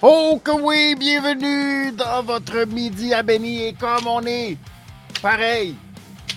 [0.00, 4.56] Oh que oui, bienvenue dans votre midi à Benny et comme on est
[5.20, 5.74] pareil,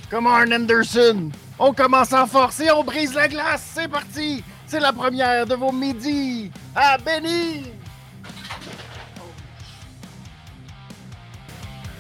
[0.10, 3.72] comme Arn Anderson, on commence en force et on brise la glace.
[3.76, 7.72] C'est parti, c'est la première de vos midis à Benny.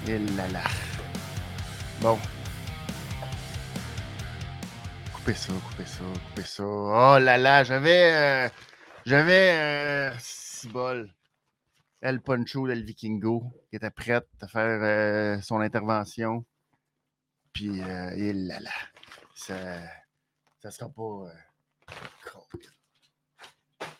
[0.07, 0.63] Et là là.
[2.01, 2.17] Bon.
[5.13, 5.99] Coupez ça, coupez ça,
[6.29, 6.63] coupez ça.
[6.63, 8.11] Oh là là, j'avais.
[8.13, 8.49] euh,
[9.05, 9.51] j'avais.
[9.53, 11.07] Euh, cibole.
[12.01, 16.43] El Poncho del Vikingo qui était prête à faire euh, son intervention.
[17.53, 18.71] Puis, euh, et là là.
[19.35, 19.55] Ça.
[20.61, 21.01] Ça sera pas.
[21.03, 21.29] euh.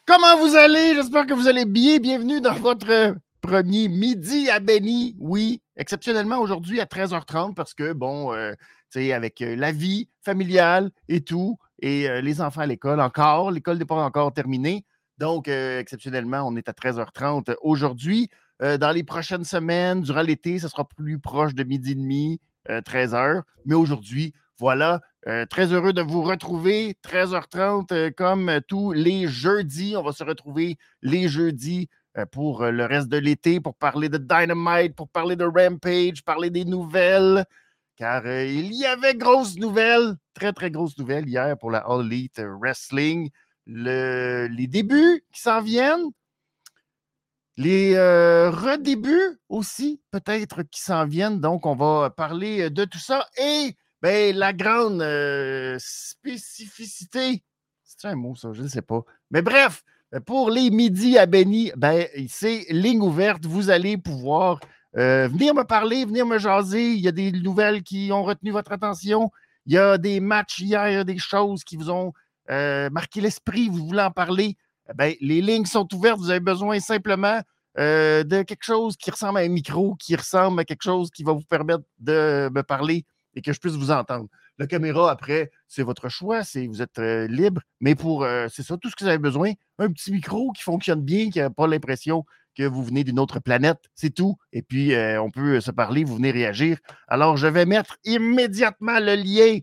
[0.05, 0.95] Comment vous allez?
[0.95, 1.99] J'espère que vous allez bien.
[1.99, 5.15] Bienvenue dans votre premier midi à Benny.
[5.19, 8.53] Oui, exceptionnellement aujourd'hui à 13h30 parce que, bon, euh,
[8.91, 12.99] tu sais, avec euh, la vie familiale et tout, et euh, les enfants à l'école
[12.99, 14.85] encore, l'école n'est pas encore terminée.
[15.21, 18.27] Donc, euh, exceptionnellement, on est à 13h30 aujourd'hui.
[18.63, 22.41] Euh, dans les prochaines semaines, durant l'été, ça sera plus proche de midi et demi,
[22.71, 23.43] euh, 13h.
[23.65, 26.97] Mais aujourd'hui, voilà, euh, très heureux de vous retrouver.
[27.03, 29.93] 13h30, euh, comme euh, tous les jeudis.
[29.95, 34.09] On va se retrouver les jeudis euh, pour euh, le reste de l'été, pour parler
[34.09, 37.45] de Dynamite, pour parler de Rampage, parler des nouvelles.
[37.95, 42.07] Car euh, il y avait grosses nouvelles, très, très grosses nouvelles hier pour la All
[42.07, 43.29] Elite Wrestling.
[43.67, 46.09] Le- les débuts qui s'en viennent,
[47.57, 51.39] les euh, redébuts aussi, peut-être, qui s'en viennent.
[51.39, 53.27] Donc, on va parler de tout ça.
[53.37, 57.43] Et ben, la grande euh, spécificité,
[57.83, 59.01] c'est un mot, ça, je ne sais pas.
[59.29, 59.83] Mais bref,
[60.25, 63.45] pour les midis à Benny, ben, c'est ligne ouverte.
[63.45, 64.59] Vous allez pouvoir
[64.97, 66.93] euh, venir me parler, venir me jaser.
[66.93, 69.29] Il y a des nouvelles qui ont retenu votre attention.
[69.67, 72.13] Il y a des matchs hier, des choses qui vous ont
[72.51, 73.69] euh, marqué l'esprit.
[73.69, 74.57] Vous voulez en parler.
[74.89, 76.19] Eh Ben, les lignes sont ouvertes.
[76.19, 77.41] Vous avez besoin simplement
[77.77, 81.23] euh, de quelque chose qui ressemble à un micro, qui ressemble à quelque chose qui
[81.23, 84.27] va vous permettre de me parler et que je puisse vous entendre.
[84.57, 88.63] La caméra, après, c'est votre choix, c'est, vous êtes euh, libre, mais pour, euh, c'est
[88.63, 91.49] ça, tout ce que vous avez besoin, un petit micro qui fonctionne bien, qui n'a
[91.49, 92.25] pas l'impression
[92.57, 94.35] que vous venez d'une autre planète, c'est tout.
[94.51, 96.77] Et puis, on peut se parler, vous venez réagir.
[97.07, 99.59] Alors, je vais mettre immédiatement le lien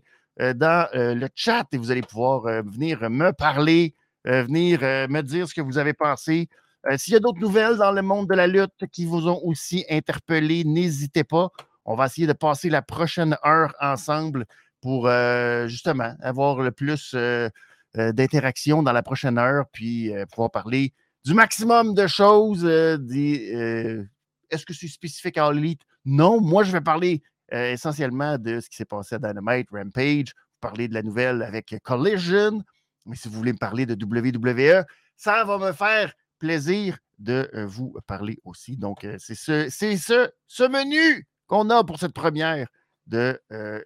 [0.53, 3.93] dans euh, le chat et vous allez pouvoir euh, venir me parler,
[4.27, 6.47] euh, venir euh, me dire ce que vous avez pensé.
[6.89, 9.41] Euh, S'il y a d'autres nouvelles dans le monde de la lutte qui vous ont
[9.43, 11.49] aussi interpellé, n'hésitez pas.
[11.85, 14.45] On va essayer de passer la prochaine heure ensemble
[14.81, 17.49] pour euh, justement avoir le plus euh,
[17.97, 20.93] euh, d'interaction dans la prochaine heure, puis euh, pouvoir parler
[21.25, 22.63] du maximum de choses.
[22.63, 24.03] euh, euh,
[24.49, 25.81] Est-ce que c'est spécifique à All Elite?
[26.05, 27.21] Non, moi je vais parler
[27.53, 31.75] euh, essentiellement de ce qui s'est passé à Dynamite, Rampage, parler de la nouvelle avec
[31.83, 32.63] Collision.
[33.05, 37.65] Mais si vous voulez me parler de WWE, ça va me faire plaisir de euh,
[37.65, 38.77] vous parler aussi.
[38.77, 42.67] Donc, euh, c'est ce, ce, ce menu qu'on a pour cette première
[43.07, 43.41] de,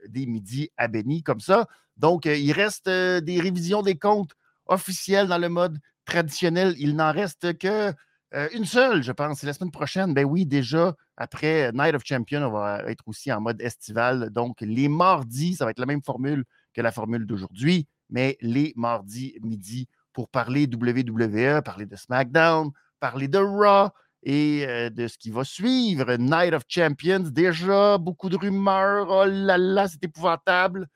[0.09, 1.65] des midis à Benny, comme ça.
[1.95, 4.33] Donc, il reste des révisions des comptes
[4.65, 6.75] officiels dans le mode traditionnel.
[6.77, 7.93] Il n'en reste que
[8.51, 9.39] une seule, je pense.
[9.39, 10.13] C'est la semaine prochaine.
[10.13, 14.29] Ben oui, déjà, après Night of Champion, on va être aussi en mode estival.
[14.29, 16.43] Donc, les mardis, ça va être la même formule
[16.73, 23.27] que la formule d'aujourd'hui, mais les mardis midi pour parler WWE, parler de SmackDown, parler
[23.27, 23.89] de Raw
[24.23, 26.15] et euh, de ce qui va suivre.
[26.17, 29.07] Night of Champions, déjà, beaucoup de rumeurs.
[29.09, 30.87] Oh là là, c'est épouvantable.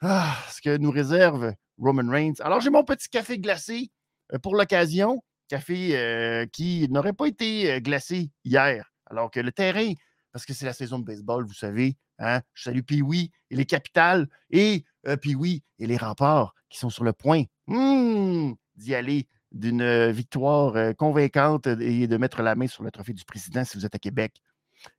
[0.00, 2.34] Ah, ce que nous réserve Roman Reigns.
[2.40, 3.90] Alors, j'ai mon petit café glacé
[4.32, 5.22] euh, pour l'occasion.
[5.48, 8.92] Café euh, qui n'aurait pas été euh, glacé hier.
[9.10, 9.92] Alors que le terrain,
[10.32, 13.66] parce que c'est la saison de baseball, vous savez, hein, je salue Pee-Wee et les
[13.66, 19.26] capitales et euh, Pee-Wee et les remparts qui sont sur le point hmm, d'y aller
[19.52, 23.64] d'une euh, victoire euh, convaincante et de mettre la main sur le trophée du président
[23.64, 24.34] si vous êtes à Québec.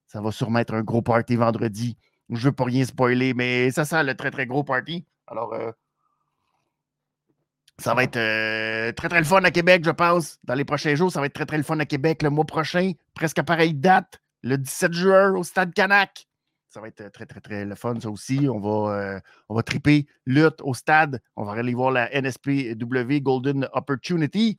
[0.08, 1.98] Ça va sûrement être un gros party vendredi.
[2.30, 5.06] Je ne veux pas rien spoiler, mais ça sent le très, très gros party.
[5.28, 5.72] Alors, euh,
[7.80, 10.38] ça va être euh, très, très le fun à Québec, je pense.
[10.44, 12.22] Dans les prochains jours, ça va être très, très le fun à Québec.
[12.22, 16.28] Le mois prochain, presque à pareille date, le 17 juin au Stade Canac.
[16.68, 18.48] Ça va être euh, très, très, très le fun, ça aussi.
[18.50, 21.22] On va, euh, on va triper lutte au stade.
[21.36, 24.58] On va aller voir la NSPW Golden Opportunity.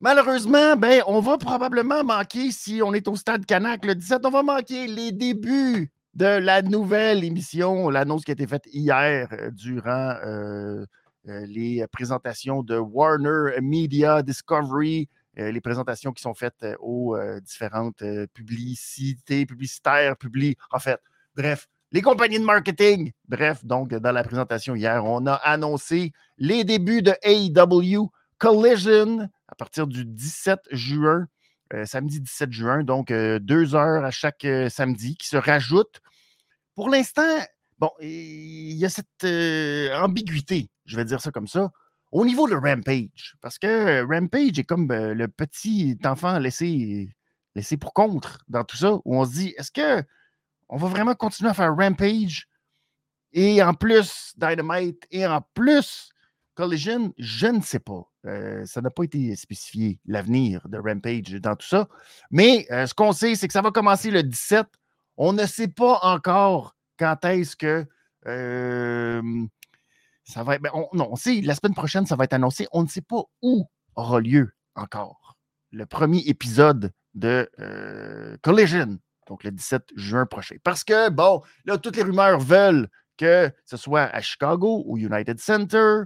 [0.00, 4.30] Malheureusement, ben, on va probablement manquer, si on est au stade Canac le 17, on
[4.30, 10.14] va manquer les débuts de la nouvelle émission, l'annonce qui a été faite hier durant
[11.24, 15.08] les présentations de Warner Media Discovery,
[15.38, 20.56] euh, les présentations qui sont faites euh, aux euh, différentes euh, publicités, publicitaires, publi...
[20.72, 21.00] En fait,
[21.36, 23.12] bref, les compagnies de marketing.
[23.28, 29.54] Bref, donc, dans la présentation hier, on a annoncé les débuts de AEW Collision à
[29.54, 31.26] partir du 17 juin.
[31.84, 36.00] samedi 17 juin, donc deux heures à chaque samedi qui se rajoutent.
[36.74, 37.38] Pour l'instant,
[37.80, 39.24] bon, il y a cette
[39.94, 41.72] ambiguïté, je vais dire ça comme ça,
[42.12, 43.36] au niveau de Rampage.
[43.40, 47.08] Parce que Rampage est comme le petit enfant laissé,
[47.54, 50.04] laissé pour contre dans tout ça, où on se dit, est-ce que
[50.70, 52.46] on va vraiment continuer à faire Rampage
[53.32, 56.10] et en plus Dynamite et en plus
[56.54, 57.12] Collision?
[57.18, 58.02] Je ne sais pas.
[58.26, 61.88] Euh, ça n'a pas été spécifié, l'avenir de Rampage dans tout ça.
[62.30, 64.66] Mais euh, ce qu'on sait, c'est que ça va commencer le 17.
[65.16, 67.86] On ne sait pas encore quand est-ce que
[68.26, 69.46] euh,
[70.24, 70.62] ça va être.
[70.62, 72.68] Ben, non, on sait, la semaine prochaine, ça va être annoncé.
[72.72, 73.66] On ne sait pas où
[73.96, 75.36] aura lieu encore
[75.72, 77.50] le premier épisode de
[78.42, 80.56] Collision, donc le 17 juin prochain.
[80.62, 85.40] Parce que, bon, là, toutes les rumeurs veulent que ce soit à Chicago, au United
[85.40, 86.02] Center,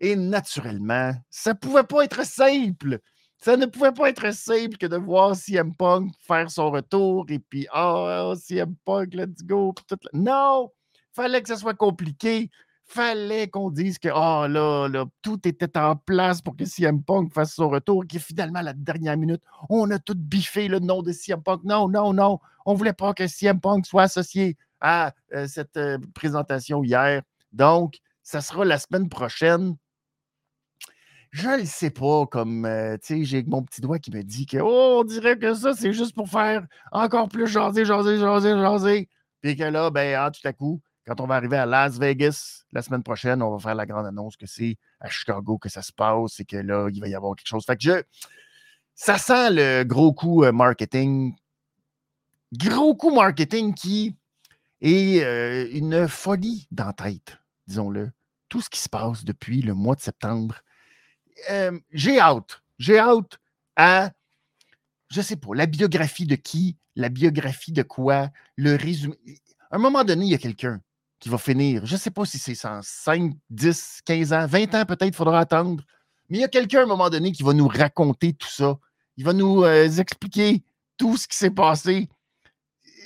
[0.00, 2.98] et naturellement, ça ne pouvait pas être simple.
[3.44, 7.40] Ça ne pouvait pas être simple que de voir CM Punk faire son retour et
[7.40, 9.74] puis, oh, CM Punk, let's go.
[9.88, 9.98] Tout...
[10.12, 10.70] Non!
[11.10, 12.50] Fallait que ça soit compliqué.
[12.84, 17.32] Fallait qu'on dise que, oh là, là, tout était en place pour que CM Punk
[17.32, 21.02] fasse son retour, et finalement, à la dernière minute, on a tout biffé le nom
[21.02, 21.64] de CM Punk.
[21.64, 22.38] Non, non, non.
[22.64, 27.22] On ne voulait pas que CM Punk soit associé à euh, cette euh, présentation hier.
[27.52, 29.76] Donc, ça sera la semaine prochaine.
[31.32, 34.44] Je ne sais pas, comme, euh, tu sais, j'ai mon petit doigt qui me dit
[34.44, 38.50] que, oh, on dirait que ça, c'est juste pour faire encore plus jaser, jaser, jaser,
[38.50, 39.08] jaser.
[39.40, 42.64] Puis que là, ben, ah, tout à coup, quand on va arriver à Las Vegas
[42.72, 45.80] la semaine prochaine, on va faire la grande annonce que c'est à Chicago que ça
[45.80, 47.64] se passe et que là, il va y avoir quelque chose.
[47.64, 48.02] Fait que je,
[48.94, 51.34] ça sent le gros coup euh, marketing.
[52.52, 54.16] Gros coup marketing qui
[54.82, 58.12] est euh, une folie dans tête, disons-le.
[58.50, 60.60] Tout ce qui se passe depuis le mois de septembre
[61.50, 62.62] euh, j'ai hâte.
[62.78, 63.38] J'ai hâte
[63.76, 64.12] à,
[65.10, 69.16] je sais pas, la biographie de qui, la biographie de quoi, le résumé.
[69.70, 70.80] À un moment donné, il y a quelqu'un
[71.18, 71.86] qui va finir.
[71.86, 75.40] Je ne sais pas si c'est 5, 10, 15 ans, 20 ans peut-être, il faudra
[75.40, 75.84] attendre.
[76.28, 78.78] Mais il y a quelqu'un à un moment donné qui va nous raconter tout ça.
[79.16, 80.64] Il va nous euh, expliquer
[80.96, 82.08] tout ce qui s'est passé.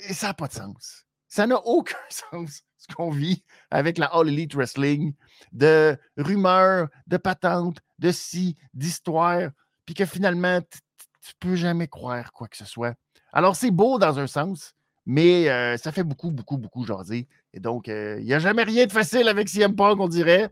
[0.07, 1.05] Et ça n'a pas de sens.
[1.27, 5.13] Ça n'a aucun sens ce qu'on vit avec la All Elite Wrestling,
[5.51, 9.49] de rumeurs, de patentes, de si, d'histoire,
[9.85, 12.95] puis que finalement, tu peux jamais croire quoi que ce soit.
[13.33, 14.73] Alors, c'est beau dans un sens,
[15.05, 17.27] mais euh, ça fait beaucoup, beaucoup, beaucoup jaser.
[17.53, 20.49] Et donc, euh, il n'y a jamais rien de facile avec CM Punk, on dirait.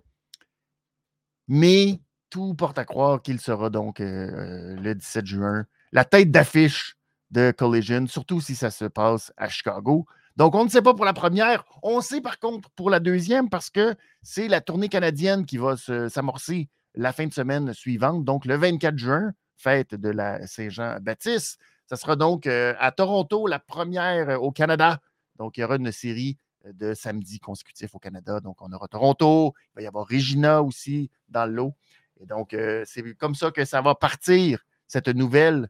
[1.47, 1.99] Mais
[2.29, 6.97] tout porte à croire qu'il sera donc euh, le 17 juin la tête d'affiche
[7.31, 10.05] de Collision, surtout si ça se passe à Chicago.
[10.35, 11.63] Donc, on ne sait pas pour la première.
[11.83, 15.77] On sait par contre pour la deuxième parce que c'est la tournée canadienne qui va
[16.09, 21.59] s'amorcer la fin de semaine suivante, donc le 24 juin, fête de la Saint-Jean-Baptiste.
[21.87, 24.99] Ça sera donc euh, à Toronto, la première euh, au Canada.
[25.37, 28.39] Donc, il y aura une série euh, de samedis consécutifs au Canada.
[28.39, 31.73] Donc, on aura Toronto, il va y avoir Regina aussi dans l'eau.
[32.19, 32.55] Et donc,
[32.85, 35.67] c'est comme ça que ça va partir, cette nouvelle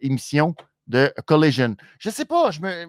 [0.00, 0.56] émission
[0.88, 1.76] de Collision.
[2.00, 2.88] Je ne sais pas, je me.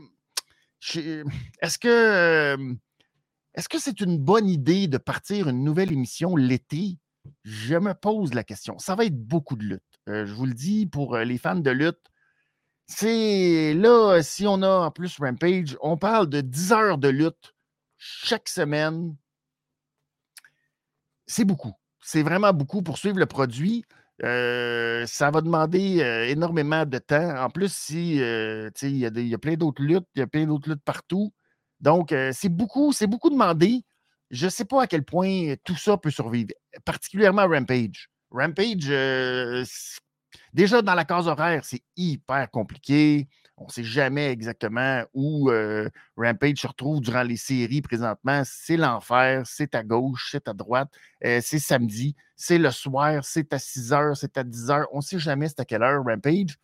[1.62, 2.58] Est-ce que.
[3.54, 6.98] Est-ce que c'est une bonne idée de partir une nouvelle émission l'été?
[7.44, 8.78] Je me pose la question.
[8.80, 9.84] Ça va être beaucoup de lutte.
[10.10, 12.00] Euh, je vous le dis, pour euh, les fans de lutte,
[12.88, 17.56] c'est là, si on a en plus Rampage, on parle de 10 heures de lutte
[17.98, 19.16] chaque semaine.
[21.26, 21.74] C'est beaucoup.
[22.02, 23.84] C'est vraiment beaucoup pour suivre le produit.
[24.24, 27.44] Euh, ça va demander énormément de temps.
[27.44, 30.70] En plus, si il y, y, a plein d'autres luttes, il y a plein d'autres
[30.70, 31.34] luttes partout.
[31.80, 33.84] Donc, c'est beaucoup, c'est beaucoup demandé
[34.32, 36.52] je ne sais pas à quel point tout ça peut survivre,
[36.84, 38.10] particulièrement Rampage.
[38.32, 39.64] Rampage, euh,
[40.54, 43.28] déjà dans la case horaire, c'est hyper compliqué.
[43.58, 48.42] On ne sait jamais exactement où euh, Rampage se retrouve durant les séries présentement.
[48.44, 50.90] C'est l'enfer, c'est à gauche, c'est à droite,
[51.24, 54.88] euh, c'est samedi, c'est le soir, c'est à 6 heures, c'est à 10 heures.
[54.92, 56.58] On ne sait jamais c'est à quelle heure Rampage.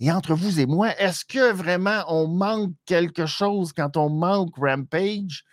[0.00, 4.56] Et entre vous et moi, est-ce que vraiment on manque quelque chose quand on manque
[4.56, 5.44] Rampage?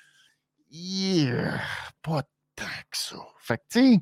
[2.01, 2.23] Pas
[2.55, 3.17] tant que ça.
[3.39, 3.99] Fait que, tu sais,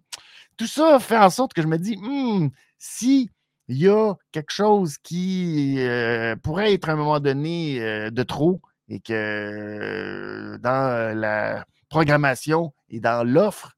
[0.58, 3.30] tout ça fait en sorte que je me dis, hmm, si
[3.70, 8.24] il y a quelque chose qui euh, pourrait être à un moment donné euh, de
[8.24, 13.78] trop et que euh, dans la programmation et dans l'offre,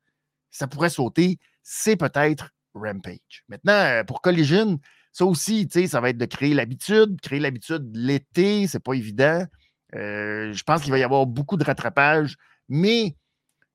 [0.49, 3.43] ça pourrait sauter, c'est peut-être Rampage.
[3.49, 4.79] Maintenant, pour Collision,
[5.11, 7.19] ça aussi, ça va être de créer l'habitude.
[7.19, 9.45] Créer l'habitude l'été, c'est pas évident.
[9.91, 12.37] je pense qu'il va y avoir beaucoup de rattrapage
[12.69, 13.15] mais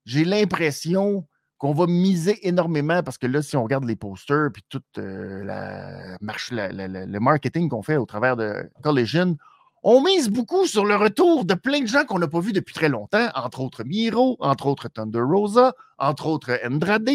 [0.04, 1.26] j'ai l'impression
[1.58, 5.42] qu'on va miser énormément parce que là, si on regarde les posters puis tout euh,
[5.44, 9.36] la le marketing qu'on fait au travers de Collision,
[9.82, 12.74] on mise beaucoup sur le retour de plein de gens qu'on n'a pas vus depuis
[12.74, 17.08] très longtemps, entre autres Miro, entre autres Thunder Rosa, entre autres Andrade.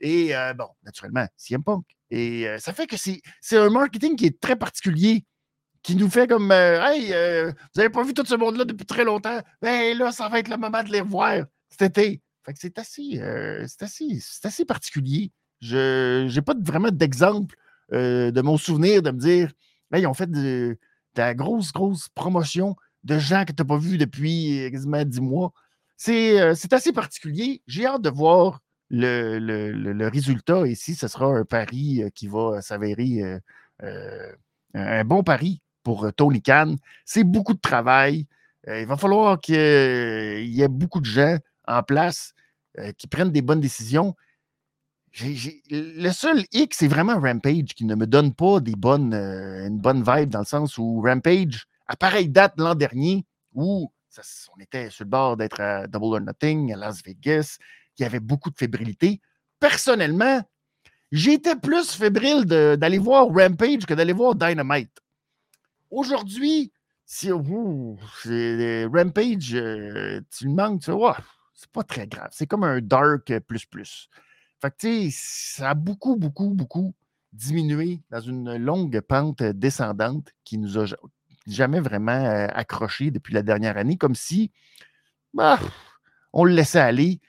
[0.00, 1.84] Et euh, bon, naturellement, CM Punk.
[2.10, 5.24] Et euh, ça fait que c'est un marketing qui est très particulier,
[5.86, 9.40] qui nous fait comme Hey, vous n'avez pas vu tout ce monde-là depuis très longtemps?
[9.62, 12.20] Ben là, ça va être le moment de les revoir cet été
[12.54, 15.32] c'est assez, euh, assez, assez, particulier.
[15.60, 17.56] Je n'ai pas vraiment d'exemple
[17.92, 19.52] euh, de mon souvenir de me dire
[19.94, 20.78] ils ont fait de,
[21.16, 25.20] la grosse, grosse promotion de gens que tu n'as pas vus depuis euh, quasiment dix
[25.20, 25.52] mois.
[25.96, 26.38] C'est
[26.72, 27.62] assez particulier.
[27.66, 30.94] J'ai hâte de voir le, résultat ici.
[30.94, 33.40] Ce sera un pari qui va s'avérer
[34.74, 36.74] un bon pari pour Tony Khan.
[37.04, 38.26] C'est beaucoup de travail.
[38.66, 41.36] il va falloir qu'il y ait beaucoup de gens
[41.68, 42.34] en place
[42.78, 44.14] euh, qui prennent des bonnes décisions.
[45.22, 49.78] le seul X, c'est vraiment Rampage qui ne me donne pas des bonnes, euh, une
[49.78, 53.24] bonne vibe dans le sens où Rampage, à pareille date l'an dernier,
[53.54, 53.90] où
[54.54, 57.58] on était sur le bord d'être à Double or Nothing, à Las Vegas,
[57.98, 59.20] il y avait beaucoup de fébrilité.
[59.58, 60.42] Personnellement,
[61.12, 65.00] j'étais plus fébrile d'aller voir Rampage que d'aller voir Dynamite.
[65.90, 66.72] Aujourd'hui,
[67.04, 67.54] si Rampage,
[69.54, 71.16] euh, tu le manques, tu vois,
[71.54, 72.28] c'est pas très grave.
[72.32, 74.08] C'est comme un dark euh, plus plus.
[74.60, 76.94] Fait que, tu sais, ça a beaucoup, beaucoup, beaucoup
[77.32, 80.86] diminué dans une longue pente euh, descendante qui nous a
[81.46, 84.50] jamais vraiment euh, accroché depuis la dernière année, comme si
[85.34, 85.58] bah,
[86.32, 87.20] on le laissait aller.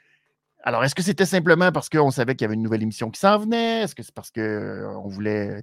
[0.63, 3.19] Alors, est-ce que c'était simplement parce qu'on savait qu'il y avait une nouvelle émission qui
[3.19, 3.83] s'en venait?
[3.83, 5.61] Est-ce que c'est parce qu'on voulait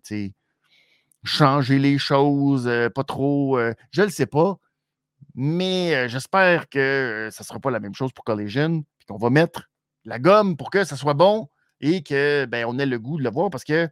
[1.25, 3.59] changer les choses, pas trop?
[3.91, 4.59] je ne le sais pas.
[5.35, 9.31] Mais j'espère que ça ne sera pas la même chose pour Collision, puis qu'on va
[9.31, 9.69] mettre
[10.05, 11.49] la gomme pour que ça soit bon
[11.81, 13.89] et qu'on ben, ait le goût de le voir parce que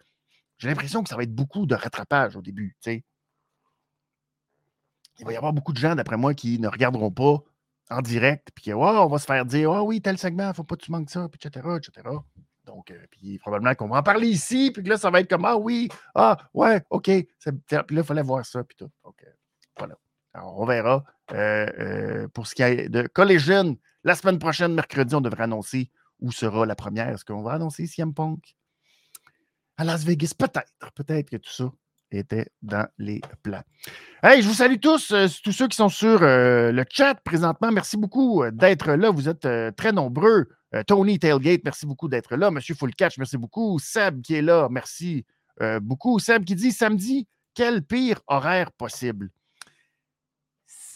[0.59, 2.77] j'ai l'impression que ça va être beaucoup de rattrapage au début.
[2.87, 3.03] Il
[5.25, 7.43] va y avoir beaucoup de gens, d'après moi, qui ne regarderont pas
[7.91, 10.53] en direct, puis que, on va se faire dire, ah oui, tel segment, il ne
[10.55, 11.69] faut pas que tu manques ça, puis etc.
[12.75, 15.45] Donc, puis probablement qu'on va en parler ici, puis que là, ça va être comme,
[15.45, 17.05] ah oui, ah ouais, OK.
[17.05, 17.27] Puis
[17.71, 18.91] là, il fallait voir ça, puis tout.
[19.05, 19.23] Donc,
[19.77, 19.97] voilà.
[20.33, 21.05] Alors, on verra.
[21.33, 25.91] Euh, euh, pour ce qui est de Collision, la semaine prochaine, mercredi, on devrait annoncer
[26.21, 27.09] où sera la première.
[27.09, 28.57] Est-ce qu'on va annoncer CM Punk?
[29.77, 30.33] À Las Vegas?
[30.39, 30.73] Peut-être.
[30.95, 31.71] Peut-être que tout ça
[32.19, 33.63] était dans les plans.
[34.23, 37.73] Hey, je vous salue tous, euh, tous ceux qui sont sur le chat présentement.
[37.73, 39.11] Merci beaucoup d'être là.
[39.11, 40.49] Vous êtes très nombreux.
[40.87, 42.51] Tony Tailgate, merci beaucoup d'être là.
[42.51, 43.79] Monsieur Full Catch, merci beaucoup.
[43.79, 45.27] Seb qui est là, merci
[45.81, 46.19] beaucoup.
[46.19, 49.31] Seb qui dit samedi, quel pire horaire possible?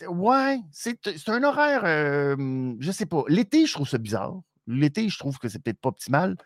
[0.08, 3.24] Ouais, c'est un horaire, je je sais pas.
[3.28, 4.40] L'été, je trouve ça bizarre.
[4.66, 6.36] L'été, je trouve que c'est peut-être pas optimal.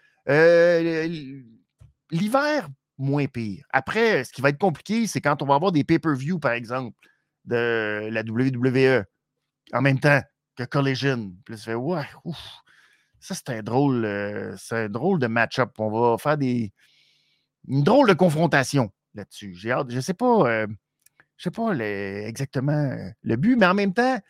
[2.10, 2.68] L'hiver,
[3.00, 3.64] moins pire.
[3.70, 6.96] Après, ce qui va être compliqué, c'est quand on va avoir des pay-per-view, par exemple,
[7.44, 9.04] de la WWE,
[9.72, 10.20] en même temps
[10.56, 11.32] que Collision.
[11.44, 14.06] Puis ça, c'est un drôle,
[14.58, 15.70] c'est un drôle de match-up.
[15.78, 16.72] On va faire des,
[17.68, 19.54] une drôle de confrontation là-dessus.
[19.54, 20.66] J'ai hâte, je sais pas
[21.40, 21.74] je ne sais pas
[22.28, 24.20] exactement euh, le but, mais en même temps,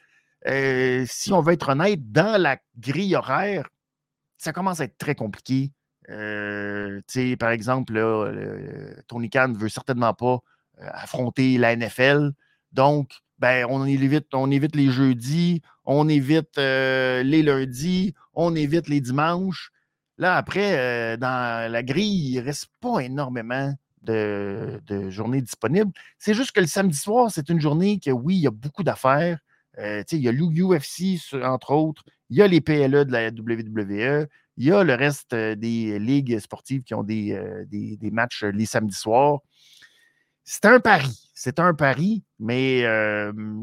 [0.47, 3.69] euh, si on veut être honnête, dans la grille horaire,
[4.39, 5.73] ça commence à être très compliqué.
[6.11, 7.01] Euh,
[7.39, 7.95] par exemple,
[9.09, 10.39] Tony Khan ne veut certainement pas
[10.79, 12.33] affronter la NFL.
[12.73, 19.01] Donc, ben, on, évite, on évite les jeudis, on évite les lundis, on évite les
[19.01, 19.71] dimanches.
[20.19, 25.93] Là, après, dans la grille, il ne reste pas énormément de, journées disponibles.
[26.19, 28.83] C'est juste que le samedi soir, c'est une journée que, oui, il y a beaucoup
[28.83, 29.39] d'affaires.
[29.79, 32.05] Euh, il y a l'UFC, entre autres.
[32.29, 34.29] Il y a les PLE de la WWE.
[34.61, 38.45] Il y a le reste euh, des ligues sportives qui ont des, euh, des, matchs
[38.45, 39.41] les samedis soirs.
[40.45, 41.31] C'est un pari.
[41.35, 42.85] C'est un pari, mais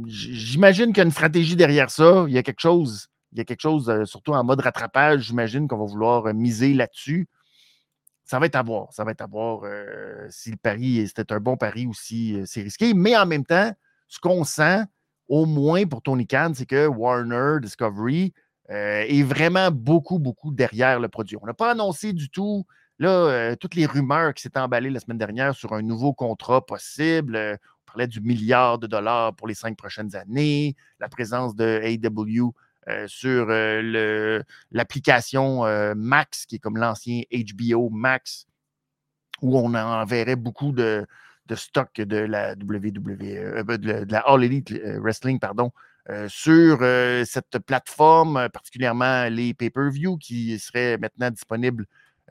[0.08, 2.26] j'imagine qu'il y a une stratégie derrière ça.
[2.28, 5.68] Il y a quelque chose, il y a quelque chose, surtout en mode rattrapage, j'imagine
[5.68, 7.28] qu'on va vouloir miser là-dessus
[8.28, 8.92] ça va être à voir.
[8.92, 12.36] Ça va être à voir euh, si le pari, c'était un bon pari ou si
[12.36, 12.94] euh, c'est risqué.
[12.94, 13.72] Mais en même temps,
[14.10, 14.84] ce qu'on sent,
[15.30, 18.34] au moins pour Tony Khan, c'est que Warner, Discovery,
[18.70, 21.38] euh, est vraiment beaucoup, beaucoup derrière le produit.
[21.42, 22.66] On n'a pas annoncé du tout
[23.00, 27.38] là, toutes les rumeurs qui s'étaient emballées la semaine dernière sur un nouveau contrat possible.
[27.38, 32.54] on parlait du milliard de dollars pour les cinq prochaines années, la présence de AW
[32.90, 38.48] euh, sur euh, l'application euh, Max, qui est comme l'ancien HBO Max,
[39.42, 41.06] où on enverrait beaucoup de,
[41.48, 42.92] de stock de la WWE,
[43.78, 44.72] de, la All Elite
[45.02, 45.72] Wrestling, pardon,
[46.28, 46.80] sur
[47.26, 51.86] cette plateforme, particulièrement les pay-per-view qui seraient maintenant disponibles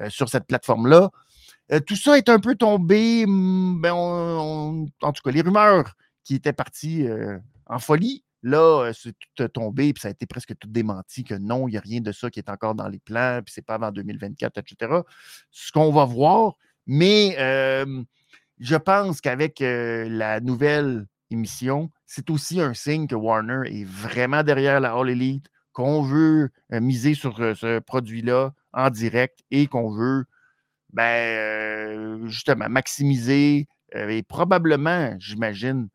[0.08, 1.10] sur cette plateforme-là.
[1.86, 6.52] tout ça est un peu tombé, hmm, ben, en tout cas, les rumeurs qui étaient
[6.52, 7.06] parties
[7.66, 11.66] en folie Là, c'est tout tombé, puis ça a été presque tout démenti que non,
[11.66, 13.74] il n'y a rien de ça qui est encore dans les plans, puis c'est pas
[13.74, 15.00] avant 2024, etc.
[15.50, 16.54] Ce qu'on va voir,
[16.86, 17.34] mais
[18.60, 24.80] je pense qu'avec la nouvelle émission, c'est aussi un signe que Warner est vraiment derrière
[24.80, 30.24] la All Elite, qu'on veut miser sur ce produit-là en direct et qu'on veut
[30.92, 35.88] ben, justement maximiser et probablement, j'imagine,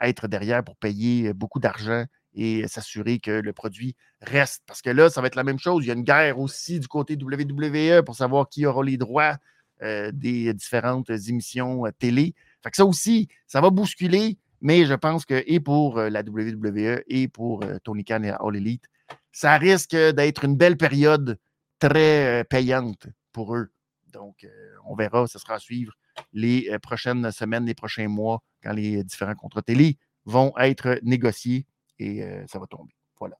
[0.00, 2.04] être derrière pour payer beaucoup d'argent
[2.34, 4.62] et s'assurer que le produit reste.
[4.66, 5.84] Parce que là, ça va être la même chose.
[5.84, 9.36] Il y a une guerre aussi du côté WWE pour savoir qui aura les droits
[9.80, 12.34] des différentes émissions télé.
[12.62, 17.02] Fait que ça aussi, ça va bousculer, mais je pense que et pour la WWE
[17.06, 18.84] et pour Tony Khan et All Elite,
[19.32, 21.38] ça risque d'être une belle période
[21.78, 23.72] très payante pour eux.
[24.12, 24.46] Donc,
[24.86, 25.94] on verra, ce sera à suivre
[26.32, 31.66] les prochaines semaines, les prochains mois quand les différents contrats télé vont être négociés
[31.98, 32.94] et euh, ça va tomber.
[33.18, 33.36] Voilà.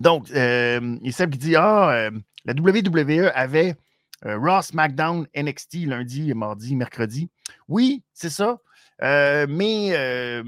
[0.00, 2.10] Donc, euh, il semble qu'il dit Ah, euh,
[2.44, 3.76] la WWE avait
[4.24, 7.28] Ross McDown NXT lundi, mardi, mercredi.
[7.68, 8.58] Oui, c'est ça.
[9.00, 10.42] mais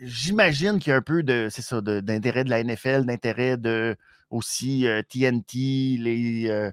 [0.00, 3.96] j'imagine qu'il y a un peu d'intérêt de, la NFL, d'intérêt de
[4.30, 6.72] aussi TNT, les,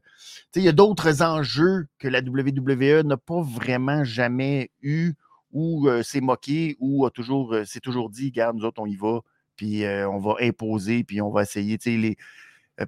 [0.56, 5.14] il y a d'autres enjeux que la WWE n'a pas vraiment jamais eu
[5.52, 9.22] ou s'est moqué ou a toujours, s'est toujours dit, regarde, nous autres, on y va,
[9.56, 11.78] puis on va imposer, puis on va essayer.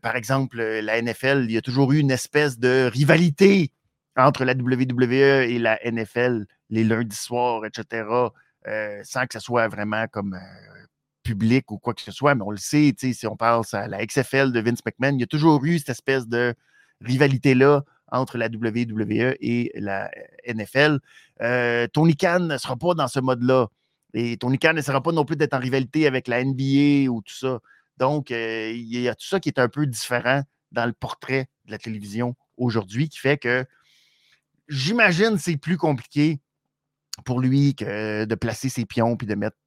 [0.01, 3.71] Par exemple, la NFL, il y a toujours eu une espèce de rivalité
[4.17, 8.07] entre la WWE et la NFL les lundis soirs, etc.,
[9.03, 10.39] sans que ce soit vraiment comme
[11.25, 14.05] public ou quoi que ce soit, mais on le sait, si on parle à la
[14.05, 16.53] XFL de Vince McMahon, il y a toujours eu cette espèce de
[17.01, 20.09] rivalité-là entre la WWE et la
[20.47, 20.99] NFL.
[21.41, 23.67] Euh, Tony Khan ne sera pas dans ce mode-là.
[24.13, 27.21] Et Tony Khan ne sera pas non plus d'être en rivalité avec la NBA ou
[27.21, 27.59] tout ça.
[27.97, 31.47] Donc, euh, il y a tout ça qui est un peu différent dans le portrait
[31.65, 33.65] de la télévision aujourd'hui, qui fait que
[34.67, 36.39] j'imagine c'est plus compliqué
[37.23, 39.57] pour lui que de placer ses pions puis de mettre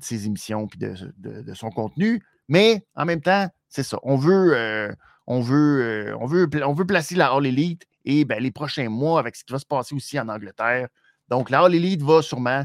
[0.00, 2.22] ses émissions puis de, son contenu.
[2.48, 3.98] Mais en même temps, c'est ça.
[4.02, 4.94] On veut, euh,
[5.28, 9.66] euh, placer la All Elite et ben, les prochains mois avec ce qui va se
[9.66, 10.88] passer aussi en Angleterre.
[11.28, 12.64] Donc, la All Elite va sûrement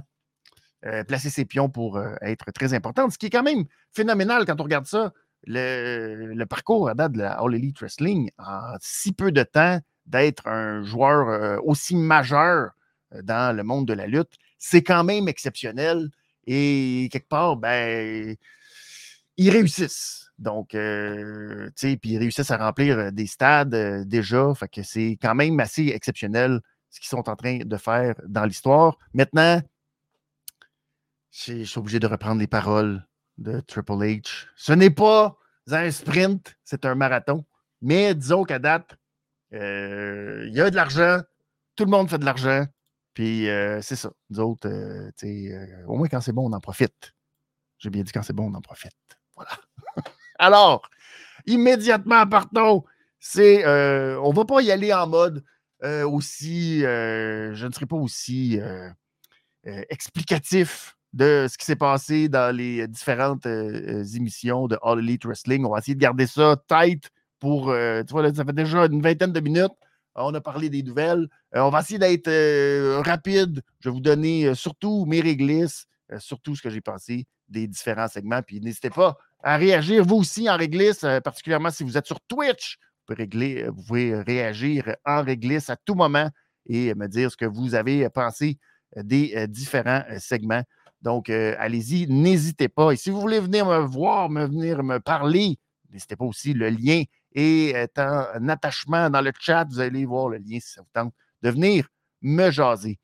[0.86, 4.60] euh, placer ses pions pour être très importante, ce qui est quand même phénoménal quand
[4.60, 5.14] on regarde ça.
[5.48, 10.48] Le, parcours à date de la All Elite Wrestling en si peu de temps d'être
[10.48, 12.72] un joueur aussi majeur
[13.24, 16.10] dans le monde de la lutte, c'est quand même exceptionnel.
[16.46, 18.36] Et quelque part, ben,
[19.38, 20.22] ils réussissent.
[20.42, 24.54] Donc, euh, tu sais, puis ils réussissent à remplir euh, des stades euh, déjà.
[24.56, 28.46] Fait que c'est quand même assez exceptionnel ce qu'ils sont en train de faire dans
[28.46, 28.98] l'histoire.
[29.14, 29.62] Maintenant,
[31.32, 33.06] je suis obligé de reprendre les paroles
[33.38, 34.48] de Triple H.
[34.56, 35.38] Ce n'est pas
[35.72, 37.46] un sprint, c'est un marathon.
[37.82, 38.96] Mais disons qu'à date,
[39.52, 41.22] il y a de l'argent,
[41.76, 42.66] tout le monde fait de l'argent.
[43.14, 43.46] Puis
[43.82, 44.12] c'est ça.
[44.30, 44.70] Nous autres,
[45.88, 47.14] au moins quand c'est bon, on en profite.
[47.78, 48.94] J'ai bien dit quand c'est bon, on en profite.
[49.36, 49.52] Voilà.
[50.40, 50.90] Alors,
[51.46, 52.84] immédiatement partons.
[53.20, 55.44] C'est, on ne va pas y aller en mode
[55.82, 58.60] aussi, je ne serai pas aussi
[59.66, 65.66] explicatif de ce qui s'est passé dans les différentes émissions de All Elite Wrestling.
[65.66, 69.34] On va essayer de garder ça tight pour, tu vois, ça fait déjà une vingtaine
[69.34, 69.74] de minutes.
[70.16, 71.28] On a parlé des nouvelles.
[71.56, 73.62] Euh, on va essayer d'être euh, rapide.
[73.80, 75.86] Je vais vous donner euh, surtout mes réglisses,
[76.18, 78.42] surtout ce que j'ai pensé des différents segments.
[78.42, 82.78] Puis n'hésitez pas à réagir, vous aussi, en réglisse, particulièrement si vous êtes sur Twitch.
[82.80, 86.30] Vous pouvez, régler, vous pouvez réagir en réglisse à tout moment
[86.68, 88.60] et me dire ce que vous avez pensé
[88.96, 90.64] des différents segments.
[91.02, 92.92] Donc, allez-y, n'hésitez pas.
[92.92, 95.58] Et si vous voulez venir me voir, me venir me parler,
[95.90, 99.66] n'hésitez pas aussi, le lien et un attachement dans le chat.
[99.70, 101.88] Vous allez voir le lien si ça vous tente de venir
[102.22, 103.00] me jaser.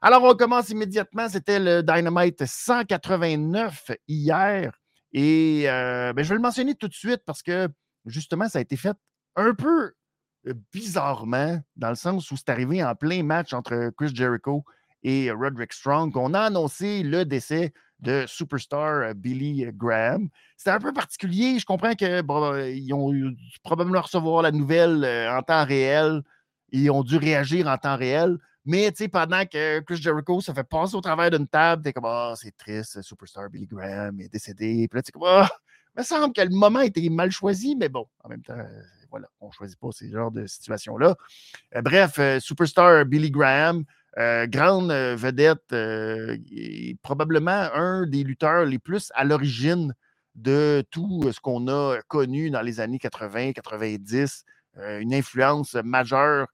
[0.00, 1.28] Alors, on commence immédiatement.
[1.28, 4.78] C'était le Dynamite 189 hier.
[5.12, 7.68] Et euh, ben, je vais le mentionner tout de suite parce que
[8.04, 8.96] justement, ça a été fait
[9.36, 9.92] un peu
[10.46, 14.64] euh, bizarrement, dans le sens où c'est arrivé en plein match entre Chris Jericho
[15.02, 20.28] et Roderick Strong, qu'on a annoncé le décès de Superstar euh, Billy Graham.
[20.56, 21.58] C'était un peu particulier.
[21.58, 26.22] Je comprends qu'ils ont eu, probablement recevoir la nouvelle euh, en temps réel.
[26.70, 28.38] Ils ont dû réagir en temps réel.
[28.64, 32.34] Mais pendant que Chris Jericho se fait passer au travers d'une table, t'es comme Ah,
[32.36, 34.86] c'est triste, Superstar Billy Graham est décédé.
[34.90, 35.48] Puis comme Ah,
[35.96, 38.82] il me semble que le moment était mal choisi, mais bon, en même temps, euh,
[39.10, 41.16] voilà, on ne choisit pas ces genres de situations-là.
[41.74, 43.84] Euh, bref, euh, Superstar Billy Graham,
[44.16, 49.94] grande vedette, est probablement un des lutteurs les plus à l'origine
[50.34, 54.44] de tout ce qu'on a connu dans les années 80, 90,
[55.00, 56.48] une influence majeure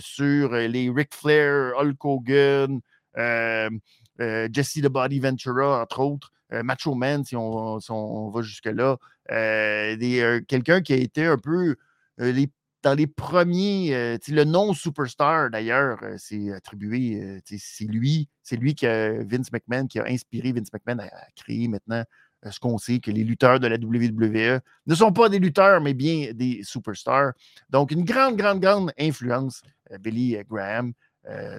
[0.00, 2.80] sur les Ric Flair, Hulk Hogan,
[3.16, 6.32] Jesse the Body Ventura, entre autres.
[6.62, 8.98] Macho Man, si on, va jusque-là.
[9.28, 11.76] Quelqu'un qui a été un peu
[12.84, 19.86] dans les premiers, le nom superstar d'ailleurs, c'est attribué, c'est lui, c'est lui Vince McMahon,
[19.86, 22.04] qui a inspiré Vince McMahon à, créer maintenant
[22.50, 25.94] ce qu'on sait, que les lutteurs de la WWE ne sont pas des lutteurs, mais
[25.94, 27.32] bien des superstars.
[27.70, 29.62] Donc, une grande, grande, grande influence,
[30.00, 30.92] Billy Graham,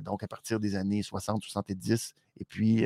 [0.04, 2.14] donc à partir des années 60-70.
[2.40, 2.86] Et puis,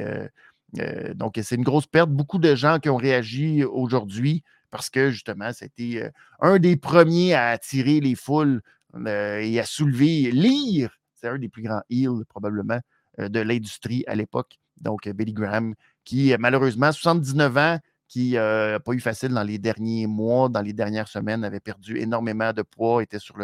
[0.80, 2.10] euh, donc, c'est une grosse perte.
[2.10, 7.34] Beaucoup de gens qui ont réagi aujourd'hui parce que justement, c'était euh, un des premiers
[7.34, 8.62] à attirer les foules
[8.96, 10.92] euh, et à soulever, lire.
[11.14, 12.80] C'est un des plus grands heels probablement
[13.18, 14.58] de l'industrie à l'époque.
[14.80, 20.08] Donc, Billy Graham, qui malheureusement, 79 ans, qui n'a pas eu facile dans les derniers
[20.08, 23.36] mois, dans les dernières semaines, avait perdu énormément de poids, était sur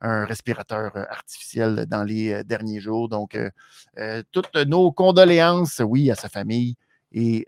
[0.00, 3.08] un respirateur euh, artificiel dans les euh, derniers jours.
[3.08, 6.76] Donc, euh, toutes nos condoléances, oui, à sa famille
[7.12, 7.46] et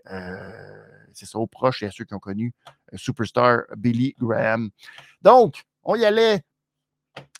[1.13, 2.53] c'est ça, aux proches et à ceux qui ont connu
[2.95, 4.69] Superstar Billy Graham.
[5.21, 6.41] Donc, on y allait.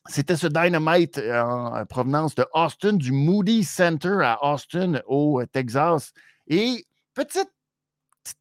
[0.07, 6.11] C'était ce Dynamite en provenance de Austin, du Moody Center à Austin, au Texas.
[6.47, 7.51] Et petite,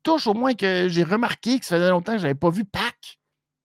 [0.02, 2.64] touche au moins que j'ai remarqué que ça faisait longtemps que je n'avais pas vu
[2.64, 3.18] Pac.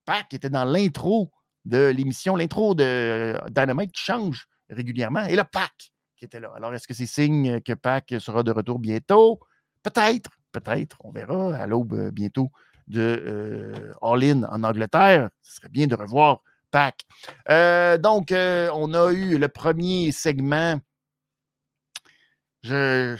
[0.04, 1.30] Pac était dans l'intro
[1.64, 5.24] de l'émission, l'intro de Dynamite change régulièrement.
[5.24, 5.72] Et le Pac
[6.16, 6.52] qui était là.
[6.56, 9.40] Alors, est-ce que c'est signe que Pac sera de retour bientôt?
[9.82, 10.96] Peut-être, peut-être.
[11.04, 12.50] On verra à l'aube euh, bientôt
[12.88, 15.30] de euh, All In en Angleterre.
[15.42, 16.40] Ce serait bien de revoir
[16.70, 17.04] Pac.
[17.50, 20.80] Euh, donc, on a eu le premier segment.
[22.62, 23.16] j'ai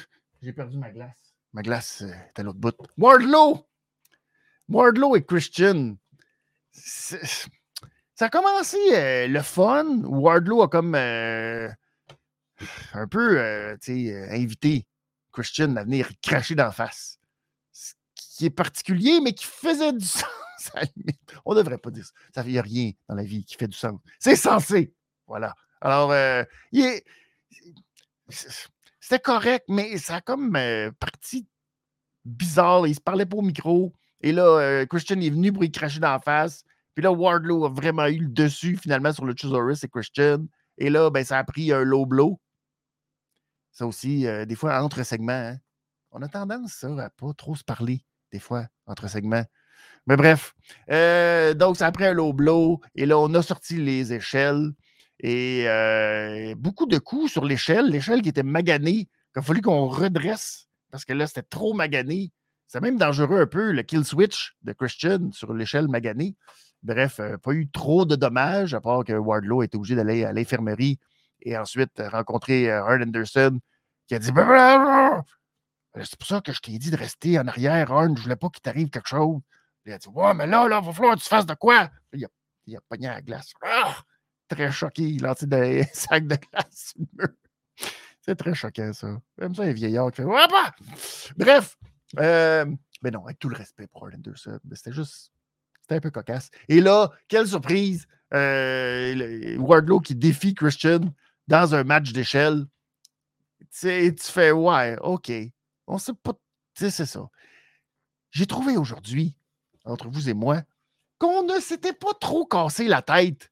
[0.54, 1.34] perdu ma glace.
[1.52, 2.76] Ma glace est à l'autre bout.
[2.98, 3.66] Wardlow!
[4.68, 5.96] Wardlow et Christian.
[6.72, 7.16] Ça
[8.20, 10.02] a commencé le fun.
[10.04, 11.76] Wardlow a comme un
[13.10, 13.40] peu
[14.30, 14.86] invité
[15.32, 17.18] Christian à venir cracher d'en face.
[18.36, 20.24] Qui est particulier, mais qui faisait du sens.
[21.44, 22.42] On ne devrait pas dire ça.
[22.44, 23.98] Il n'y a rien dans la vie qui fait du sens.
[24.18, 24.92] C'est censé.
[25.26, 25.54] Voilà.
[25.80, 26.12] Alors,
[28.28, 30.58] C'était correct, mais ça a comme
[30.98, 31.46] parti
[32.24, 32.86] bizarre.
[32.86, 33.92] Il se parlait pas au micro.
[34.20, 36.64] Et là, Christian est venu pour y cracher d'en face.
[36.94, 40.46] Puis là, Wardlow a vraiment eu le dessus finalement sur le Chusaurus et Christian.
[40.78, 42.40] Et là, ben, ça a pris un low blow.
[43.70, 45.58] Ça aussi, euh, des fois, entre segments, hein.
[46.10, 49.44] on a tendance, ça, à pas trop se parler, des fois, entre segments.
[50.06, 50.54] Mais bref,
[50.90, 52.80] euh, donc ça a pris un low.
[52.94, 54.70] Et là, on a sorti les échelles.
[55.20, 59.86] Et euh, beaucoup de coups sur l'échelle, l'échelle qui était maganée, qu'il a fallu qu'on
[59.86, 62.32] redresse parce que là, c'était trop magané.
[62.68, 66.36] C'est même dangereux un peu, le kill switch de Christian sur l'échelle maganée.
[66.82, 70.32] Bref, euh, pas eu trop de dommages, à part que Wardlow était obligé d'aller à
[70.32, 70.98] l'infirmerie
[71.42, 73.58] et ensuite rencontrer Arn Anderson
[74.06, 74.32] qui a dit
[76.04, 78.48] C'est pour ça que je t'ai dit de rester en arrière, Arn, je voulais pas
[78.50, 79.40] qu'il t'arrive quelque chose.
[79.86, 81.90] Il a dit Ouais, mais là, là, il va falloir que tu fasses de quoi?
[82.12, 82.28] Il a,
[82.66, 83.52] il pogné à la glace.
[83.62, 83.96] Ah!
[84.48, 86.94] Très choqué, il a tiré des sacs de glace
[88.20, 89.20] C'est très choquant, ça.
[89.38, 90.46] Même ça, un vieillard qui fait Ouais!
[91.36, 91.76] Bref,
[92.18, 92.66] euh,
[93.02, 95.32] mais non, avec tout le respect pour Arn Anderson, c'était juste
[95.82, 96.50] c'était un peu cocasse.
[96.68, 98.08] Et là, quelle surprise!
[98.34, 101.14] Euh, Wardlow qui défie Christian
[101.46, 102.66] dans un match d'échelle.
[103.78, 105.30] Tu fais, ouais, OK.
[105.86, 106.32] On sait pas.
[106.74, 107.28] C'est ça.
[108.30, 109.34] J'ai trouvé aujourd'hui,
[109.84, 110.62] entre vous et moi,
[111.18, 113.50] qu'on ne s'était pas trop cassé la tête,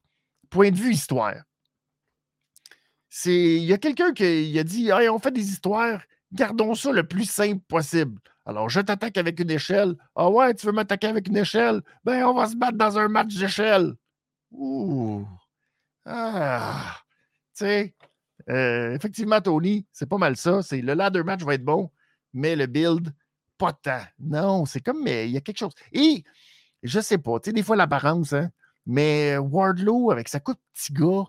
[0.51, 1.37] point de vue histoire.
[3.27, 7.07] Il y a quelqu'un qui a dit hey, on fait des histoires, gardons ça le
[7.07, 8.21] plus simple possible.
[8.45, 9.97] Alors, je t'attaque avec une échelle.
[10.15, 11.81] Ah ouais, tu veux m'attaquer avec une échelle?
[12.05, 13.95] Ben, on va se battre dans un match d'échelle.
[14.51, 15.27] Ouh.
[16.05, 16.99] Ah.
[17.57, 17.95] Tu sais,
[18.51, 20.63] euh, effectivement, Tony, c'est pas mal ça.
[20.63, 21.91] C'est le ladder match va être bon,
[22.35, 23.15] mais le build,
[23.57, 24.03] pas tant.
[24.19, 25.75] Non, c'est comme, mais il y a quelque chose.
[25.93, 26.25] Et,
[26.83, 28.51] je sais pas, tu sais, des fois l'apparence, hein,
[28.87, 31.25] mais Wardlow, avec sa coupe petit gars,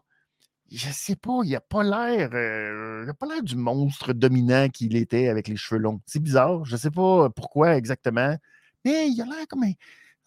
[0.72, 5.30] je sais pas, il n'a pas l'air euh, pas l'air du monstre dominant qu'il était
[5.30, 6.02] avec les cheveux longs.
[6.06, 8.36] C'est bizarre, je sais pas pourquoi exactement,
[8.84, 9.74] mais il a l'air comme un.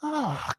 [0.03, 0.53] Ah,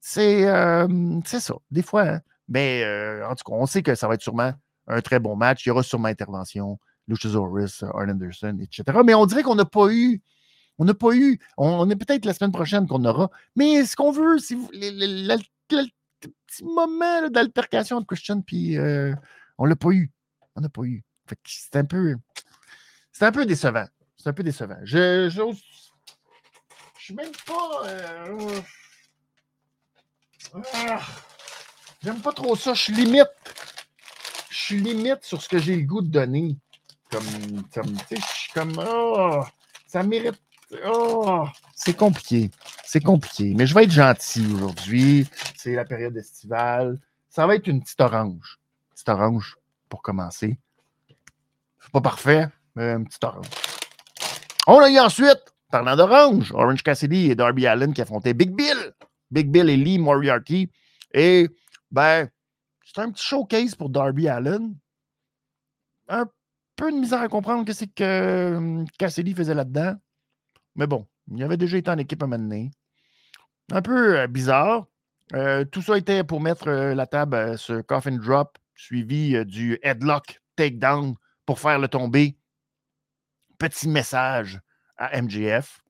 [0.00, 2.02] c'est ça, des fois.
[2.08, 2.20] Hein.
[2.48, 4.52] Mais euh, en tout cas, on sait que ça va être sûrement
[4.88, 5.64] un très bon match.
[5.64, 8.98] Il y aura sûrement intervention, Luchasaurus, Arn Anderson, etc.
[9.04, 10.22] Mais on dirait qu'on n'a pas eu.
[10.78, 11.38] On n'a pas eu.
[11.58, 13.30] On, est peut-être la semaine prochaine qu'on aura.
[13.56, 15.36] Mais ce qu'on veut, c'est le
[16.20, 19.14] petit moment d'altercation entre Christian puis euh,
[19.58, 20.10] on l'a pas eu.
[20.56, 21.04] On n'a pas eu.
[21.44, 22.16] C'est un peu.
[23.12, 23.86] C'est un peu décevant.
[24.16, 24.78] C'est un peu décevant.
[24.84, 25.28] Je.
[25.28, 27.82] Je suis même pas.
[27.86, 28.60] Euh,
[30.74, 31.00] ah,
[32.02, 32.74] j'aime pas trop ça.
[32.74, 33.28] Je suis limite.
[34.48, 36.56] Je suis limite sur ce que j'ai le goût de donner.
[37.10, 37.62] Comme.
[37.74, 38.72] comme je suis comme.
[38.78, 39.42] Oh,
[39.86, 40.40] ça mérite.
[40.86, 41.44] Oh,
[41.74, 42.50] c'est compliqué.
[42.84, 43.54] C'est compliqué.
[43.56, 45.28] Mais je vais être gentil aujourd'hui.
[45.56, 46.98] C'est la période estivale.
[47.28, 48.58] Ça va être une petite orange.
[48.92, 49.56] Petite orange
[49.88, 50.58] pour commencer.
[51.80, 53.46] C'est pas parfait, mais une petite orange.
[54.66, 58.94] On a eu ensuite, parlant d'orange, Orange Cassidy et Darby Allen qui affrontaient Big Bill.
[59.30, 60.70] Big Bill et Lee Moriarty.
[61.12, 61.48] Et,
[61.90, 62.28] ben,
[62.84, 64.76] c'est un petit showcase pour Darby Allen.
[66.08, 66.26] Un
[66.80, 69.96] peu de misère à comprendre ce que hum, Cassidy faisait là-dedans.
[70.76, 72.50] Mais bon, il avait déjà été en équipe à un
[73.70, 74.86] Un peu euh, bizarre.
[75.34, 80.40] Euh, tout ça était pour mettre euh, la table sur coffin drop, suivi du headlock
[80.56, 81.14] takedown
[81.44, 82.38] pour faire le tomber.
[83.58, 84.58] Petit message
[84.96, 85.82] à MGF.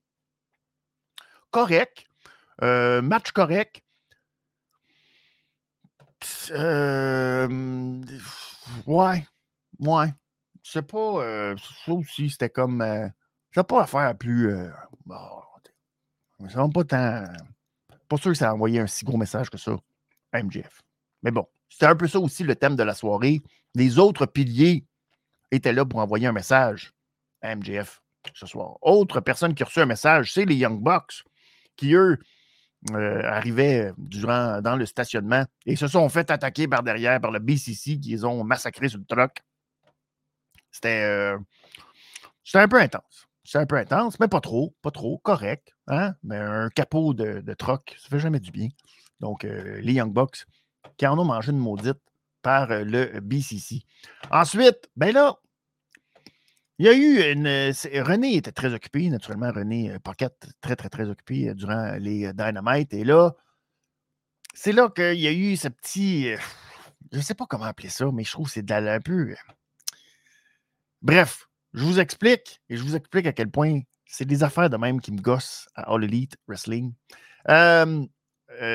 [1.51, 2.05] Correct.
[2.59, 3.81] match correct.
[8.87, 9.25] ouais.
[9.79, 10.13] Ouais.
[10.71, 11.55] C'est pas.
[11.57, 12.85] ça aussi, c'était comme.
[13.53, 14.55] c'est pas affaire plus.
[15.05, 15.17] Bon,
[16.47, 17.23] c'est pas tant.
[18.07, 19.75] Pas sûr que ça a envoyé un si gros message que ça
[20.33, 20.81] MGF.
[21.23, 23.41] Mais bon, c'était un peu ça aussi le thème de la soirée.
[23.75, 24.85] Les autres piliers
[25.51, 26.93] étaient là pour envoyer un message
[27.41, 28.01] à MGF
[28.33, 28.77] ce soir.
[28.81, 31.23] Autre personne qui a reçu un message, c'est les Young Bucks,
[31.75, 32.17] qui eux
[32.91, 37.39] euh, arrivaient durant, dans le stationnement et se sont fait attaquer par derrière par le
[37.39, 39.43] BCC qui les ont massacrés sur le truck.
[40.71, 41.37] C'était euh,
[42.53, 43.27] un peu intense.
[43.43, 45.73] C'est un peu intense, mais pas trop, pas trop, correct.
[45.87, 46.15] Hein?
[46.23, 48.69] Mais un capot de, de troc, ça fait jamais du bien.
[49.19, 50.45] Donc, euh, les Young Bucks
[50.97, 51.99] qui en ont mangé une maudite
[52.41, 53.83] par euh, le BCC.
[54.31, 55.37] Ensuite, ben là,
[56.79, 57.47] il y a eu une.
[58.01, 59.51] René était très occupé, naturellement.
[59.51, 62.93] René Pocket, très, très, très occupé durant les Dynamite.
[62.93, 63.35] Et là,
[64.53, 66.33] c'est là qu'il y a eu ce petit.
[67.11, 69.35] Je ne sais pas comment appeler ça, mais je trouve que c'est un peu.
[71.01, 74.77] Bref, je vous explique et je vous explique à quel point c'est des affaires de
[74.77, 76.93] même qui me gossent à All Elite Wrestling.
[77.49, 78.05] Euh,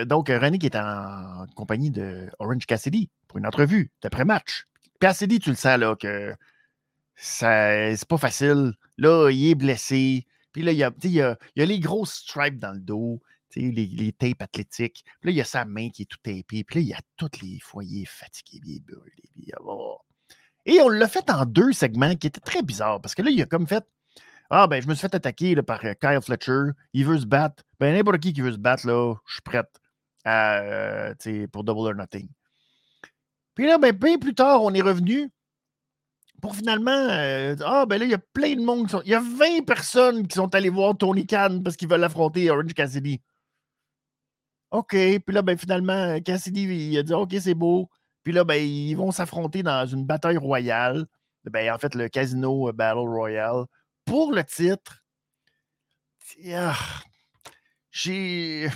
[0.06, 4.66] donc, René qui est en compagnie de Orange Cassidy pour une entrevue d'après-match.
[5.00, 6.34] Cassidy, tu le sens là que
[7.14, 8.72] c'est pas facile.
[8.96, 10.26] Là, il est blessé.
[10.52, 13.20] Puis là, il y a, il les grosses stripes dans le dos,
[13.54, 15.04] les, tapes athlétiques.
[15.20, 16.64] Puis là, il y a sa main qui est tout tapée.
[16.64, 19.98] Puis là, il y a tous les foyers fatigués, les bulles, les oh.
[20.66, 23.40] Et on l'a fait en deux segments qui étaient très bizarres parce que là, il
[23.40, 23.84] a comme fait
[24.50, 26.72] Ah, ben, je me suis fait attaquer par euh, Kyle Fletcher.
[26.92, 27.62] Il veut se battre.
[27.80, 29.70] Ben, n'importe qui qui veut se battre, là, je suis prête
[30.24, 31.12] à,
[31.52, 32.28] pour Double or Nothing.
[33.54, 35.30] Puis là, ben, bien plus tard, on est revenu
[36.42, 36.90] pour finalement.
[36.90, 38.88] Euh, ah, ben là, il y a plein de monde.
[39.04, 42.50] Il y a 20 personnes qui sont allées voir Tony Khan parce qu'ils veulent affronter
[42.50, 43.20] Orange Cassidy.
[44.72, 44.90] OK.
[44.90, 47.88] Puis là, ben, finalement, Cassidy, il a dit OK, c'est beau.
[48.26, 51.06] Puis là, ben, ils vont s'affronter dans une bataille royale.
[51.44, 53.66] Ben, en fait, le Casino Battle Royale
[54.04, 55.04] pour le titre.
[56.52, 56.74] Ah,
[57.92, 58.68] j'ai.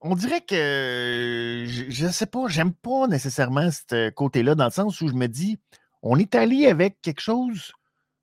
[0.00, 5.00] On dirait que je ne sais pas, j'aime pas nécessairement ce côté-là, dans le sens
[5.00, 5.58] où je me dis,
[6.00, 7.72] on est allé avec quelque chose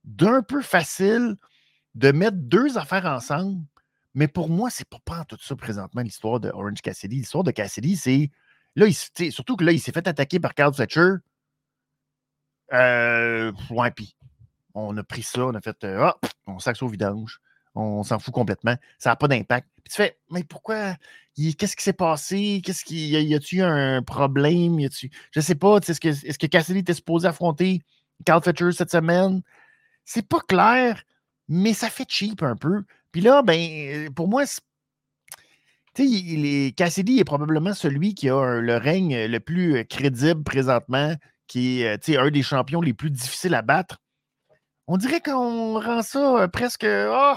[0.05, 1.35] d'un peu facile
[1.95, 3.65] de mettre deux affaires ensemble.
[4.13, 7.17] Mais pour moi, c'est pas, pas tout ça présentement l'histoire de Orange Cassidy.
[7.17, 8.31] L'histoire de Cassidy, c'est
[8.75, 8.85] Là,
[9.31, 11.15] surtout que là, il s'est fait attaquer par Carl Fletcher.
[12.73, 14.15] Euh, ouais, puis
[14.73, 16.11] on a pris ça, on a fait euh,
[16.47, 17.39] on sac au vidange.
[17.75, 18.75] On s'en fout complètement.
[18.97, 19.67] Ça n'a pas d'impact.
[19.83, 20.95] Puis tu fais, mais pourquoi?
[21.35, 22.61] Qu'est-ce qui s'est passé?
[22.63, 22.83] Qu'est-ce.
[22.93, 24.79] Y a-tu un problème?
[24.79, 25.11] Y a-tu.
[25.31, 25.77] Je sais pas.
[25.77, 27.81] Est-ce que, est-ce que Cassidy était supposé affronter
[28.25, 29.41] Carl Fletcher cette semaine?
[30.03, 31.03] C'est pas clair,
[31.47, 32.83] mais ça fait cheap un peu.
[33.11, 34.61] Puis là, ben, pour moi, c'est
[35.95, 41.15] Cassidy est probablement celui qui a le règne le plus euh, crédible présentement,
[41.47, 43.97] qui est un des champions les plus difficiles à battre.
[44.87, 46.85] On dirait qu'on rend ça presque.
[46.85, 47.35] Oh,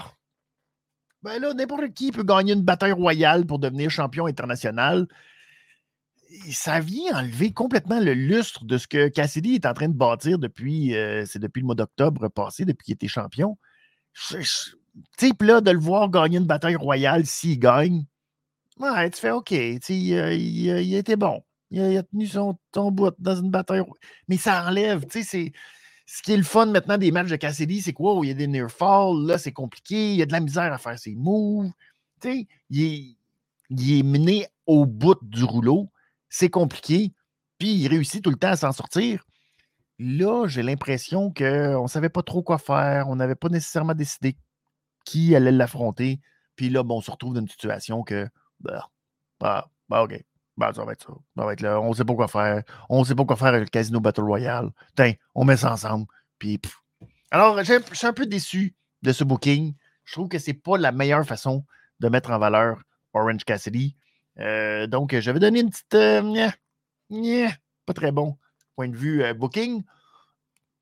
[1.23, 5.07] ben là, n'importe qui peut gagner une bataille royale pour devenir champion international.
[6.51, 10.39] ça vient enlever complètement le lustre de ce que Cassidy est en train de bâtir
[10.39, 13.57] depuis, c'est depuis le mois d'octobre passé, depuis qu'il était champion.
[14.13, 14.43] Tu
[15.17, 18.05] sais, là, de le voir gagner une bataille royale s'il gagne,
[18.79, 19.51] Ouais, tu fais OK.
[19.51, 21.43] Il, il, était bon.
[21.71, 23.83] Il a, tenu son, bout dans une bataille.
[24.27, 25.51] Mais ça enlève, c'est.
[26.05, 28.19] Ce qui est le fun maintenant des matchs de Cassidy, c'est quoi?
[28.23, 30.73] il y a des near falls, là, c'est compliqué, il y a de la misère
[30.73, 31.71] à faire ses moves.
[32.19, 33.17] Tu sais, il est,
[33.69, 35.89] il est mené au bout du rouleau,
[36.29, 37.13] c'est compliqué,
[37.57, 39.23] puis il réussit tout le temps à s'en sortir.
[39.97, 44.35] Là, j'ai l'impression qu'on ne savait pas trop quoi faire, on n'avait pas nécessairement décidé
[45.05, 46.19] qui allait l'affronter.
[46.55, 48.27] Puis là, bon, on se retrouve dans une situation que,
[48.63, 48.89] bah,
[49.39, 50.23] bah, bah OK,
[50.57, 51.13] bah, ça va être ça.
[51.37, 51.79] Ça va être là.
[51.79, 52.63] On ne sait pas quoi faire.
[52.89, 54.71] On ne sait pas quoi faire avec le Casino Battle Royale.
[54.95, 56.05] Tiens, on met ça ensemble.
[56.39, 56.59] Puis,
[57.31, 59.73] Alors, je suis un peu déçu de ce booking.
[60.05, 61.65] Je trouve que ce n'est pas la meilleure façon
[61.99, 62.81] de mettre en valeur
[63.13, 63.95] Orange Cassidy.
[64.39, 65.93] Euh, donc, je vais donner une petite.
[65.95, 67.49] Euh,
[67.85, 68.37] pas très bon
[68.75, 69.83] point de vue euh, booking.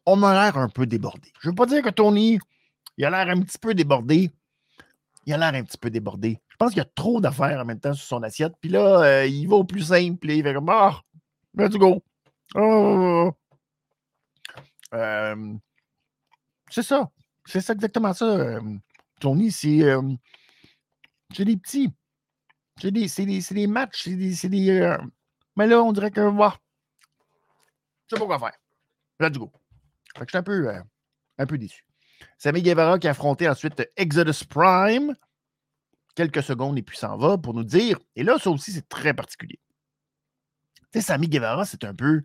[0.05, 1.31] On a l'air un peu débordé.
[1.41, 2.39] Je ne veux pas dire que Tony,
[2.97, 4.31] il a l'air un petit peu débordé.
[5.25, 6.39] Il a l'air un petit peu débordé.
[6.61, 8.53] Je pense qu'il y a trop d'affaires en même temps sur son assiette.
[8.61, 10.29] Puis là, il va au plus simple.
[10.29, 11.01] il va comme Ah,
[11.55, 12.03] let's go.
[12.53, 13.31] Oh.
[16.69, 17.09] c'est ça.
[17.47, 18.59] C'est ça exactement ça.
[19.19, 19.81] Tony, c'est
[21.33, 21.91] c'est des petits.
[22.79, 24.03] C'est des, des, des, matchs.
[24.35, 24.69] C'est des.
[24.69, 24.97] Euh,
[25.55, 26.29] mais là, on dirait que.
[26.29, 26.55] Bah,
[28.07, 28.57] je sais pas quoi faire.
[29.19, 29.51] Let's go.
[30.15, 30.81] Fait que je suis un peu, euh,
[31.37, 31.85] un peu déçu.
[32.37, 35.15] Sammy Guevara qui a affronté ensuite Exodus Prime.
[36.15, 37.97] Quelques secondes et puis s'en va pour nous dire.
[38.15, 39.59] Et là, ça aussi, c'est très particulier.
[40.91, 42.23] Tu sais, Sammy Guevara, c'est un peu.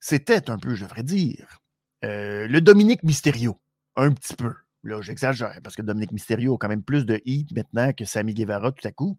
[0.00, 1.60] C'était un peu, je devrais dire,
[2.04, 3.60] euh, le Dominique Mysterio.
[3.96, 4.54] Un petit peu.
[4.82, 8.34] Là, j'exagère parce que Dominique Mysterio a quand même plus de hit maintenant que Sami
[8.34, 9.18] Guevara tout à coup.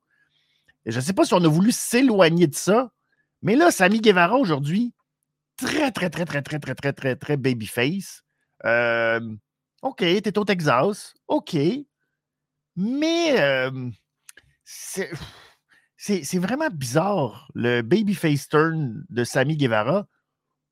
[0.86, 2.92] Et je ne sais pas si on a voulu s'éloigner de ça,
[3.44, 4.94] mais là, Sami Guevara aujourd'hui,
[5.58, 8.24] très, très, très, très, très, très, très, très, très babyface.
[8.66, 9.20] Euh,
[9.82, 11.14] OK, t'es au Texas.
[11.28, 11.56] OK.
[12.76, 13.36] Mais
[14.76, 20.08] c'est vraiment bizarre, le babyface turn de Sami Guevara.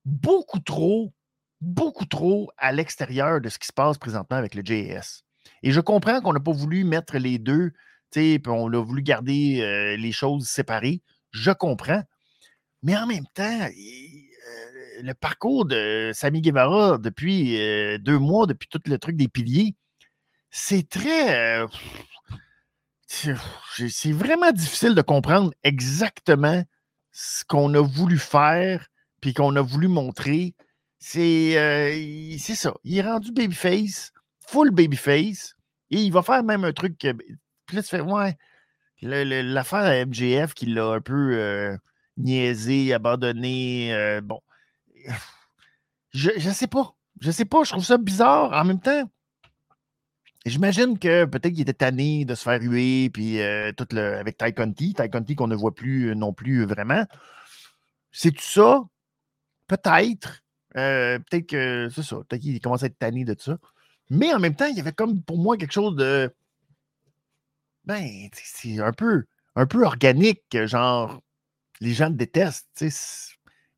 [0.04, 1.12] Beaucoup trop
[1.60, 5.22] beaucoup trop à l'extérieur de ce qui se passe présentement avec le JS.
[5.62, 7.72] Et je comprends qu'on n'a pas voulu mettre les deux,
[8.10, 11.02] puis on a voulu garder les choses séparées.
[11.32, 12.02] Je comprends.
[12.82, 17.58] Mais en même temps, euh, le parcours de Sami Guevara depuis
[18.00, 19.76] deux mois, depuis tout le truc des piliers,
[20.50, 21.64] c'est très.
[23.06, 26.64] c'est vraiment difficile de comprendre exactement
[27.12, 28.86] ce qu'on a voulu faire,
[29.20, 30.54] puis qu'on a voulu montrer
[31.16, 32.74] euh, c'est ça.
[32.84, 34.12] Il est rendu babyface,
[34.46, 35.56] full babyface,
[35.90, 36.98] et il va faire même un truc.
[36.98, 38.36] Que, puis là, tu fais, ouais,
[39.02, 41.76] l'affaire MGF qui l'a un peu euh,
[42.16, 43.94] niaisé, abandonné.
[43.94, 44.40] Euh, bon.
[46.12, 46.94] Je, je sais pas.
[47.20, 47.64] Je sais pas.
[47.64, 48.52] Je trouve ça bizarre.
[48.52, 49.08] En même temps,
[50.46, 53.38] j'imagine que peut-être qu'il était tanné de se faire huer, puis
[53.76, 54.94] tout le, avec Ty Conti.
[54.94, 57.04] Ty qu'on ne voit plus non plus vraiment.
[58.12, 58.82] C'est tout ça?
[59.66, 60.42] Peut-être.
[60.76, 62.16] Euh, peut-être que c'est ça.
[62.28, 63.58] Peut-être qu'il commence à être tanné de ça.
[64.08, 66.34] Mais en même temps, il y avait comme pour moi quelque chose de.
[67.84, 69.24] Ben, c'est un peu,
[69.56, 71.20] un peu organique, genre,
[71.80, 72.84] les gens le détestent.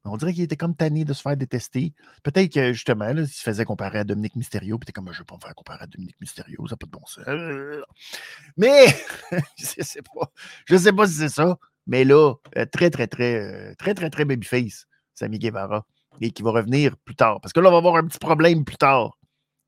[0.05, 1.93] On dirait qu'il était comme tanné de se faire détester.
[2.25, 5.19] Peut-être que justement, il se faisait comparer à Dominique Mysterio, puis t'es comme, je ne
[5.19, 7.25] veux pas me faire comparer à Dominique Mysterio, ça n'a pas de bon sens.
[8.57, 8.87] Mais,
[9.59, 10.33] je ne sais pas.
[10.67, 11.57] Je sais pas si c'est ça.
[11.87, 15.87] Mais là, euh, très, très, très, euh, très, très, très babyface, Sami Guevara
[16.21, 17.41] et qui va revenir plus tard.
[17.41, 19.19] Parce que là, on va avoir un petit problème plus tard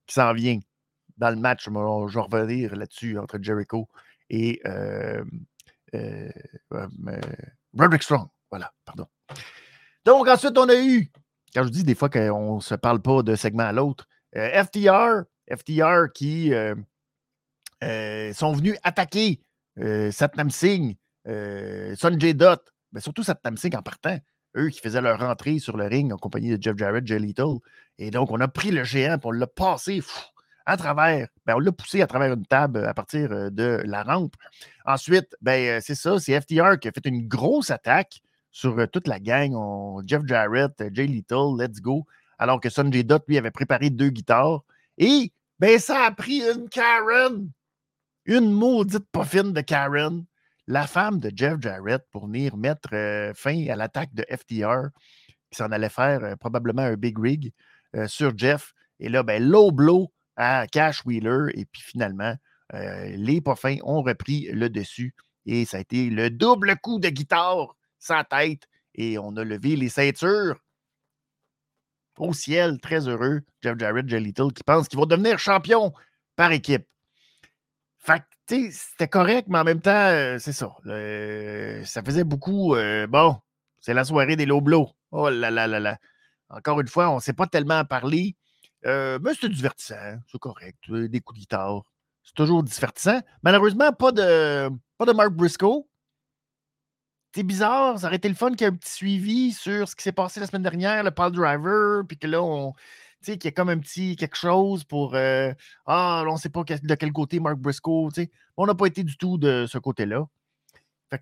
[0.07, 0.59] qui s'en vient
[1.17, 1.65] dans le match.
[1.65, 3.89] Je vais revenir là-dessus entre Jericho
[4.31, 5.25] et euh,
[7.77, 8.29] Roderick Strong.
[10.05, 11.11] Donc, ensuite, on a eu,
[11.55, 15.23] quand je dis des fois qu'on ne se parle pas de segment à l'autre, FTR,
[15.51, 16.53] FTR qui
[17.81, 19.41] sont venus attaquer
[20.11, 22.61] Satnam Singh, Sonjay Dutt,
[22.93, 24.19] mais surtout Satnam Singh en partant
[24.57, 27.59] eux qui faisaient leur entrée sur le ring en compagnie de Jeff Jarrett, Jay Little.
[27.99, 30.03] Et donc, on a pris le géant et on l'a passé
[30.67, 34.03] à travers, ben, on l'a poussé à travers une table à partir euh, de la
[34.03, 34.35] rampe.
[34.87, 38.23] Ensuite, ben, euh, c'est ça, c'est FTR qui a fait une grosse attaque
[38.55, 39.53] sur euh, toute la gang.
[40.07, 42.07] Jeff Jarrett, Jay Little, let's go.
[42.39, 44.63] Alors que Sonjay Dutt, lui, avait préparé deux guitares.
[44.97, 47.51] Et ben, ça a pris une Karen,
[48.25, 50.25] une maudite poffine de Karen
[50.67, 54.89] la femme de Jeff Jarrett pour venir mettre euh, fin à l'attaque de FTR,
[55.51, 57.53] qui s'en allait faire euh, probablement un big rig
[57.97, 58.73] euh, sur Jeff.
[59.01, 61.51] Et là, ben, low blow à Cash Wheeler.
[61.55, 62.35] Et puis finalement,
[62.73, 65.15] les poffins ont repris le dessus.
[65.47, 68.69] Et ça a été le double coup de guitare sans tête.
[68.95, 70.57] Et on a levé les ceintures
[72.19, 73.43] au ciel, très heureux.
[73.63, 75.93] Jeff Jarrett, Little, qui pense qu'ils vont devenir champions
[76.37, 76.87] par équipe.
[77.99, 80.77] Fait c'était correct, mais en même temps, euh, c'est ça.
[80.85, 82.75] ça faisait beaucoup.
[82.75, 83.41] Euh, bon,
[83.81, 84.91] C'est la soirée des Loblos.
[85.11, 85.99] Oh là là là là.
[86.51, 87.83] Encore une fois, on ne sait pas tellement.
[88.87, 90.79] Euh, mais c'est divertissant, c'est correct.
[90.91, 91.83] Des coups de guitare.
[92.23, 93.21] C'est toujours divertissant.
[93.43, 95.87] Malheureusement, pas de, pas de Mark Briscoe.
[97.35, 99.97] C'est bizarre, ça aurait été le fun qu'il y ait un petit suivi sur ce
[99.97, 102.75] qui s'est passé la semaine dernière, le Paul Driver, puis que là, on,
[103.25, 105.53] qu'il y a comme un petit quelque chose pour euh,
[105.85, 108.09] Ah, on ne sait pas de quel côté Mark Briscoe.
[108.57, 110.29] On n'a pas été du tout de ce côté-là.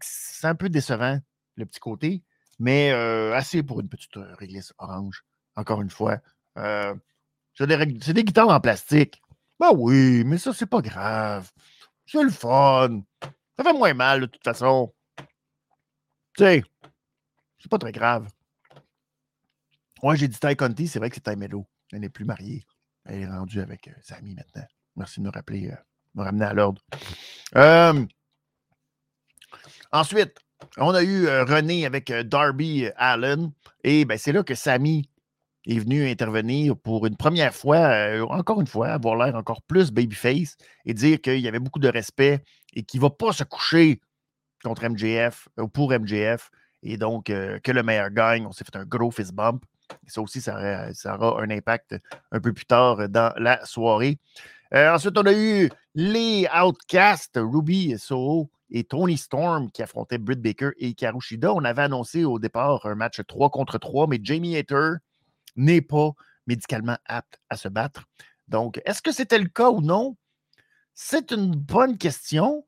[0.02, 1.18] c'est un peu décevant,
[1.56, 2.22] le petit côté,
[2.58, 5.24] mais euh, assez pour une petite euh, réglisse orange.
[5.56, 6.18] Encore une fois.
[6.56, 9.22] c'est des, des, guitares en plastique.
[9.58, 11.50] Ben oui, mais ça, c'est pas grave.
[12.04, 13.00] C'est le fun.
[13.56, 14.92] Ça fait moins mal de toute façon.
[16.36, 16.62] Tu sais,
[17.58, 18.28] c'est pas très grave.
[20.02, 21.66] Ouais, j'ai dit Ty Conti, c'est vrai que c'est Ty Mello.
[21.92, 22.64] Elle n'est plus mariée.
[23.04, 24.66] Elle est rendue avec euh, maintenant.
[24.96, 25.76] Merci de me rappeler, euh,
[26.14, 26.82] me ramener à l'ordre.
[27.56, 28.04] Euh,
[29.92, 30.38] ensuite,
[30.78, 33.52] on a eu René avec Darby Allen.
[33.84, 35.08] Et ben, c'est là que Samy
[35.66, 37.92] est venu intervenir pour une première fois,
[38.30, 40.56] encore une fois, avoir l'air encore plus babyface
[40.86, 44.00] et dire qu'il y avait beaucoup de respect et qu'il ne va pas se coucher
[44.62, 46.50] contre MJF ou pour MJF.
[46.82, 48.46] Et donc, que le meilleur gagne.
[48.46, 49.64] On s'est fait un gros fist bump.
[50.06, 50.54] Ça aussi, ça
[51.04, 51.96] aura, un impact
[52.30, 54.18] un peu plus tard dans la soirée.
[54.74, 60.40] Euh, ensuite, on a eu les Outcasts, Ruby Soho et Tony Storm qui affrontaient Britt
[60.40, 61.52] Baker et Karushida.
[61.52, 64.92] On avait annoncé au départ un match 3 contre 3, mais Jamie Hater
[65.56, 66.12] n'est pas
[66.46, 68.04] médicalement apte à se battre.
[68.48, 70.16] Donc, est-ce que c'était le cas ou non?
[70.94, 72.64] C'est une bonne question.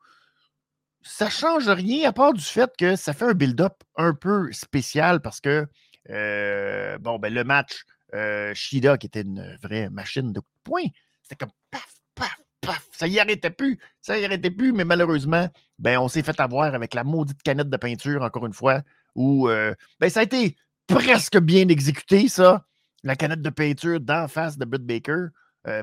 [1.07, 4.51] Ça ne change rien à part du fait que ça fait un build-up un peu
[4.53, 5.67] spécial parce que
[6.11, 7.85] euh, bon, ben, le match,
[8.15, 10.87] euh, Shida, qui était une vraie machine de points,
[11.23, 12.89] c'était comme paf, paf, paf.
[12.93, 13.79] Ça y arrêtait plus.
[14.01, 15.49] Ça y arrêtait plus, mais malheureusement,
[15.79, 18.81] ben, on s'est fait avoir avec la maudite canette de peinture, encore une fois,
[19.15, 22.65] où euh, ben, ça a été presque bien exécuté, ça.
[23.03, 25.27] La canette de peinture d'en face de Britt Baker,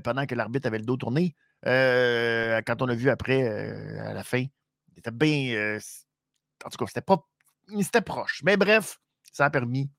[0.04, 1.36] pendant que l'arbitre avait le dos tourné.
[1.64, 3.44] quand on a vu après,
[4.00, 4.46] à la fin,
[4.92, 5.78] il était bien.
[6.66, 7.26] en tout cas, c'était pas.
[7.82, 8.42] C'était proche.
[8.44, 9.00] Mais bref,
[9.32, 9.90] ça a permis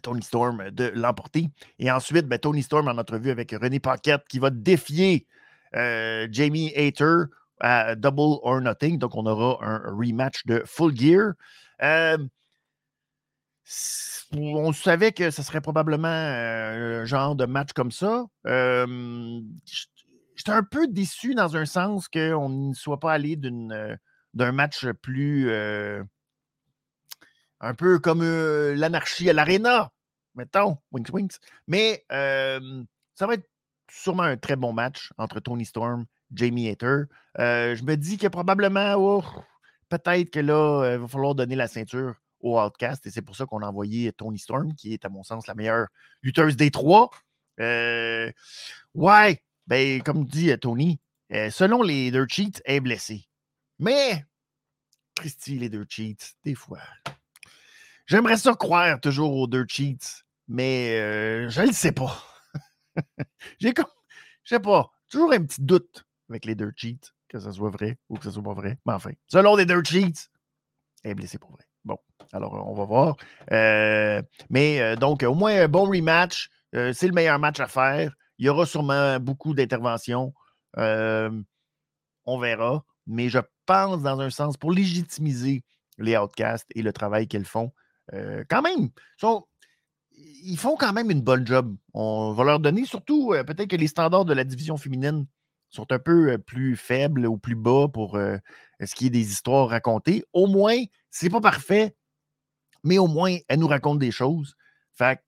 [0.00, 1.50] Tony Storm de l'emporter.
[1.78, 5.26] Et ensuite, ben, Tony Storm en entrevue avec René Paquette qui va défier
[5.74, 7.24] euh, Jamie Hater
[7.60, 8.98] à Double or Nothing.
[8.98, 11.32] Donc, on aura un rematch de Full Gear.
[11.82, 12.18] Euh,
[14.34, 18.24] on savait que ce serait probablement euh, un genre de match comme ça.
[20.42, 25.48] J'étais un peu déçu dans un sens qu'on ne soit pas allé d'un match plus
[27.60, 29.92] un peu comme l'anarchie à l'Arena,
[30.34, 31.36] mettons, Wings Wings.
[31.68, 32.58] Mais ça
[33.20, 33.48] va être
[33.88, 37.04] sûrement un très bon match entre Tony Storm, Jamie Hater.
[37.38, 39.22] je me dis que probablement,
[39.90, 43.46] peut-être que là, il va falloir donner la ceinture au Outcast et c'est pour ça
[43.46, 45.86] qu'on a envoyé Tony Storm, qui est à mon sens la meilleure
[46.20, 47.10] lutteuse des trois.
[47.58, 48.34] ouais,
[49.66, 51.00] ben, comme dit Tony,
[51.30, 53.28] selon les deux cheats, est blessée.
[53.78, 54.24] Mais,
[55.14, 56.80] Christy, les deux cheats, des fois,
[58.06, 62.22] J'aimerais ça croire toujours aux deux cheats, mais euh, je ne le sais pas.
[63.58, 63.86] J'ai comme,
[64.44, 67.98] je sais pas, toujours un petit doute avec les deux cheats, que ce soit vrai
[68.08, 68.78] ou que ce soit pas vrai.
[68.86, 70.28] Mais enfin, selon les deux cheats,
[71.04, 71.64] est blessée pour vrai.
[71.84, 71.96] Bon,
[72.32, 73.16] alors on va voir.
[73.50, 76.50] Euh, mais euh, donc, au moins un bon rematch.
[76.72, 78.14] c'est le meilleur match à faire.
[78.38, 80.32] Il y aura sûrement beaucoup d'interventions.
[80.76, 82.84] on verra.
[83.06, 85.64] Mais je pense, dans un sens, pour légitimiser
[85.98, 87.72] les outcasts et le travail qu'elles font,
[88.48, 88.90] quand même,
[90.14, 91.76] ils font quand même une bonne job.
[91.94, 95.26] On va leur donner, surtout, peut-être que les standards de la division féminine
[95.70, 100.24] sont un peu plus faibles ou plus bas pour ce qui est des histoires racontées.
[100.32, 100.76] Au moins,
[101.10, 101.96] c'est pas parfait,
[102.84, 104.54] mais au moins, elle nous raconte des choses.
[104.94, 105.20] Fait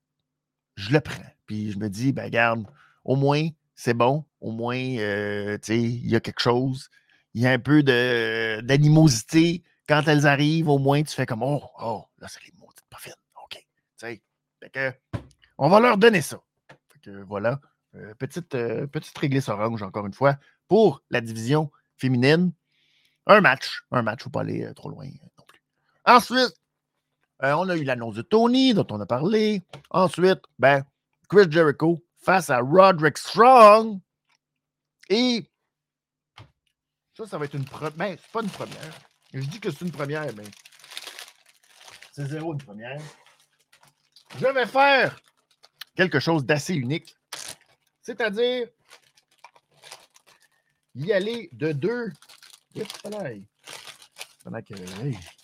[0.75, 1.23] je le prends.
[1.45, 2.65] Puis je me dis, ben garde,
[3.05, 4.25] au moins, c'est bon.
[4.41, 6.89] Au moins, il y a quelque chose.
[7.33, 9.63] Il y a un peu d'animosité.
[9.87, 12.39] Quand elles arrivent, au moins, tu fais comme, oh, oh, là, c'est
[14.63, 14.79] OK.
[15.57, 16.41] on va leur donner ça.
[17.27, 17.59] voilà.
[17.95, 20.37] Euh, petite, euh, petite réglisse orange, encore une fois,
[20.67, 22.51] pour la division féminine.
[23.27, 23.83] Un match.
[23.91, 25.61] Un match, il ne faut pas aller euh, trop loin non plus.
[26.05, 26.53] Ensuite,
[27.41, 29.63] on a eu l'annonce de Tony, dont on a parlé.
[29.91, 30.83] Ensuite, ben,
[31.29, 33.99] Chris Jericho face à Roderick Strong.
[35.09, 35.47] Et
[37.13, 37.91] ça, ça va être une première.
[37.91, 38.99] Ben, c'est pas une première.
[39.31, 40.43] Je dis que c'est une première, mais
[42.11, 42.99] c'est zéro une première.
[44.37, 45.19] Je vais faire
[45.95, 47.15] quelque chose d'assez unique.
[48.01, 48.67] C'est-à-dire
[50.95, 52.11] y aller de deux.
[52.73, 52.85] C'est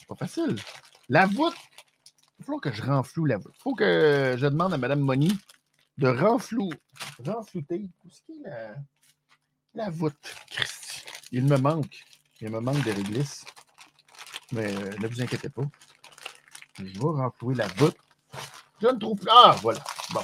[0.08, 0.56] pas facile.
[1.10, 1.56] La voûte
[2.40, 3.54] Il faut que je renfloue la voûte.
[3.56, 5.38] Il faut que je demande à Mme Moni
[6.02, 6.72] de renflou,
[7.24, 7.88] renflouter.
[8.04, 8.76] Où est-ce qu'il la,
[9.76, 10.36] la voûte?
[10.50, 11.04] Christy?
[11.32, 12.04] Il me manque.
[12.42, 13.46] Il me manque de réglisse.
[14.52, 15.62] Mais euh, ne vous inquiétez pas.
[16.80, 17.96] Je vais renflouer la voûte.
[18.82, 19.30] Je ne trouve plus.
[19.32, 19.84] Ah, voilà.
[20.12, 20.22] Bon.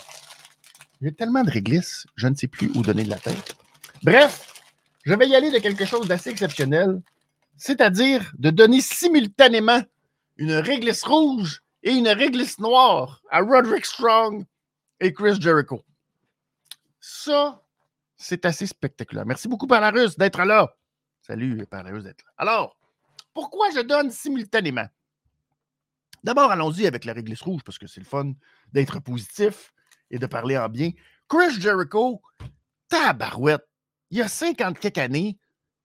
[1.00, 3.56] J'ai tellement de réglisse, je ne sais plus où donner de la tête.
[4.02, 4.52] Bref,
[5.06, 7.00] je vais y aller de quelque chose d'assez exceptionnel,
[7.56, 9.84] c'est-à-dire de donner simultanément
[10.38, 14.44] une réglisse rouge et une réglisse noire à Roderick Strong
[15.00, 15.84] et Chris Jericho.
[17.00, 17.64] Ça,
[18.16, 19.26] c'est assez spectaculaire.
[19.26, 20.74] Merci beaucoup, Palarus, d'être là.
[21.22, 22.32] Salut, Palarus, d'être là.
[22.38, 22.78] Alors,
[23.34, 24.88] pourquoi je donne simultanément?
[26.24, 28.34] D'abord, allons-y avec la réglisse rouge, parce que c'est le fun
[28.74, 29.72] d'être positif
[30.10, 30.92] et de parler en bien.
[31.30, 32.22] Chris Jericho,
[32.90, 33.68] tabarouette,
[34.10, 35.38] il y a 50 quelques années,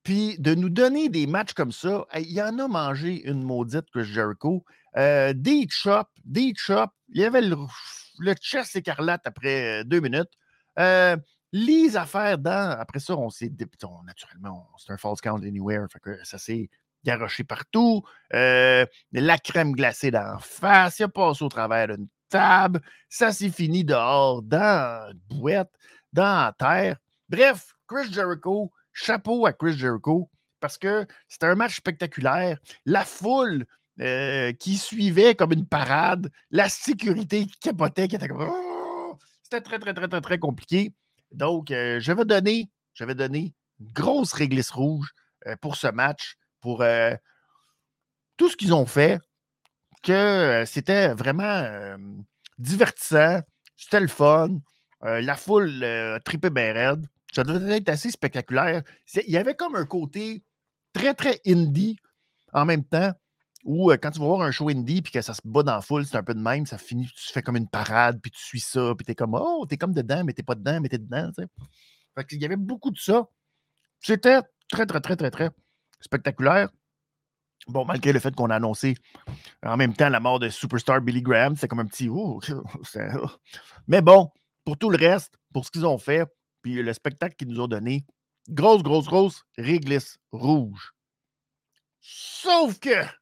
[0.02, 3.90] puis de nous donner des matchs comme ça, il y en a mangé une maudite,
[3.92, 4.64] Chris Jericho.
[4.96, 6.92] Euh, des chops, des chops.
[7.08, 7.56] Il y avait le,
[8.18, 10.30] le chest écarlate après euh, deux minutes.
[10.78, 11.16] Euh,
[11.52, 12.76] les affaires dans.
[12.78, 13.52] Après ça, on s'est.
[14.04, 15.86] Naturellement, c'est un false count anywhere.
[16.24, 16.70] Ça s'est
[17.04, 18.02] garoché partout.
[18.30, 20.98] la crème glacée d'en face.
[20.98, 22.80] Il a passé au travers d'une table.
[23.08, 25.70] Ça s'est fini dehors, dans une bouette,
[26.12, 26.96] dans la terre.
[27.28, 32.58] Bref, Chris Jericho, chapeau à Chris Jericho, parce que c'était un match spectaculaire.
[32.86, 33.66] La foule
[34.00, 38.48] euh, qui suivait comme une parade, la sécurité qui capotait, qui était comme.
[38.50, 39.18] Oh!
[39.42, 40.92] C'était très, très, très, très, très compliqué.
[41.30, 45.12] Donc, euh, je vais donner, je vais donner une grosse réglisse rouge
[45.46, 46.84] euh, pour ce match, pour
[48.36, 49.18] tout ce qu'ils ont fait,
[50.02, 51.96] que c'était vraiment
[52.58, 53.40] divertissant,
[53.76, 54.60] c'était le fun.
[55.02, 55.84] la foule
[56.24, 57.06] tripait bien raide.
[57.34, 58.82] Ça devait être assez spectaculaire.
[59.26, 60.44] Il y avait comme un côté
[60.92, 61.98] très, très indie
[62.52, 63.12] en même temps,
[63.64, 65.80] où quand tu vas voir un show indie puis que ça se bat dans la
[65.80, 68.42] foule, c'est un peu de même, ça finit, tu fais comme une parade, puis tu
[68.42, 70.80] suis ça, puis tu es comme, oh, tu es comme dedans, mais t'es pas dedans,
[70.80, 71.30] mais t'es dedans.
[72.30, 73.26] Il y avait beaucoup de ça.
[74.00, 74.40] C'était
[74.70, 75.50] très, très, très, très, très
[76.00, 76.68] spectaculaire.
[77.68, 78.96] Bon, malgré le fait qu'on a annoncé
[79.64, 82.08] en même temps la mort de Superstar Billy Graham, c'est comme un petit.
[82.12, 82.40] Oh,
[83.86, 84.30] mais bon,
[84.64, 86.28] pour tout le reste, pour ce qu'ils ont fait,
[86.62, 88.04] puis le spectacle qu'ils nous ont donné,
[88.48, 90.92] grosse, grosse, grosse réglisse rouge.
[92.00, 93.21] Sauf que.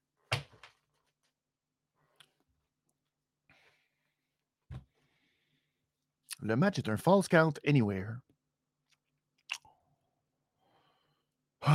[6.42, 8.18] Le match est un false count anywhere.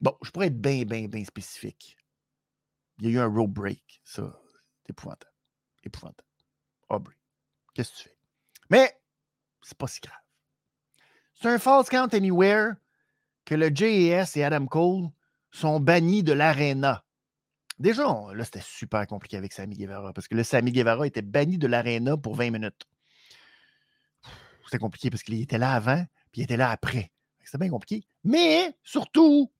[0.00, 1.96] Bon, je pourrais être bien, bien, bien spécifique.
[3.00, 4.00] Il y a eu un road break.
[4.04, 4.40] Ça,
[4.84, 5.32] c'est épouvantable.
[5.82, 6.28] Épouvantable.
[6.88, 7.16] Aubrey,
[7.74, 8.16] qu'est-ce que tu fais?
[8.70, 8.96] Mais
[9.60, 10.14] c'est pas si grave.
[11.34, 12.74] C'est un false count anywhere
[13.44, 15.08] que le JAS et Adam Cole
[15.50, 17.04] sont bannis de l'arena.
[17.78, 18.04] Déjà,
[18.34, 21.66] là, c'était super compliqué avec Sammy Guevara parce que le Sammy Guevara était banni de
[21.66, 22.86] l'arena pour 20 minutes.
[24.68, 27.10] C'était compliqué parce qu'il était là avant, puis il était là après.
[27.42, 28.06] C'était bien compliqué.
[28.22, 29.50] Mais surtout,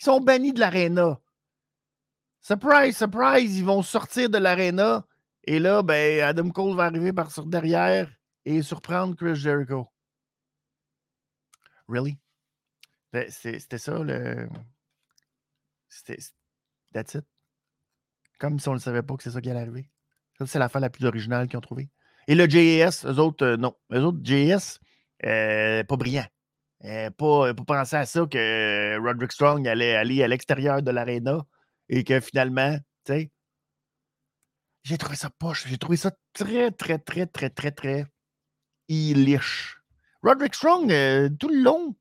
[0.00, 1.20] ils sont bannis de l'arena.
[2.40, 5.06] Surprise, surprise, ils vont sortir de l'arena.
[5.44, 8.10] Et là, ben, Adam Cole va arriver par derrière
[8.46, 9.86] et surprendre Chris Jericho.
[11.86, 12.16] Really?
[13.12, 14.48] Ben, c'était ça le.
[15.90, 16.16] C'était.
[16.94, 17.26] That's it.
[18.38, 19.90] Comme si on ne savait pas que c'est ça qui allait arriver.
[20.46, 21.90] C'est la fin la plus originale qu'ils ont trouvée.
[22.28, 23.74] Et le JAS, eux autres, euh, non.
[23.92, 24.78] Eux autres, JAS,
[25.24, 26.26] euh, pas brillant.
[26.84, 31.44] Euh, pas, pas penser à ça que Roderick Strong allait aller à l'extérieur de l'aréna
[31.88, 33.30] et que finalement, tu sais,
[34.82, 35.66] j'ai trouvé ça poche.
[35.68, 38.06] J'ai trouvé ça très, très, très, très, très, très
[38.88, 39.78] illiche.
[40.22, 40.88] Roderick Strong,
[41.38, 41.96] tout le long,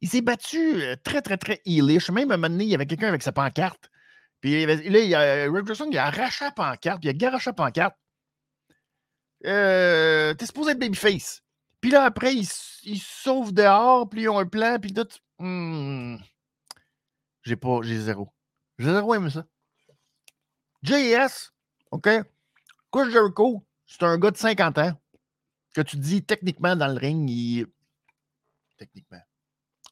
[0.00, 2.10] il s'est battu très, très, très illiche.
[2.10, 3.90] Même à un moment donné, il y avait quelqu'un avec sa pancarte.
[4.40, 7.50] Puis là, il a, Roderick Strong, il a arraché la pancarte, puis il a garoché
[7.50, 7.96] la pancarte.
[9.44, 11.42] Euh, T'es supposé être babyface.
[11.80, 12.48] Puis là, après, ils
[12.84, 15.08] il sauve dehors, puis ils ont un plan, puis tout.
[15.38, 16.16] Hmm.
[17.42, 18.32] J'ai pas, j'ai zéro.
[18.78, 19.44] J'ai zéro aimé ça.
[20.82, 21.52] JS,
[21.90, 22.08] OK?
[22.90, 24.92] Chris Jericho, c'est un gars de 50 ans
[25.74, 27.66] que tu dis techniquement dans le ring, il.
[28.76, 29.22] Techniquement.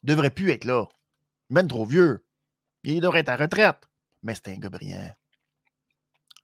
[0.02, 0.86] Devrait plus être là.
[1.48, 2.24] Même trop vieux.
[2.82, 3.88] Il devrait être à retraite.
[4.22, 5.14] Mais c'est un gars brillant.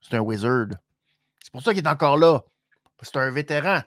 [0.03, 0.69] C'est un wizard.
[1.43, 2.43] C'est pour ça qu'il est encore là.
[3.03, 3.83] C'est un vétéran.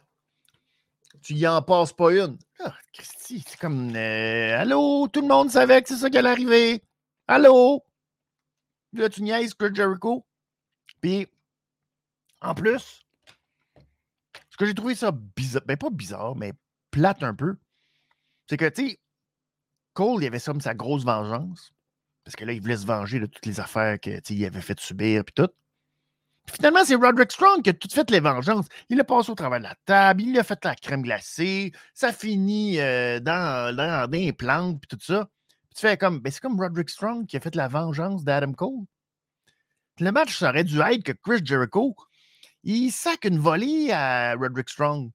[1.21, 2.37] Tu y en passes pas une.
[2.59, 3.95] Ah, Christy, c'est comme.
[3.95, 6.83] Euh, allô, tout le monde savait que c'est ça qui allait arriver.
[7.27, 7.83] Allô?
[8.93, 10.25] Là, tu niaises Chris Jericho.
[11.01, 11.27] Puis,
[12.41, 13.05] en plus,
[14.49, 16.53] ce que j'ai trouvé ça bizarre, ben pas bizarre, mais
[16.91, 17.57] plate un peu,
[18.49, 18.99] c'est que, tu sais,
[19.93, 21.71] Cole, il avait ça comme sa grosse vengeance.
[22.23, 25.23] Parce que là, il voulait se venger de toutes les affaires qu'il avait fait subir,
[25.25, 25.49] puis tout.
[26.49, 28.67] Finalement, c'est Roderick Strong qui a tout fait les vengeances.
[28.89, 32.11] Il a passé au travers de la table, il a fait la crème glacée, ça
[32.13, 35.29] finit euh, dans, dans, des plantes, puis tout ça.
[35.75, 38.85] tu fais comme, ben c'est comme Roderick Strong qui a fait la vengeance d'Adam Cole.
[39.99, 41.95] Le match, ça aurait dû être que Chris Jericho,
[42.63, 45.11] il sac une volée à Roderick Strong.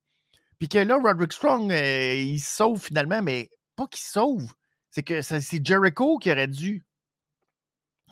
[0.59, 4.53] Puis que là, Roderick Strong, euh, il sauve finalement, mais pas qu'il sauve.
[4.91, 6.85] C'est que c'est Jericho qui aurait dû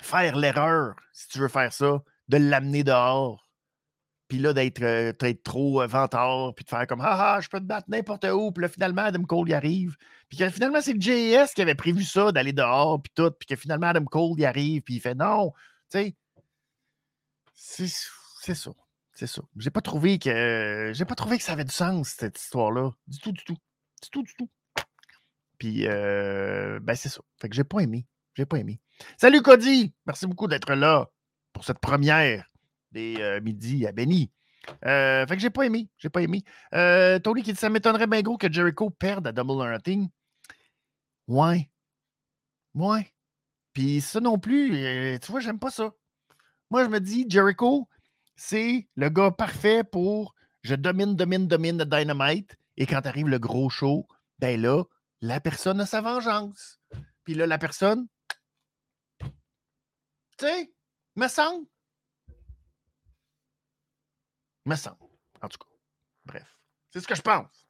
[0.01, 2.03] faire l'erreur, si tu veux faire ça,
[2.33, 3.49] de l'amener dehors.
[4.29, 5.13] Puis là, d'être euh,
[5.45, 8.51] trop euh, vantard, puis de faire comme Ah, ah, je peux te battre n'importe où.
[8.51, 9.97] Puis là, finalement, Adam Cole y arrive.
[10.31, 13.31] Puis que finalement, c'est le JS qui avait prévu ça, d'aller dehors, puis tout.
[13.33, 15.53] Puis que finalement, Adam Cole y arrive, puis il fait non.
[15.91, 15.99] Tu
[17.55, 17.87] sais,
[18.41, 18.71] c'est ça.
[19.13, 19.43] C'est ça.
[19.59, 22.93] J'ai pas trouvé que j'ai pas trouvé que ça avait du sens, cette histoire-là.
[23.07, 23.59] Du tout, du tout.
[24.03, 24.49] Du tout, du tout.
[25.59, 27.21] Puis euh, ben c'est ça.
[27.39, 28.07] Fait que j'ai pas aimé.
[28.35, 28.81] J'ai pas aimé.
[29.19, 29.95] Salut Cody!
[30.07, 31.11] Merci beaucoup d'être là
[31.53, 32.51] pour cette première
[32.93, 34.31] des euh, midis à Benny.
[34.87, 35.89] Euh, fait que j'ai pas aimé.
[35.99, 36.45] J'ai pas aimé.
[37.23, 40.09] Tony qui dit ça m'étonnerait bien gros que Jericho perde à Double or Nothing.
[41.29, 41.69] Ouais.
[42.75, 43.13] Ouais.
[43.73, 45.93] Puis ça non plus, tu vois, j'aime pas ça.
[46.71, 47.89] Moi, je me dis, Jericho,
[48.37, 52.57] c'est le gars parfait pour je domine, domine, domine le dynamite.
[52.77, 54.07] Et quand arrive le gros show,
[54.39, 54.85] ben là,
[55.21, 56.81] la personne a sa vengeance.
[57.25, 58.07] Puis là, la personne,
[59.21, 59.29] tu
[60.39, 60.73] sais,
[61.17, 61.67] me semble.
[64.65, 64.97] Me semble.
[65.41, 65.69] En tout cas.
[66.25, 66.57] Bref.
[66.91, 67.67] C'est ce que je pense.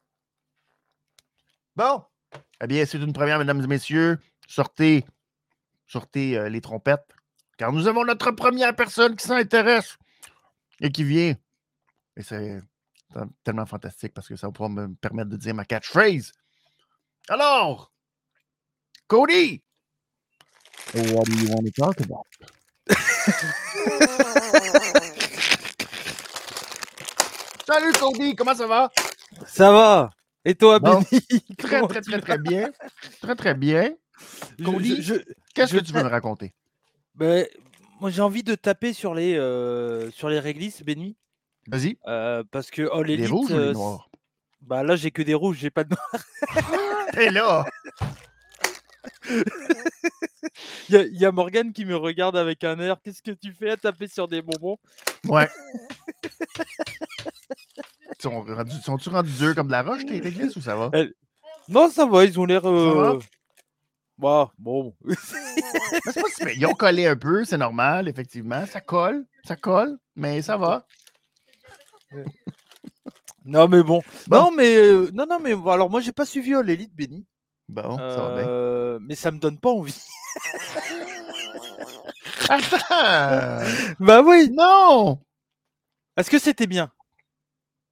[1.75, 2.05] Bon.
[2.63, 4.19] Eh bien, c'est une première, mesdames et messieurs.
[4.47, 5.05] Sortez,
[5.87, 7.09] sortez euh, les trompettes.
[7.57, 9.97] Car nous avons notre première personne qui s'intéresse
[10.81, 11.35] et qui vient.
[12.17, 12.61] Et c'est
[13.45, 16.33] tellement fantastique parce que ça va pouvoir me permettre de dire ma catchphrase.
[17.29, 17.93] Alors,
[19.07, 19.63] Cody!
[20.95, 22.25] What do you want to talk about?
[27.67, 28.91] Salut Cody, comment ça va?
[29.47, 30.11] Ça va.
[30.45, 31.05] Et toi, Benny?
[31.57, 32.71] Très, très, très, très bien.
[33.21, 33.95] Très, très bien.
[34.65, 35.07] Cody,
[35.55, 36.53] qu'est-ce que tu veux me raconter?
[37.15, 37.47] Ben,
[38.01, 41.17] moi, j'ai envie de taper sur les, euh, sur les réglisses, Benny.
[41.69, 41.99] Vas-y.
[42.09, 44.11] Euh, parce que oh, les rouges ou les euh, noirs?
[44.63, 46.11] Bah là, j'ai que des rouges, j'ai pas de noirs.
[47.21, 47.65] Et là!
[50.89, 52.97] Il y, a Morgane qui me regarde avec un air.
[53.03, 54.79] Qu'est-ce que tu fais à taper sur des bonbons?
[55.27, 55.49] Ouais.
[58.21, 58.45] sont
[58.85, 60.91] sont-tu rendus durs comme de la roche, tes réglisses, ou ça va?
[61.69, 62.63] Non, ça va, ils ont l'air.
[64.19, 64.95] Bah, bon.
[66.55, 68.67] Ils ont collé un peu, c'est normal, effectivement.
[68.67, 70.87] Ça colle, ça colle, mais ça va.
[73.45, 74.03] non, mais bon.
[74.31, 77.27] Non, mais euh, non, non, mais alors moi j'ai pas suivi l'élite Benny.
[77.69, 78.49] Bon, ça va bien.
[78.49, 79.99] Euh, mais ça me donne pas envie.
[82.49, 83.65] Attends!
[84.01, 84.51] bah oui!
[84.53, 85.19] Non!
[86.17, 86.91] Est-ce que c'était bien?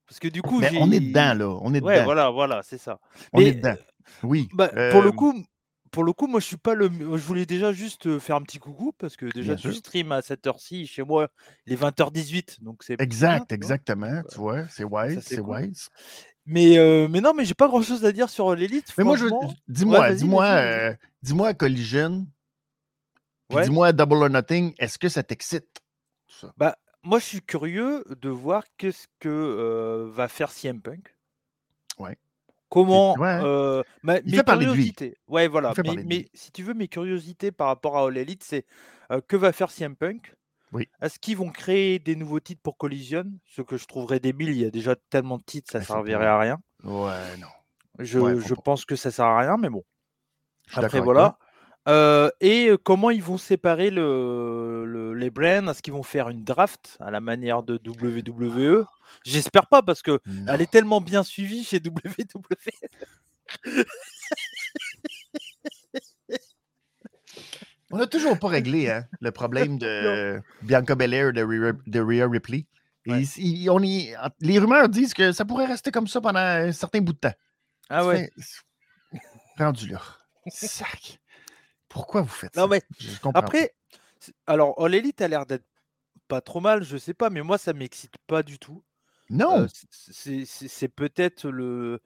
[0.06, 1.48] Parce que du coup, on est dedans, là.
[1.62, 2.98] On est ouais, voilà, voilà, c'est ça.
[3.32, 3.76] On est dedans.
[4.24, 4.48] Oui.
[4.52, 5.44] Bah, Pour le euh, coup,
[5.90, 6.90] pour le coup, moi, je suis pas le.
[6.90, 10.46] Je voulais déjà juste faire un petit coucou parce que déjà, tu stream à cette
[10.46, 10.86] heure-ci.
[10.86, 11.28] Chez moi,
[11.66, 12.62] il est 20h18.
[12.62, 13.00] Donc, c'est.
[13.00, 14.22] Exact, exactement.
[14.30, 15.20] Tu vois, c'est wise.
[15.24, 15.88] C'est wise.
[16.50, 18.92] Mais, mais non, mais j'ai pas grand chose à dire sur l'élite.
[18.98, 19.26] Mais moi, je
[19.68, 22.26] dis-moi, dis-moi, dis-moi Collision.
[23.50, 24.74] Dis-moi Double or Nothing.
[24.78, 25.80] Est-ce que ça t'excite?
[26.56, 31.14] Bah, moi, je suis curieux de voir qu'est-ce que va faire CM Punk.
[31.98, 32.16] Ouais.
[32.68, 35.16] Comment euh, mes curiosités.
[35.26, 35.72] Ouais, voilà.
[36.04, 38.64] Mais, si tu veux, mes curiosités par rapport à All Elite, c'est
[39.28, 40.34] que va faire CM Punk?
[40.72, 40.88] Oui.
[41.02, 43.24] Est-ce qu'ils vont créer des nouveaux titres pour Collision?
[43.46, 44.50] Ce que je trouverais débile.
[44.50, 46.60] Il y a déjà tellement de titres, ça ne servirait à rien.
[46.84, 47.48] Ouais, non.
[47.98, 49.84] Je, je pense que ça sert à rien, mais bon.
[50.72, 51.36] Après, voilà.
[51.88, 55.68] Euh, et comment ils vont séparer le, les brands?
[55.68, 58.84] Est-ce qu'ils vont faire une draft à la manière de WWE
[59.24, 63.74] J'espère pas parce que elle est tellement bien suivie chez WWE.
[67.90, 72.28] On n'a toujours pas réglé hein, le problème de Bianca Belair de Rhea, de Rhea
[72.28, 72.66] Ripley.
[73.06, 77.18] on les rumeurs disent que ça pourrait rester comme ça pendant un certain bout de
[77.18, 77.34] temps.
[77.88, 78.30] Ah ouais.
[79.58, 80.00] Rendu là.
[80.46, 81.18] Sac.
[81.88, 82.68] Pourquoi vous faites non, ça?
[82.68, 82.82] Mais
[83.34, 83.74] après,
[84.46, 85.66] alors, All Elite a l'air d'être
[86.28, 88.82] pas trop mal, je sais pas, mais moi, ça m'excite pas du tout.
[89.28, 89.66] Non.
[90.00, 92.00] c'est peut-être le.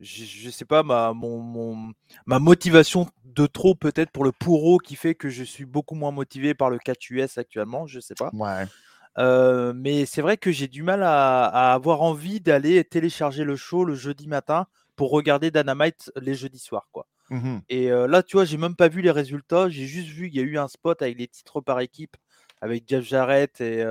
[0.00, 1.92] Je, sais pas, ma, mon,
[2.26, 6.10] ma motivation de trop, peut-être pour le pourreau qui fait que je suis beaucoup moins
[6.10, 8.30] motivé par le catch US actuellement, je sais pas.
[8.34, 9.72] Ouais.
[9.74, 13.94] mais c'est vrai que j'ai du mal à, avoir envie d'aller télécharger le show le
[13.94, 14.66] jeudi matin
[14.96, 17.06] pour regarder Dynamite les jeudis soirs, quoi.
[17.30, 19.68] Mmh Et là, tu vois, j'ai même pas vu les résultats.
[19.68, 22.16] J'ai juste vu qu'il y a eu un spot avec les titres par équipe
[22.60, 23.84] avec Jeff Jarrett et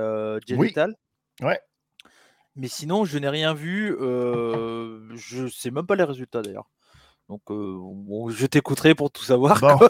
[0.46, 0.56] Jay
[1.42, 1.60] Ouais.
[2.56, 3.94] Mais sinon, je n'ai rien vu.
[4.00, 6.70] euh, je sais même pas les résultats d'ailleurs.
[7.28, 9.60] Donc, euh, bon, je t'écouterai pour tout savoir.
[9.60, 9.78] Bon.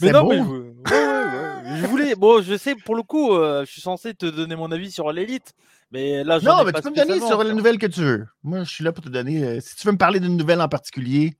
[0.00, 1.76] Mais non, mais je, ouais, ouais, ouais.
[1.80, 2.14] Je voulais.
[2.14, 5.10] Bon, je sais, pour le coup, euh, je suis censé te donner mon avis sur
[5.12, 5.52] l'élite.
[5.90, 8.00] Mais là, Non, ai mais pas tu peux me donner sur les nouvelles que tu
[8.00, 8.26] veux.
[8.42, 9.60] Moi, je suis là pour te donner.
[9.60, 11.34] si tu veux me parler d'une nouvelle en particulier,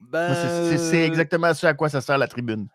[0.00, 2.68] c'est- Ben, exactement ce à quoi ça sert la tribune.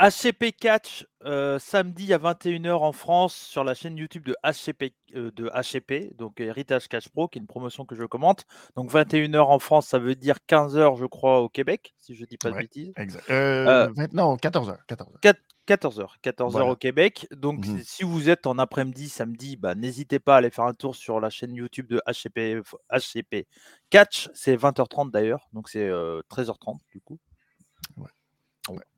[0.00, 5.30] HCP Catch euh, samedi à 21h en France sur la chaîne YouTube de HCP, euh,
[5.32, 8.44] de HCP, donc Heritage Catch Pro, qui est une promotion que je commente.
[8.76, 12.36] Donc 21h en France, ça veut dire 15h, je crois, au Québec, si je dis
[12.36, 12.92] pas de bêtises.
[12.96, 13.24] Exact.
[13.30, 14.76] Euh, Euh, 20 non, 14h.
[14.88, 15.18] 14h.
[15.64, 16.70] 14h, 14h Voilà.
[16.72, 17.28] au Québec.
[17.30, 17.82] Donc, Mhm.
[17.84, 21.20] si- vous êtes en après-midi, samedi, bah, n'hésitez pas à aller faire un tour sur
[21.20, 22.60] la chaîne YouTube de HCP,
[22.90, 23.46] HCP
[23.88, 24.28] Catch.
[24.34, 27.18] C'est 20h30 d'ailleurs, donc c'est euh, 13h30 du coup.
[27.96, 28.08] Ouais.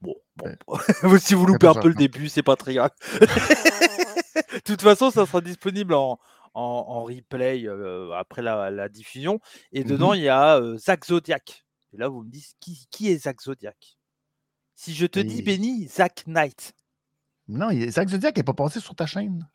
[0.01, 0.57] Bon, Ouais.
[1.03, 1.99] bon, si vous loupez un peu le 14h30.
[1.99, 2.91] début, c'est pas très grave.
[4.53, 6.19] De toute façon, ça sera disponible en,
[6.55, 9.41] en, en replay euh, après la, la diffusion.
[9.73, 10.17] Et dedans, Mhm.
[10.17, 11.65] il y a euh, Zach Zodiac.
[11.93, 13.97] Et là, vous me dites, qui, qui est Zach Zodiac?
[14.75, 16.73] Si je te dis, Benny, Zach Knight.
[17.49, 19.49] Non, il- Zach Zodiac n'est pas passé sur ta chaîne.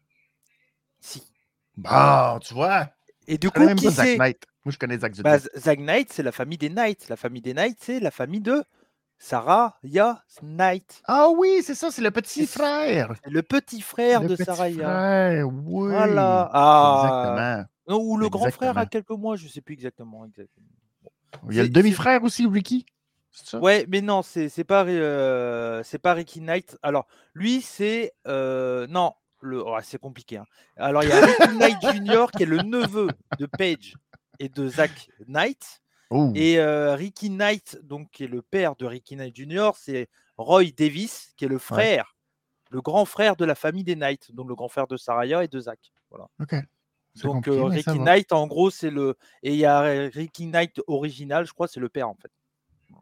[0.99, 1.21] Si.
[1.75, 2.89] Bon, tu vois.
[3.27, 4.43] Et du Je connais coup, qui Zach Knight.
[4.65, 5.57] Moi, je connais Zach bah, Zodiac.
[5.61, 7.09] Zach Knight, c'est la famille des Knights.
[7.09, 8.63] La famille des Knights, c'est la famille de
[9.21, 11.01] Sarah Ya Knight.
[11.05, 13.13] ah oui, c'est ça, c'est le petit frère.
[13.25, 14.75] Le petit frère le de petit Saraya.
[14.77, 15.89] frère, oui.
[15.91, 16.49] Voilà.
[16.53, 17.99] Ah, Exactement.
[18.05, 19.03] ou le grand frère a Exactement.
[19.15, 20.25] quelques mois, je sais plus exactement.
[20.25, 20.65] exactement.
[21.49, 22.85] Il y a le demi-frère aussi, Ricky.
[23.31, 23.59] Ça?
[23.59, 26.77] Ouais, mais non, c'est c'est pas, euh, c'est pas Ricky Knight.
[26.81, 27.05] Alors,
[27.35, 28.13] lui, c'est.
[28.27, 30.37] euh, non, le, oh, c'est compliqué.
[30.37, 30.45] hein.
[30.77, 33.07] Alors, il y a Ricky Knight Jr., qui est le neveu
[33.37, 33.93] de Paige
[34.39, 35.81] et de Zach Knight.
[36.11, 40.07] Oh, Et euh, Ricky Knight, donc, qui est le père de Ricky Knight Jr., c'est
[40.37, 42.15] Roy Davis, qui est le frère,
[42.71, 45.47] le grand frère de la famille des Knight, donc le grand frère de Saraya et
[45.47, 45.91] de Zach.
[46.09, 46.27] Voilà.
[47.33, 47.99] Donc, euh, Ricky.
[47.99, 49.17] Knight, en gros, c'est le.
[49.43, 52.31] Et il y a Ricky Knight original, je crois, c'est le père, en fait.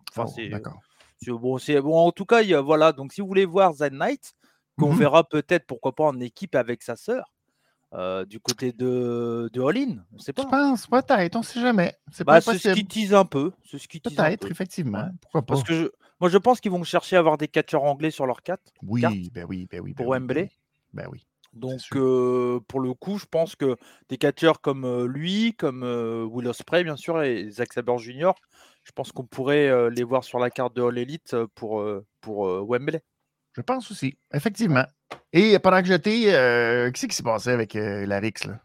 [0.09, 0.49] Enfin, Oh, c'est.
[0.49, 1.97] Bon.
[2.07, 2.91] En tout cas, il y a- voilà.
[2.91, 4.33] Donc, si vous voulez voir Zen Knight,
[4.77, 4.99] qu'on Mhm.
[4.99, 7.33] verra peut-être, pourquoi pas, en équipe avec sa sœur,
[7.93, 10.49] euh, du côté de, de All-In, on sait Je pas.
[10.49, 11.95] pense, peut-être, on ne sait jamais.
[12.11, 13.51] C'est Bah, pas ce qui tease un peu.
[14.03, 14.51] Peut-être, peu.
[14.51, 14.99] effectivement.
[14.99, 15.09] Ouais.
[15.21, 15.53] Pourquoi pas?
[15.53, 15.87] Parce que je,
[16.19, 19.01] moi, je pense qu'ils vont chercher à avoir des catcheurs anglais sur leur 4 Oui,
[19.01, 19.93] carte ben oui, ben oui.
[19.93, 20.43] Ben pour oui, Wembley.
[20.43, 20.51] Ben oui.
[20.93, 21.25] Ben oui.
[21.53, 23.77] Donc, euh, pour le coup, je pense que
[24.09, 28.31] des catcheurs comme euh, lui, comme euh, Will Ospreay, bien sûr, et Zack Sabre Jr.,
[28.83, 31.83] je pense qu'on pourrait euh, les voir sur la carte de All Elite pour,
[32.21, 33.01] pour Wembley.
[33.55, 34.85] Je pense aussi, effectivement.
[35.33, 38.59] Et pendant que j'étais, euh, qu'est-ce qui s'est passé avec euh, la Rix, là?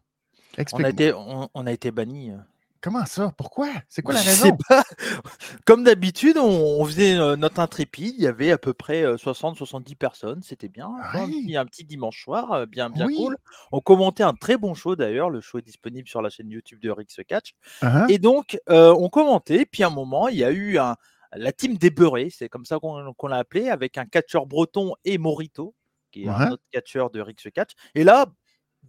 [0.74, 2.30] On a été, on, on a été bannis.
[2.30, 2.36] euh.
[2.82, 3.32] Comment ça?
[3.38, 3.68] Pourquoi?
[3.88, 4.45] C'est quoi la Je raison?
[4.47, 4.82] sais pas.
[5.66, 8.14] Comme d'habitude, on, on faisait notre intrépide.
[8.18, 10.43] Il y avait à peu près 60-70 personnes.
[10.43, 10.88] C'était bien.
[11.14, 11.26] Un, Ouais.
[11.26, 13.16] petit, un petit dimanche soir, bien, bien Oui.
[13.16, 13.36] cool.
[13.70, 15.30] On commentait un très bon show d'ailleurs.
[15.30, 17.55] Le show est disponible sur la chaîne YouTube de Rix Catch.
[17.82, 18.07] Hein?
[18.09, 19.64] Et donc, euh, on commentait.
[19.64, 20.97] Puis à un moment, il y a eu un,
[21.34, 22.28] la team des beurrés.
[22.36, 25.72] C'est comme ça qu'on qu'on l'a appelé, avec un catcheur breton et Morito,
[26.12, 26.34] qui est Ouais.
[26.34, 27.72] un autre catcheur de Rix Catch.
[27.96, 28.26] Et là,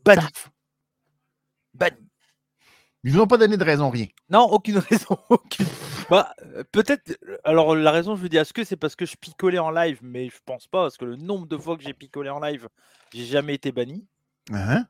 [0.05, 0.21] banni.
[1.73, 1.97] Banni.
[3.05, 4.05] Ils n'ont pas donné de raison, rien.
[4.29, 5.17] Non, aucune raison.
[5.29, 5.65] Aucune.
[6.09, 7.17] Bah, euh, peut-être.
[7.43, 9.99] Alors, la raison, je vous dis, est-ce que c'est parce que je picolais en live?
[10.01, 12.67] Mais je pense pas, parce que le nombre de fois que j'ai picolé en live,
[13.13, 14.05] j'ai jamais été banni.
[14.51, 14.85] Hein?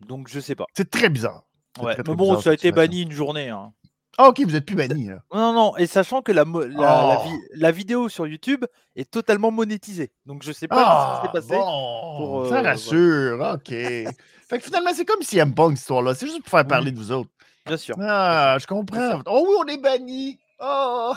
[0.00, 0.66] Donc, je sais pas.
[0.76, 1.42] C'est très bizarre.
[1.76, 1.94] C'est Ouais.
[1.94, 3.48] très, très Mais bon, bizarre, ça a été banni une journée.
[3.48, 3.72] hein.
[4.18, 5.22] Ah, ok, vous n'êtes plus banni, là.
[5.32, 7.28] Non, non, et sachant que la, mo- la, la Oh.
[7.28, 8.64] vi- la vidéo sur YouTube
[8.96, 10.12] est totalement monétisée.
[10.26, 11.58] Donc, je sais pas Ah, ce qui s'est passé.
[11.60, 13.68] bon, pour, ça euh, rassure, ok.
[14.48, 16.14] fait que finalement, c'est comme si aime pas cette histoire-là.
[16.14, 16.66] C'est juste pour faire Oui.
[16.68, 17.30] parler de vous autres.
[17.64, 17.94] Bien sûr.
[18.00, 19.20] Ah, je comprends.
[19.26, 20.38] Oh oui, on est banni.
[20.58, 21.12] Oh!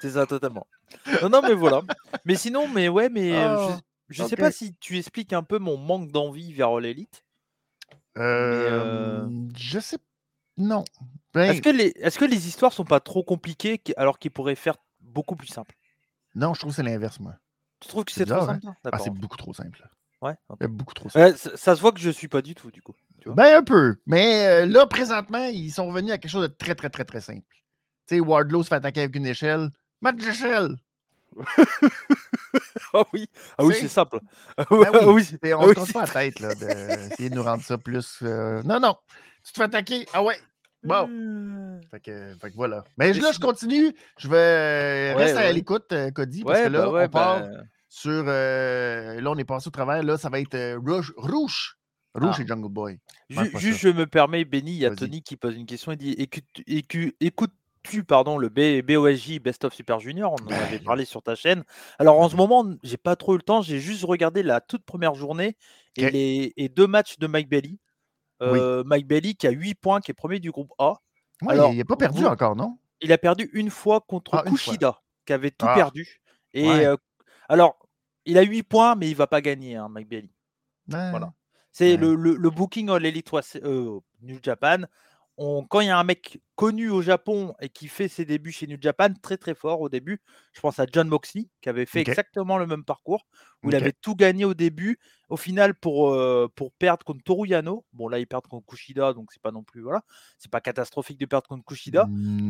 [0.00, 0.66] C'est ça, totalement.
[1.22, 1.82] Non, non, mais voilà.
[2.24, 3.78] Mais sinon, mais ouais, mais euh, Ah,
[4.10, 7.24] je, je sais pas si tu expliques un peu mon manque d'envie vers All Elite.
[8.18, 9.26] Euh,
[9.56, 9.96] Je sais.
[10.56, 10.84] Non.
[11.32, 14.54] Ben, Est-ce que, les, est-ce que les histoires sont pas trop compliquées alors qu'ils pourraient
[14.54, 15.74] faire beaucoup plus simple?
[16.34, 17.34] Non, je trouve que c'est l'inverse, moi.
[17.80, 18.60] Tu trouves que C'est trop simple?
[18.60, 19.88] toi Ah, c'est beaucoup trop simple.
[20.22, 20.34] ouais,
[20.68, 21.24] beaucoup trop simple.
[21.32, 22.94] Ouais, ça, ça se voit que je suis pas du tout, du coup.
[23.20, 23.34] tu vois.
[23.34, 23.96] Ben, un peu.
[24.06, 27.20] Mais euh, là, présentement, ils sont revenus à quelque chose de très, très, très, très
[27.20, 27.42] simple.
[28.06, 29.70] Tu sais, Wardlow se fait attaquer avec une échelle.
[30.00, 30.76] Match d'échelle.
[32.92, 33.28] Ah oui,
[33.58, 34.20] ah oui C'est- simple.
[34.56, 35.28] Ah Ben oui, ah oui.
[35.42, 37.76] Et on Ah se casse c'est pas la tête, là, d'essayer de nous rendre ça
[37.76, 38.20] plus.
[38.22, 38.96] euh, Non, non.
[39.44, 40.06] Tu te fais attaquer.
[40.12, 40.36] Ah ouais.
[40.82, 41.06] Bon.
[41.06, 41.80] Mmh.
[41.90, 42.84] Fait que, fait que voilà.
[42.98, 43.92] Mais là, je continue.
[44.18, 45.14] Je vais.
[45.16, 47.48] Ouais, Reste à l'écoute, euh, Cody, parce Ouais, que là, bah ouais, on part bah,
[47.88, 48.10] sur.
[48.26, 50.02] euh, Là, on est passé au travers.
[50.02, 51.12] Là, ça va être euh, Rouge.
[51.16, 51.78] Rouge.
[52.14, 52.42] Rouge Ah.
[52.42, 52.98] et Jungle Boy.
[53.56, 54.94] juste, je me permets, Benny, il y a.
[54.94, 55.92] Tony qui pose une question.
[55.92, 57.52] Il dit écoute, écoute, écoute
[57.84, 60.34] battu pardon, le BOSJ Best of Super Junior?
[60.40, 61.64] On en avait parlé sur ta chaîne.
[61.98, 63.60] Alors en ce moment, j'ai pas trop eu le temps.
[63.62, 65.56] J'ai juste regardé la toute première journée
[65.96, 67.76] et, les, et deux matchs de Mike Bailey.
[68.84, 70.94] Mike Bailey qui a 8 points, qui est premier du groupe A.
[71.46, 72.78] Alors, il n'a pas perdu encore, non?
[73.00, 75.74] Il a perdu une fois contre ah, Kushida, qui avait tout ah.
[75.74, 76.22] perdu.
[76.52, 76.86] Et
[77.48, 77.76] alors,
[78.24, 80.30] il a 8 points, mais il va pas gagner, hein, Mike Bailey.
[80.86, 81.32] Voilà.
[81.72, 84.84] C'est le, le, booking All Elite euh, New Japan.
[85.36, 88.52] On, quand il y a un mec connu au Japon et qui fait ses débuts
[88.52, 90.20] chez New Japan, très très fort au début,
[90.52, 93.26] je pense à John Moxley qui avait fait exactement le même parcours
[93.62, 94.98] où il avait tout gagné au début.
[95.28, 99.12] Au final, pour, euh, pour perdre contre Toru Yano, bon là il perd contre Kushida,
[99.12, 100.04] donc c'est pas non plus voilà,
[100.38, 102.06] c'est pas catastrophique de perdre contre Kushida,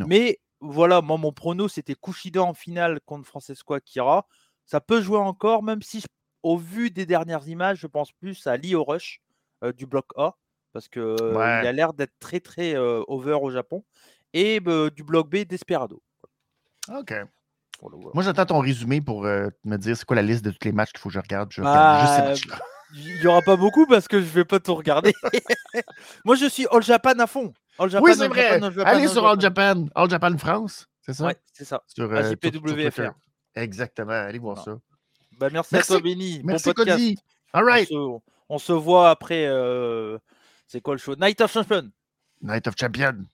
[0.06, 4.26] mais voilà, moi mon prono c'était Kushida en finale contre Francesco Akira.
[4.66, 6.02] Ça peut jouer encore, même si
[6.42, 9.22] au vu des dernières images, je pense plus à Leo Rush
[9.62, 10.36] euh, du bloc A,
[10.74, 13.82] parce qu'il il a l'air d'être très très over au Japon,
[14.34, 16.02] et du bloc B Desperado.
[16.92, 17.14] Ok.
[18.14, 20.72] Moi, j'attends ton résumé pour euh, me dire c'est quoi la liste de tous les
[20.72, 21.52] matchs qu'il faut que je regarde.
[21.52, 22.34] Je bah,
[22.94, 25.12] Il n'y aura pas beaucoup parce que je ne vais pas tout regarder.
[26.24, 27.52] Moi, je suis All Japan à fond.
[27.78, 28.60] oui, c'est vrai.
[28.84, 29.86] Allez sur All Japan.
[29.94, 31.26] All Japan France, c'est ça?
[31.26, 31.82] Oui, c'est ça.
[31.86, 32.32] Sur, euh,
[33.54, 34.12] Exactement.
[34.12, 34.78] Allez voir ça.
[35.38, 36.40] Bah, merci, à toi, Benny.
[36.44, 37.18] Merci, bon Cody.
[37.52, 37.88] All right.
[38.48, 39.46] On se, voit après.
[39.46, 40.18] Euh,
[40.66, 41.14] c'est quoi le show?
[41.16, 41.90] Night of Champion.
[42.42, 43.26] Night of Champion.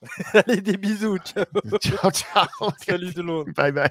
[0.34, 1.18] Allez, des bisous.
[1.24, 1.44] Ciao.
[1.80, 2.70] ciao, ciao.
[2.86, 3.52] Salut tout le monde.
[3.54, 3.90] Bye bye.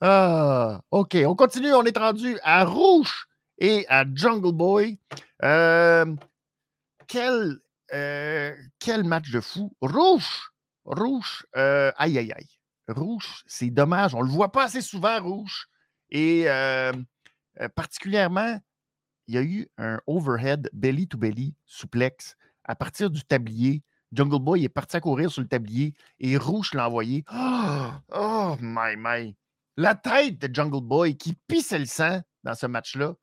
[0.00, 1.72] Ah, OK, on continue.
[1.72, 3.26] On est rendu à Rouge
[3.58, 4.98] et à Jungle Boy.
[5.42, 6.06] Euh,
[7.06, 7.58] quel,
[7.92, 9.72] euh, quel match de fou.
[9.80, 10.50] Rouge.
[10.84, 11.46] Rouge.
[11.56, 12.48] Euh, aïe, aïe, aïe.
[12.88, 14.14] Rouge, c'est dommage.
[14.14, 15.68] On ne le voit pas assez souvent, Rouge.
[16.10, 16.46] Et
[17.76, 18.58] particulièrement,
[19.30, 24.40] il y a eu un overhead belly to belly suplex à partir du tablier Jungle
[24.40, 27.24] Boy est parti à courir sur le tablier et Rouge l'a envoyé.
[27.32, 29.36] Oh, oh, my, my.
[29.76, 33.14] La tête de Jungle Boy qui pissait le sang dans ce match-là.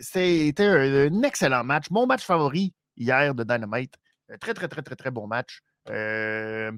[0.00, 1.90] C'était un, excellent match.
[1.90, 3.96] Mon match favori hier de Dynamite.
[4.40, 5.60] Très, très, très, très, très bon match.
[5.90, 6.72] et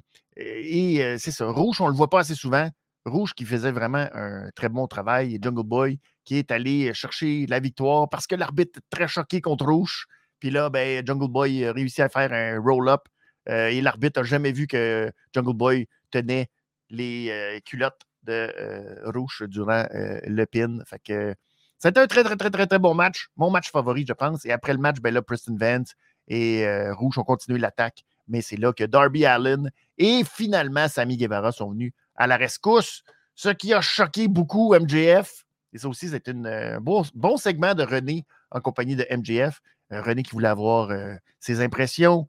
[1.19, 1.47] c'est ça.
[1.47, 2.69] Rouge, on ne le voit pas assez souvent.
[3.05, 7.47] Rouge qui faisait vraiment un très bon travail et Jungle Boy qui est allé chercher
[7.47, 10.07] la victoire parce que l'arbitre est très choqué contre Rouge.
[10.39, 13.03] Puis là, ben, Jungle Boy a réussi à faire un roll-up
[13.49, 16.49] euh, et l'arbitre n'a jamais vu que Jungle Boy tenait
[16.89, 20.79] les euh, culottes de euh, Rouge durant le pin.
[20.87, 21.35] Fait que
[21.79, 23.29] c'était un très, très, très, très, très bon match.
[23.37, 24.45] Mon match favori, je pense.
[24.45, 25.95] Et après le match, ben là, Preston Vance
[26.29, 28.05] et Rouge ont continué l'attaque.
[28.29, 33.03] Mais c'est là que Darby Allen et finalement Sammy Guevara sont venus à la rescousse,
[33.35, 35.47] ce qui a choqué beaucoup MJF.
[35.73, 39.61] Et ça aussi, c'était un bon, bon segment de René en compagnie de MJF.
[39.93, 42.29] Euh, René qui voulait avoir euh, ses impressions,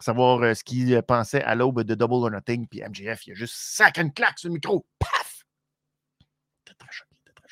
[0.00, 2.66] savoir euh, ce qu'il pensait à l'aube de Double or Nothing.
[2.66, 4.86] Puis MJF, il a juste sac une claque sur le micro.
[4.98, 5.44] Paf!
[6.64, 7.48] T'es très choqué, t'es très.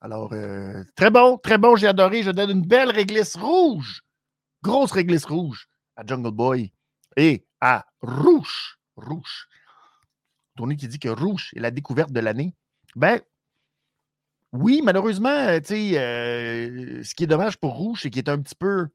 [0.00, 0.34] Alors,
[0.96, 2.22] très bon, très bon, j'ai adoré.
[2.22, 4.02] Je donne une belle réglisse rouge.
[4.62, 6.72] Grosse réglisse rouge à Jungle Boy
[7.16, 8.78] et à Rouge.
[8.96, 9.48] Rouge.
[10.56, 12.54] Tony qui dit que Rouge est la découverte de l'année.
[12.96, 13.20] Ben,
[14.54, 18.54] oui, malheureusement, euh, euh, ce qui est dommage pour Rouge, c'est qu'il est un petit
[18.54, 18.86] peu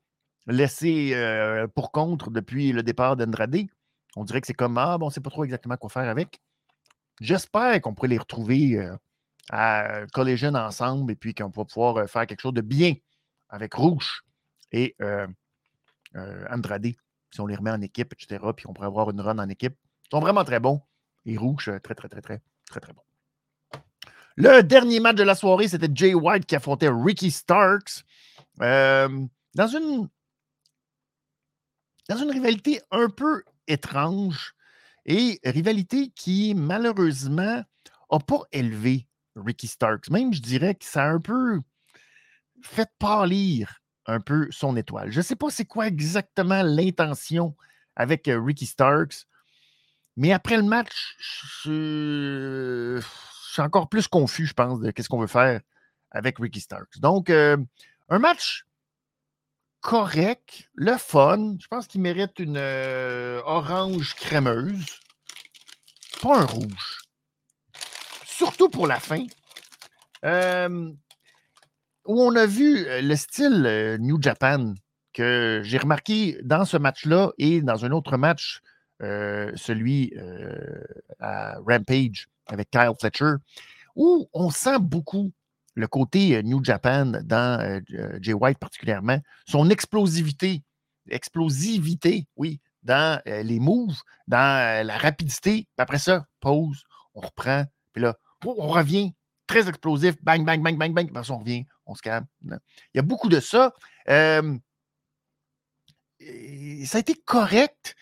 [0.48, 3.68] laissé euh, pour contre depuis le départ d'Andrade.
[4.16, 6.08] On dirait que c'est comme Ah, bon, on ne sait pas trop exactement quoi faire
[6.08, 6.40] avec.
[7.20, 8.80] J'espère qu'on pourrait les retrouver
[9.52, 12.94] à Collision ensemble et puis qu'on va pouvoir faire quelque chose de bien
[13.50, 14.24] avec Rouge
[14.72, 14.96] et
[16.50, 16.94] Andrade.
[17.32, 19.76] Si on les remet en équipe, etc., puis on pourrait avoir une run en équipe.
[20.06, 20.82] Ils sont vraiment très bons.
[21.26, 23.02] Et Rouge, très, très, très, très, très, très bon.
[24.42, 28.06] Le dernier match de la soirée, c'était Jay White qui affrontait Ricky Starks
[28.62, 29.10] euh,
[29.54, 30.08] dans, une,
[32.08, 34.54] dans une rivalité un peu étrange
[35.06, 37.66] et rivalité qui, malheureusement,
[38.10, 40.10] n'a pas élevé Ricky Starks.
[40.10, 41.60] Même, je dirais que ça a un peu
[42.62, 45.12] fait pâlir un peu son étoile.
[45.12, 47.58] Je ne sais pas c'est quoi exactement l'intention
[47.98, 49.26] avec euh, Ricky Starks,
[50.16, 55.28] mais après le match, je je encore plus confus, je pense, de qu'est-ce qu'on veut
[55.28, 55.62] faire
[56.12, 57.00] avec Ricky Starks.
[57.00, 57.58] Donc, euh,
[58.10, 58.66] un match
[59.82, 61.56] correct, le fun.
[61.60, 65.00] Je pense qu'il mérite une euh, orange crémeuse,
[66.22, 67.00] pas un rouge.
[68.26, 69.26] Surtout pour la fin.
[70.26, 70.92] Euh,
[72.06, 74.74] où on a vu le style New Japan
[75.14, 78.62] que j'ai remarqué dans ce match-là et dans un autre match,
[79.00, 80.14] celui
[81.20, 83.34] à Rampage avec Kyle Fletcher,
[83.96, 85.32] où on sent beaucoup
[85.76, 90.64] le côté euh, New Japan dans euh, euh, Jay White particulièrement, son explosivité,
[91.10, 95.68] explosivité, oui, dans les moves, dans la rapidité.
[95.78, 96.84] Après ça, pause,
[97.14, 97.66] on reprend.
[97.92, 99.14] Puis là, on revient.
[99.48, 100.16] Très explosif.
[100.24, 101.12] Bang, bang, bang, bang, bang.
[101.12, 101.66] Puis on revient.
[101.86, 102.26] On se calme.
[102.46, 102.60] Il
[102.96, 103.74] y a beaucoup de ça.
[104.08, 104.42] ça
[106.94, 107.96] a été correct.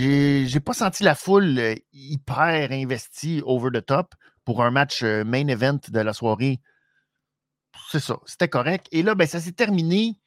[0.00, 5.80] J'ai pas senti la foule hyper investie over the top pour un match main event
[5.88, 6.60] de la soirée.
[7.90, 8.86] C'est ça, c'était correct.
[8.92, 10.20] Et là, ben, ça s'est terminé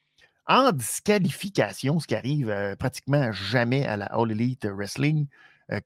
[0.46, 5.26] en disqualification, ce qui arrive pratiquement jamais à la All Elite Wrestling,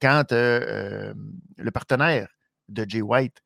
[0.00, 1.14] quand le
[1.72, 2.28] partenaire
[2.68, 3.40] de Jay White,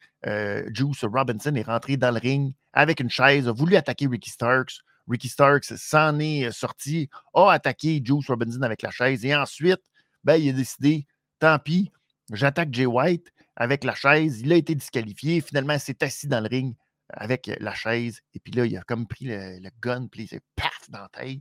[0.73, 4.81] Juice Robinson, est rentré dans le ring avec une chaise, a voulu attaquer Ricky Starks.
[5.07, 9.83] Ricky Starks s'en est sorti, a attaqué Juice Robinson avec la chaise et ensuite,
[10.25, 11.07] ben, il a décidé,
[11.39, 11.91] tant pis,
[12.33, 14.41] j'attaque Jay White avec la chaise.
[14.41, 15.41] Il a été disqualifié.
[15.41, 16.75] Finalement, il s'est assis dans le ring
[17.09, 18.21] avec la chaise.
[18.35, 21.09] Et puis là, il a comme pris le, gun, puis il s'est paf dans la
[21.09, 21.41] tête.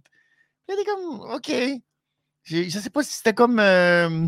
[0.68, 1.52] Il était comme, OK.
[2.44, 3.60] Je ne sais pas si c'était comme.
[3.60, 4.28] Euh,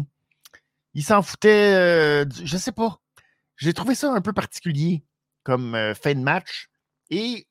[0.94, 1.74] il s'en foutait.
[1.76, 3.00] Euh, je ne sais pas.
[3.58, 5.04] J'ai trouvé ça un peu particulier
[5.44, 6.70] comme euh, fin de match.
[7.10, 7.48] Et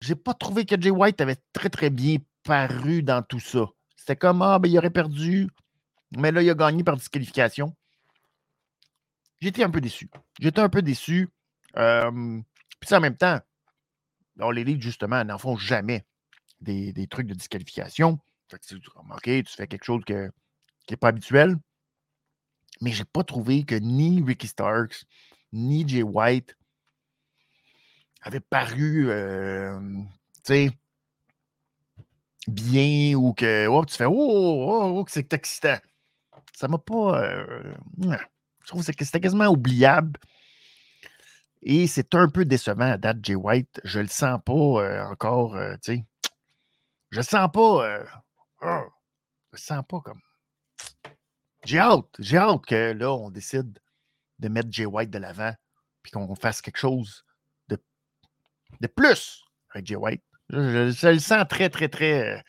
[0.00, 3.66] j'ai pas trouvé que Jay White avait très, très bien paru dans tout ça.
[4.00, 5.50] C'était comme, ah, ben, il aurait perdu,
[6.16, 7.76] mais là, il a gagné par disqualification.
[9.42, 10.08] J'étais un peu déçu.
[10.40, 11.28] J'étais un peu déçu.
[11.74, 13.40] puis en même temps,
[14.38, 16.06] on les lits, justement, n'en font jamais
[16.62, 18.18] des, trucs de disqualification.
[18.50, 21.58] Fait que tu, tu fais quelque chose qui n'est pas habituel.
[22.80, 25.04] Mais j'ai pas trouvé que ni Ricky Starks,
[25.52, 26.56] ni Jay White
[28.22, 30.70] avaient paru, tu sais,
[32.50, 35.78] bien ou que oh, tu fais Oh, oh, oh que c'est excitant.
[36.54, 37.22] Ça m'a pas.
[37.22, 40.18] Euh, je trouve que c'était quasiment oubliable.
[41.62, 43.80] Et c'est un peu décevant à date, Jay White.
[43.84, 46.04] Je le sens pas euh, encore, euh, tu sais.
[47.10, 48.04] Je le sens pas.
[48.62, 48.84] Oh,
[49.52, 50.20] je le sens pas comme.
[51.64, 52.14] J'ai hâte.
[52.18, 53.78] J'ai hâte que là, on décide
[54.38, 55.52] de mettre Jay White de l'avant
[56.02, 57.24] puis qu'on fasse quelque chose
[57.68, 57.78] de,
[58.80, 60.22] de plus avec Jay White.
[60.52, 62.42] Je, le sens très, très, très,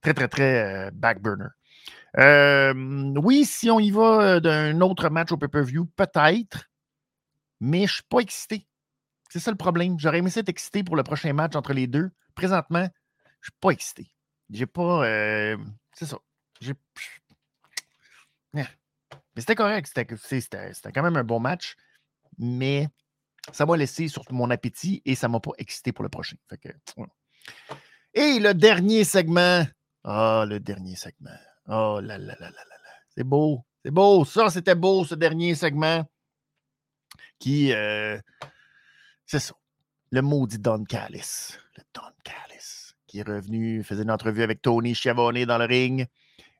[0.00, 1.48] très, très, très, backburner.
[3.16, 6.70] oui, si on y va d'un autre match au pay-per-view, peut-être,
[7.60, 8.66] mais je ne suis pas excité.
[9.30, 9.98] C'est ça le problème.
[9.98, 12.10] J'aurais aimé être excité pour le prochain match entre les deux.
[12.34, 12.88] Présentement,
[13.40, 14.10] je ne suis pas excité.
[14.50, 15.04] J'ai pas.
[15.94, 16.18] c'est ça.
[18.52, 19.90] Mais c'était correct.
[19.92, 21.76] C'était quand même un bon match.
[22.38, 22.88] Mais
[23.50, 26.36] ça m'a laissé sur mon appétit et ça ne m'a pas excité pour le prochain.
[28.14, 29.66] Et le dernier segment.
[30.04, 31.30] Ah, le dernier segment.
[31.68, 32.90] Oh là là là là là là.
[33.16, 33.64] C'est beau.
[33.84, 34.24] C'est beau.
[34.24, 36.08] Ça, c'était beau, ce dernier segment.
[37.38, 37.72] Qui.
[37.72, 38.18] Euh,
[39.26, 39.54] c'est ça.
[40.10, 41.56] Le maudit Don Callis.
[41.76, 42.94] Le Don Callis.
[43.06, 46.06] Qui est revenu, faisait une entrevue avec Tony Schiavone dans le ring.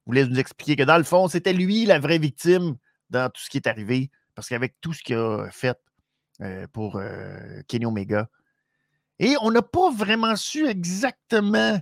[0.07, 2.76] Voulait nous expliquer que dans le fond, c'était lui la vraie victime
[3.11, 4.11] dans tout ce qui est arrivé.
[4.35, 5.78] Parce qu'avec tout ce qu'il a fait,
[6.43, 8.28] euh, pour euh, Kenny Omega.
[9.20, 11.78] Et on n'a pas vraiment su exactement,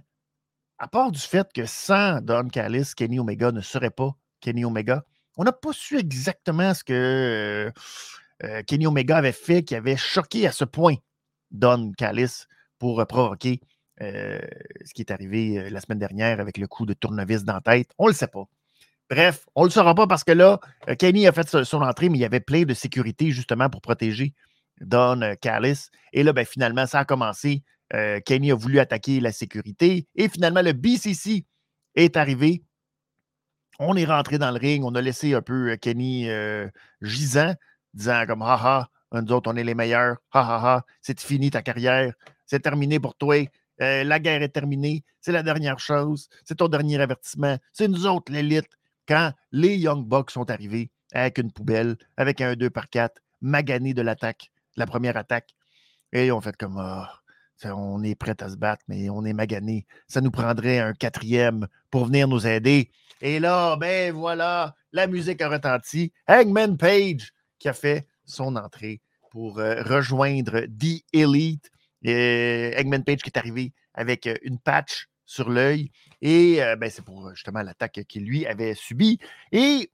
[0.78, 5.02] à part du fait que sans Don Callis, Kenny Omega ne serait pas Kenny Omega,
[5.38, 7.72] on n'a pas su exactement ce que
[8.42, 10.96] euh, Kenny Omega avait fait qui avait choqué à ce point
[11.50, 12.44] Don Callis
[12.78, 13.60] pour provoquer
[13.98, 17.90] ce qui est arrivé la semaine dernière avec le coup de tournevis dans la tête.
[17.98, 18.44] On ne le sait pas.
[19.08, 20.58] Bref, on ne le saura pas parce que là,
[20.98, 24.34] Kenny a fait son entrée, mais il y avait plein de sécurité justement pour protéger
[24.80, 25.88] Don euh, Callis.
[26.12, 27.62] Et là, ben, finalement, ça a commencé.
[27.94, 30.06] Euh, Kenny a voulu attaquer la sécurité.
[30.14, 31.44] Et finalement, le BCC
[31.94, 32.62] est arrivé.
[33.78, 34.84] On est rentré dans le ring.
[34.84, 36.28] On a laissé un peu euh, Kenny
[37.00, 37.54] gisant,
[37.94, 40.18] disant comme haha, nous autres, on est les meilleurs.
[40.32, 42.12] Ha ha ha, c'est fini ta carrière.
[42.46, 43.36] C'est terminé pour toi.
[43.78, 45.04] la guerre est terminée.
[45.20, 46.28] C'est la dernière chose.
[46.44, 47.58] C'est ton dernier avertissement.
[47.72, 48.68] C'est nous autres, l'élite.
[49.08, 53.94] Quand les Young Bucks sont arrivés avec une poubelle, avec un 2 par 4, magané
[53.94, 55.54] de l'attaque, la première attaque.
[56.12, 57.20] Et on fait comme ah,
[57.64, 59.86] on est prêt à se battre, mais on est magané.
[60.08, 62.90] Ça nous prendrait un quatrième pour venir nous aider.
[63.20, 66.12] Et là, ben voilà, la musique a retenti.
[66.26, 71.70] Hangman Page qui a fait son entrée pour euh, rejoindre The Elite.
[72.02, 75.90] Et Hangman Page qui est arrivé avec euh, une patch sur l'œil.
[76.22, 79.18] Et euh, ben, c'est pour justement l'attaque qu'il lui avait subi.
[79.52, 79.90] Et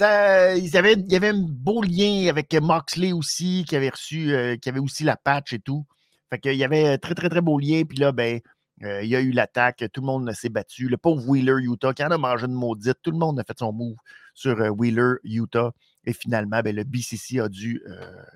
[0.00, 4.34] il, y avait, il y avait un beau lien avec Moxley aussi, qui avait reçu,
[4.34, 5.86] euh, qui avait aussi la patch et tout.
[6.30, 7.82] Fait qu'il y avait un très, très, très beau lien.
[7.88, 8.40] Puis là, ben,
[8.82, 10.88] euh, il y a eu l'attaque, tout le monde s'est battu.
[10.88, 13.58] Le pauvre Wheeler Utah, qui en a mangé une maudite, tout le monde a fait
[13.58, 13.96] son move
[14.34, 15.72] sur euh, Wheeler Utah.
[16.04, 17.82] Et finalement, ben, le BCC a dû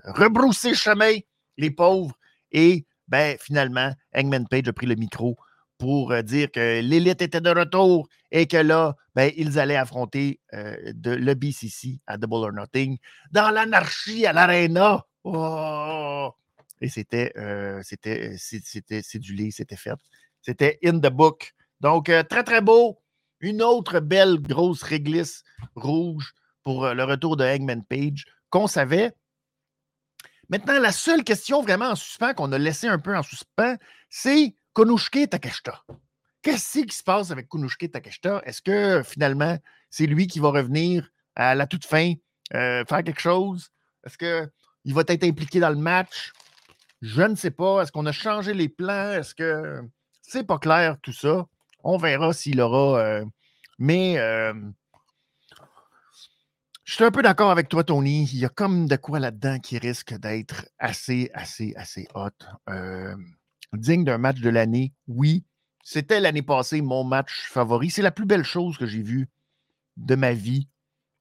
[0.04, 1.18] rebrousser chemin,
[1.56, 2.16] les pauvres.
[2.50, 5.36] Et ben, finalement, Hangman Page a pris le micro
[5.80, 11.10] pour dire que l'élite était de retour et que là, ben, ils allaient affronter de,
[11.10, 12.98] le BCC à Double or Nothing
[13.32, 15.04] dans l'anarchie à l'Arena.
[15.24, 16.30] Oh!
[16.82, 17.32] Et c'était,
[17.82, 19.98] c'était, c'était cédulé, c'était fait.
[20.42, 21.54] C'était in the book.
[21.80, 23.00] Donc, très, très beau.
[23.40, 25.42] Une autre belle grosse réglisse
[25.74, 29.12] rouge pour le retour de Eggman Page qu'on savait.
[30.50, 33.76] Maintenant, la seule question vraiment en suspens qu'on a laissé un peu en suspens,
[34.08, 35.82] c'est Konushke Takeshita.
[36.42, 38.42] Qu'est-ce qui se passe avec Kunushke Takeshita?
[38.44, 39.58] Est-ce que finalement,
[39.90, 42.14] c'est lui qui va revenir à la toute fin
[42.52, 43.70] faire quelque chose?
[44.04, 46.32] Est-ce qu'il va être impliqué dans le match?
[47.02, 47.82] Je ne sais pas.
[47.82, 49.12] Est-ce qu'on a changé les plans?
[49.12, 49.82] Est-ce que
[50.22, 51.46] c'est pas clair tout ça?
[51.82, 53.00] On verra s'il aura.
[53.00, 53.24] Euh,
[53.78, 54.52] mais euh,
[56.84, 58.28] je suis un peu d'accord avec toi, Tony.
[58.32, 62.30] Il y a comme de quoi là-dedans qui risque d'être assez, assez, assez hot.
[63.74, 65.44] Euh, digne d'un match de l'année, oui.
[65.82, 67.90] C'était l'année passée mon match favori.
[67.90, 69.28] C'est la plus belle chose que j'ai vue
[69.96, 70.68] de ma vie.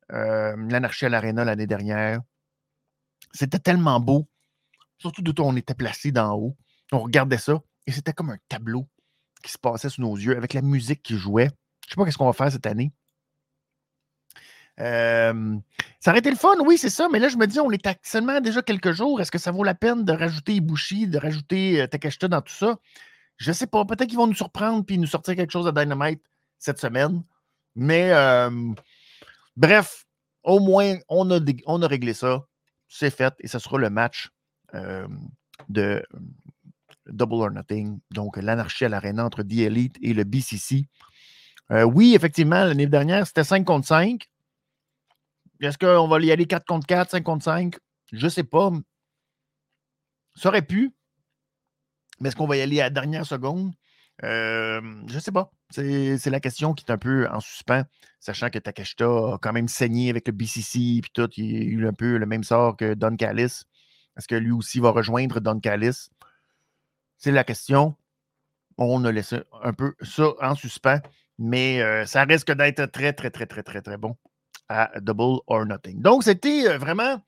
[0.09, 2.21] L'anarchie à l'Arena l'année dernière.
[3.31, 4.27] C'était tellement beau
[4.99, 6.57] surtout d'où on était placé d'en haut.
[6.91, 8.87] On regardait ça et c'était comme un tableau
[9.43, 11.49] qui se passait sous nos yeux avec la musique qui jouait.
[11.87, 12.91] Je ne sais pas qu'est-ce qu'on va faire cette année.
[14.79, 17.85] Ça aurait été le fun, oui, c'est ça, mais là, je me dis, on est
[17.85, 19.19] à seulement déjà quelques jours.
[19.19, 22.77] Est-ce que ça vaut la peine de rajouter Ibushi, de rajouter euh, dans tout ça?
[23.37, 23.85] Je sais pas.
[23.85, 26.21] Peut-être qu'ils vont nous surprendre puis nous sortir quelque chose de Dynamite
[26.57, 27.23] cette semaine.
[27.75, 28.11] Mais
[29.55, 30.05] bref,
[30.43, 32.45] au moins, on a, réglé ça.
[32.87, 34.29] C'est fait et ce sera le match
[35.69, 36.03] de
[37.11, 40.85] Double or Nothing, donc l'anarchie à l'arène entre The Elite et le BCC.
[41.71, 44.27] Euh, oui, effectivement, l'année dernière, c'était 5 contre 5.
[45.61, 47.75] Est-ce qu'on va y aller 4 contre 4, 5 contre 5?
[48.11, 48.71] Je ne sais pas.
[50.35, 50.91] Ça aurait pu.
[52.19, 53.73] Mais est-ce qu'on va y aller à la dernière seconde?
[54.21, 55.51] je ne sais pas.
[55.69, 57.83] C'est la question qui est un peu en suspens,
[58.19, 61.29] sachant que Takeshita a quand même saigné avec le BCC et tout.
[61.37, 63.63] Il a eu un peu le même sort que Don Callis.
[64.17, 66.09] Est-ce que lui aussi va rejoindre Don Callis?
[67.17, 67.95] C'est la question.
[68.77, 70.99] On a laissé un peu ça en suspens,
[71.37, 74.17] mais euh, ça risque d'être très, très, très, très, très, très bon
[74.69, 76.01] à Double or Nothing.
[76.01, 77.21] Donc, c'était euh, vraiment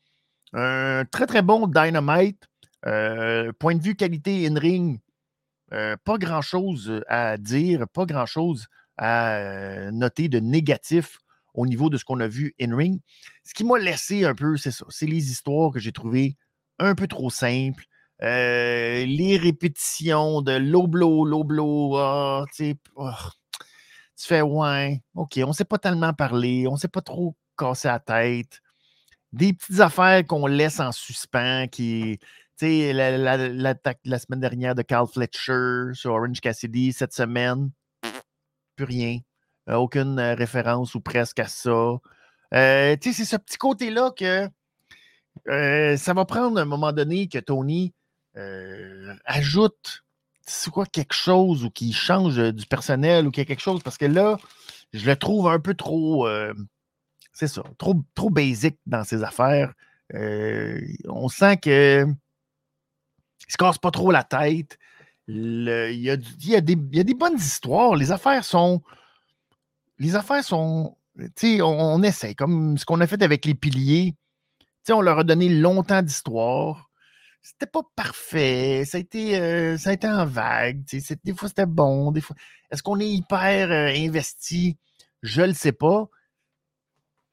[0.54, 2.48] un très, très bon Dynamite.
[2.88, 5.00] Euh, point de vue qualité in-ring,
[5.70, 8.66] pas grand-chose à dire, pas grand-chose
[8.98, 11.20] à noter de négatif
[11.54, 13.00] au niveau de ce qu'on a vu in-ring.
[13.44, 16.38] Ce qui m'a laissé un peu, c'est ça, c'est les histoires que j'ai trouvées
[16.80, 17.86] un peu trop simple.
[18.24, 22.46] Euh, les répétitions de l'oblo, l'oblo, ah,
[22.96, 23.10] oh,
[24.22, 27.36] tu fais ouais, ok, on ne sait pas tellement parler, on ne sait pas trop
[27.58, 28.62] casser la tête.
[29.34, 32.20] Des petites affaires qu'on laisse en suspens, qui,
[32.58, 37.72] tu la, la, la, semaine dernière de Carl Fletcher sur Orange Cassidy, cette semaine,
[38.76, 39.20] plus rien.
[39.70, 41.98] Euh, aucune euh, référence ou presque à ça.
[42.52, 44.50] c'est ce petit côté-là que
[45.48, 47.94] euh, ça va prendre un moment donné que Tony
[48.38, 50.04] euh, ajoute
[50.72, 53.98] quoi, quelque chose ou qu'il change du personnel ou qu'il y a quelque chose parce
[53.98, 54.38] que là,
[54.94, 56.28] je le trouve un peu trop.
[56.28, 56.54] Euh,
[57.34, 59.74] c'est ça, trop, trop basic dans ses affaires.
[60.14, 62.06] on sent que
[63.48, 64.78] il se casse pas trop la tête.
[65.28, 67.96] il, y a, a des, y a des, bonnes histoires.
[67.96, 68.82] Les affaires sont.
[70.00, 70.98] Les affaires sont.
[71.18, 74.16] Tu sais, on, on, essaie, comme ce qu'on a fait avec les piliers
[74.90, 76.90] on leur a donné longtemps d'histoire.
[77.42, 78.84] C'était pas parfait.
[78.86, 80.84] Ça a été, euh, ça a été en vague.
[81.24, 82.12] Des fois, c'était bon.
[82.12, 82.36] Des fois...
[82.70, 84.78] Est-ce qu'on est hyper euh, investi?
[85.22, 86.08] Je le sais pas.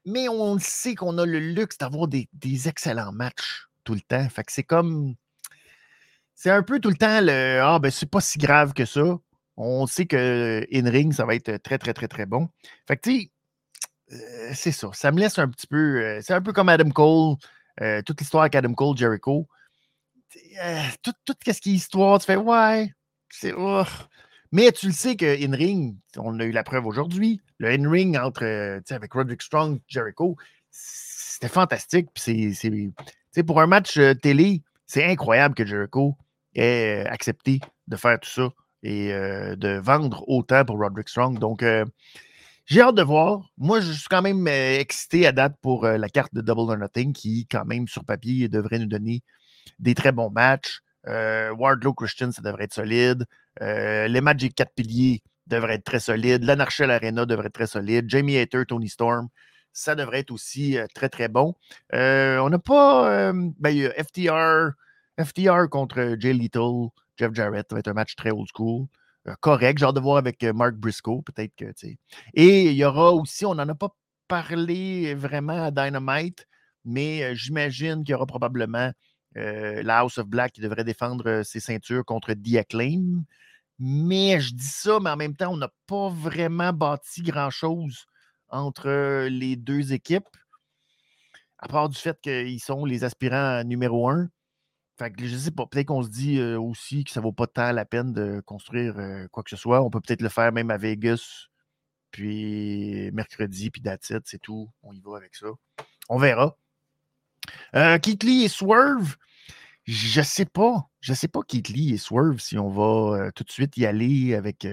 [0.04, 2.28] Mais on sait qu'on a le luxe d'avoir des,
[2.68, 4.28] excellents matchs tout le temps.
[4.30, 5.14] Fait que c'est comme.
[6.34, 9.18] C'est un peu tout le temps le Ah, ben, c'est pas si grave que ça.
[9.56, 12.48] On sait que in-ring, ça va être très, très, très, très bon.
[12.86, 13.30] Fait que, tu
[14.12, 14.90] euh, c'est ça.
[14.92, 16.02] Ça me laisse un petit peu.
[16.02, 17.36] Euh, c'est un peu comme Adam Cole,
[17.80, 19.48] euh, toute l'histoire avec Adam Cole, Jericho.
[21.02, 22.92] Tout, tout ce qui est histoire, tu fais ouais.
[23.30, 23.52] C'est.
[24.50, 28.80] Mais tu le sais que in-ring, on a eu la preuve aujourd'hui, le in-ring entre,
[28.90, 30.36] avec Roderick Strong, Jericho,
[30.70, 32.08] c'était fantastique.
[32.14, 36.16] Puis c'est, pour un match télé, c'est incroyable que Jericho
[36.54, 38.48] ait accepté de faire tout ça
[38.82, 41.38] et de vendre autant pour Roderick Strong.
[41.38, 41.62] Donc,
[42.68, 43.50] j'ai hâte de voir.
[43.56, 46.70] Moi, je suis quand même euh, excité à date pour euh, la carte de Double
[46.70, 49.22] or Nothing qui, quand même, sur papier, devrait nous donner
[49.78, 50.80] des très bons matchs.
[51.06, 53.24] Euh, Wardlow Christian, ça devrait être solide.
[53.60, 56.44] les matchs des quatre piliers devraient être très solides.
[56.44, 58.08] L'Anarchie Arena devrait être très solide.
[58.08, 59.28] Jamie Hater, Tony Storm,
[59.72, 61.54] ça devrait être aussi très, très bon.
[61.92, 63.32] on n'a pas.
[63.32, 64.72] Ben, FTR,
[65.18, 68.86] FTR contre Jay Little, Jeff Jarrett, ça va être un match très old school.
[69.40, 69.78] correct.
[69.78, 71.72] J'ai hâte de voir avec Mark Briscoe, peut-être que.
[72.34, 73.94] Et il y aura aussi, on n'en a pas
[74.28, 76.46] parlé vraiment à Dynamite,
[76.84, 78.92] mais j'imagine qu'il y aura probablement
[79.34, 83.24] la House of Black qui devrait défendre ses ceintures contre The Acclaim.
[83.78, 88.06] Mais je dis ça, mais en même temps, on n'a pas vraiment bâti grand-chose
[88.48, 90.26] entre les deux équipes,
[91.58, 94.28] à part du fait qu'ils sont les aspirants numéro un.
[94.98, 97.70] Fait que je sais pas, peut-être qu'on se dit aussi que ça vaut pas tant
[97.70, 98.96] la peine de construire
[99.30, 99.80] quoi que ce soit.
[99.80, 101.46] On peut peut-être le faire même à Vegas,
[102.10, 104.68] puis mercredi, puis that's c'est tout.
[104.82, 105.46] On y va avec ça.
[106.08, 106.56] On verra.
[107.74, 109.16] Euh, et Swerve,
[109.84, 110.88] je sais pas.
[111.00, 114.66] Je sais pas Keith et Swerve si on va tout de suite y aller avec.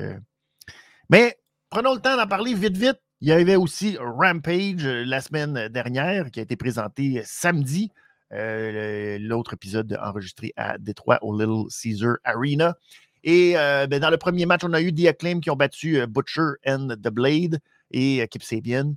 [1.09, 1.37] Mais
[1.69, 2.99] prenons le temps d'en parler vite, vite.
[3.21, 7.91] Il y avait aussi Rampage la semaine dernière qui a été présenté samedi.
[8.33, 12.75] Euh, l'autre épisode enregistré à Détroit au Little Caesar Arena.
[13.23, 15.99] Et euh, ben, dans le premier match, on a eu The Acclaim qui ont battu
[15.99, 17.59] euh, Butcher and The Blade
[17.91, 18.95] et Kip Sabian.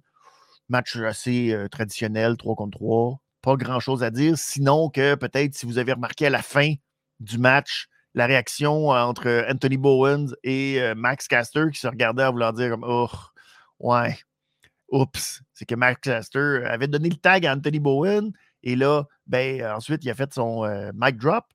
[0.69, 3.21] Match assez traditionnel, 3 contre 3.
[3.49, 6.75] Pas grand-chose à dire, sinon que peut-être si vous avez remarqué à la fin
[7.19, 12.53] du match, la réaction entre Anthony Bowens et Max Caster qui se regardaient en voulant
[12.53, 13.09] dire comme Oh,
[13.79, 14.19] ouais,
[14.91, 15.41] oups.
[15.55, 20.05] C'est que Max Caster avait donné le tag à Anthony Bowen et là, ben, ensuite,
[20.05, 21.47] il a fait son euh, mic drop.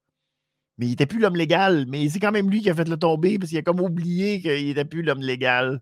[0.80, 1.86] Mais il n'était plus l'homme légal.
[1.88, 4.42] Mais c'est quand même lui qui a fait le tomber parce qu'il a comme oublié
[4.42, 5.80] qu'il n'était plus l'homme légal.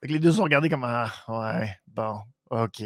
[0.00, 2.82] Fait que les deux sont regardés comme ah, ouais, bon, OK.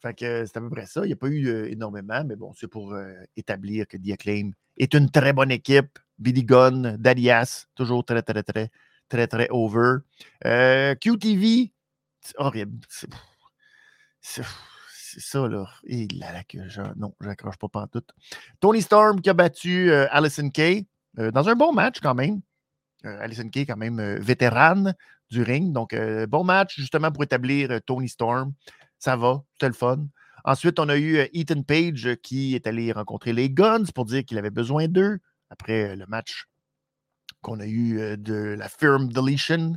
[0.00, 1.02] Fait que c'est à peu près ça.
[1.04, 4.12] Il n'y a pas eu euh, énormément, mais bon, c'est pour euh, établir que The
[4.12, 5.98] Acclaim est une très bonne équipe.
[6.18, 8.70] Billy Gunn, Dadias, toujours très, très, très,
[9.08, 9.98] très, très over.
[10.42, 11.72] QTV,
[12.20, 12.80] c'est horrible.
[14.20, 15.64] C'est ça, là.
[15.84, 18.04] Et là, que je, non, je n'accroche pas tout.
[18.60, 20.86] Tony Storm qui a battu euh, Allison Kay
[21.18, 22.40] euh, dans un bon match quand même.
[23.06, 24.94] Euh, Allison Kay, quand même vétérane
[25.30, 25.72] du ring.
[25.72, 25.94] Donc,
[26.28, 28.52] bon match justement pour établir Tony Storm.
[28.98, 30.06] Ça va, c'était le fun.
[30.44, 34.38] Ensuite, on a eu Ethan Page qui est allé rencontrer les Guns pour dire qu'il
[34.38, 35.18] avait besoin d'eux
[35.50, 36.46] après le match
[37.42, 39.76] qu'on a eu de la Firm Deletion.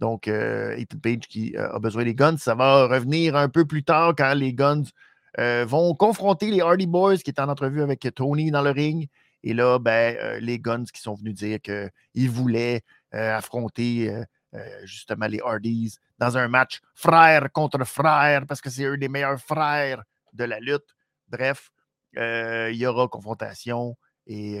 [0.00, 2.36] Donc, euh, Ethan Page qui euh, a besoin des guns.
[2.36, 4.84] Ça va revenir un peu plus tard quand les guns
[5.38, 9.08] euh, vont confronter les Hardy Boys qui étaient en entrevue avec Tony dans le ring.
[9.42, 12.82] Et là, ben, les guns qui sont venus dire qu'ils voulaient
[13.12, 14.12] affronter
[14.84, 19.40] justement les Hardys dans un match frère contre frère parce que c'est eux les meilleurs
[19.40, 20.02] frères
[20.32, 20.94] de la lutte.
[21.28, 21.70] Bref,
[22.14, 23.96] il y aura confrontation.
[24.30, 24.60] Et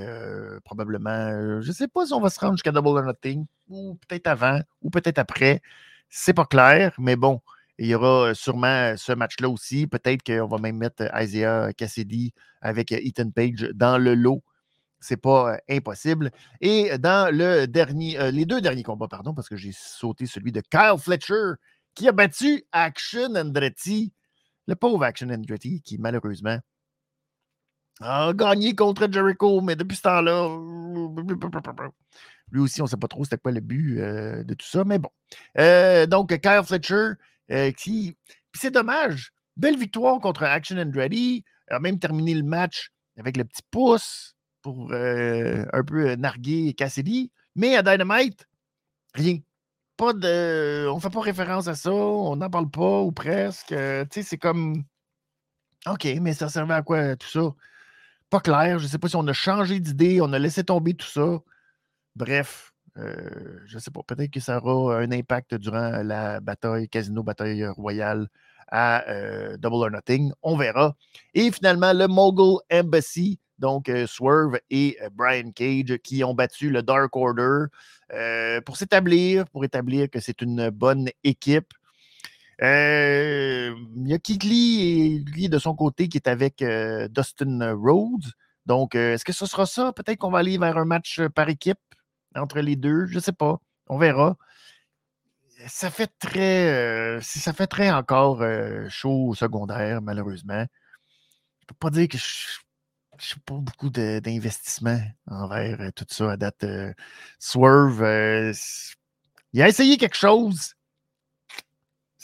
[0.64, 3.98] probablement, je ne sais pas si on va se rendre jusqu'à Double or Nothing, ou
[4.08, 5.60] peut-être avant, ou peut-être après.
[6.08, 7.42] C'est pas clair, mais bon,
[7.76, 9.86] il y aura sûrement ce match-là aussi.
[9.86, 12.32] Peut-être qu'on va même mettre Isaiah Cassidy
[12.62, 14.42] avec Ethan Page dans le lot.
[15.00, 16.32] C'est pas impossible.
[16.60, 20.60] Et dans le dernier, les deux derniers combats, pardon, parce que j'ai sauté celui de
[20.60, 21.52] Kyle Fletcher
[21.94, 24.12] qui a battu Action Andretti,
[24.66, 26.58] le pauvre Action Andretti, qui malheureusement
[28.00, 30.48] a gagné contre Jericho, mais depuis ce temps-là,
[32.50, 34.84] lui aussi, on ne sait pas trop c'était quoi le but euh, de tout ça,
[34.84, 35.10] mais bon.
[35.58, 37.12] Euh, donc, Kyle Fletcher,
[37.50, 38.16] euh, qui.
[38.54, 39.32] c'est dommage.
[39.56, 41.44] Belle victoire contre Action Andretti.
[41.68, 47.30] a même terminé le match avec le petit pouce pour un peu narguer Cassidy.
[47.54, 48.46] Mais à Dynamite,
[49.14, 49.38] rien.
[49.96, 50.88] Pas de.
[50.88, 53.68] On fait pas référence à ça, on n'en parle pas ou presque.
[53.68, 54.84] tu sais, c'est comme.
[55.86, 57.54] OK, mais ça servait à quoi tout ça?
[58.28, 58.78] pas clair.
[58.78, 61.40] Je sais pas si on a changé d'idée, on a laissé tomber tout ça.
[62.16, 64.02] Bref, euh, je sais pas.
[64.06, 68.28] Peut-être que ça aura un impact durant la bataille, Casino Bataille Royale
[68.70, 70.32] à euh, Double or Nothing.
[70.42, 70.94] On verra.
[71.34, 76.82] Et finalement, le Mogul Embassy, donc euh, Swerve et Brian Cage, qui ont battu le
[76.82, 77.66] Dark Order
[78.64, 81.72] pour s'établir, pour établir que c'est une bonne équipe.
[82.62, 88.32] Euh, il y a Kikli, lui, de son côté, qui est avec euh, Dustin Rhodes.
[88.66, 89.92] Donc, euh, est-ce que ce sera ça?
[89.92, 91.78] Peut-être qu'on va aller vers un match par équipe
[92.34, 93.06] entre les deux.
[93.06, 93.58] Je ne sais pas.
[93.88, 94.36] On verra.
[95.66, 97.20] Ça fait très.
[97.20, 98.44] ça fait très encore
[98.88, 100.64] chaud au secondaire, malheureusement.
[101.60, 102.58] Je ne peux pas dire que je
[103.34, 106.64] n'ai pas beaucoup d'investissement envers tout ça à date.
[107.38, 108.54] Swerve,
[109.52, 110.74] il a essayé quelque chose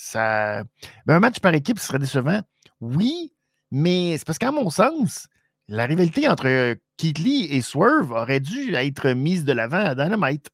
[0.05, 0.65] ça.
[1.07, 2.41] Ben, un match par équipe serait décevant.
[2.81, 3.33] Oui,
[3.71, 5.27] mais c'est parce qu'à mon sens,
[5.69, 10.49] la rivalité entre Keith Lee et Swerve aurait dû être mise de l'avant à Dynamite.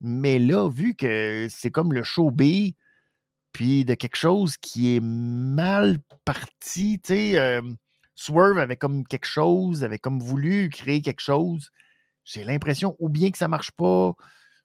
[0.00, 2.72] Mais là, vu que c'est comme le show B,
[3.52, 7.62] puis de quelque chose qui est mal parti, tu sais, euh,
[8.14, 11.70] Swerve avait comme quelque chose, avait comme voulu créer quelque chose.
[12.24, 14.14] J'ai l'impression ou bien que ça marche pas,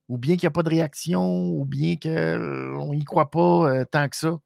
[0.10, 4.08] ou bien qu'il n'y a pas de réaction, ou bien qu'on n'y croit pas tant
[4.10, 4.38] que ça.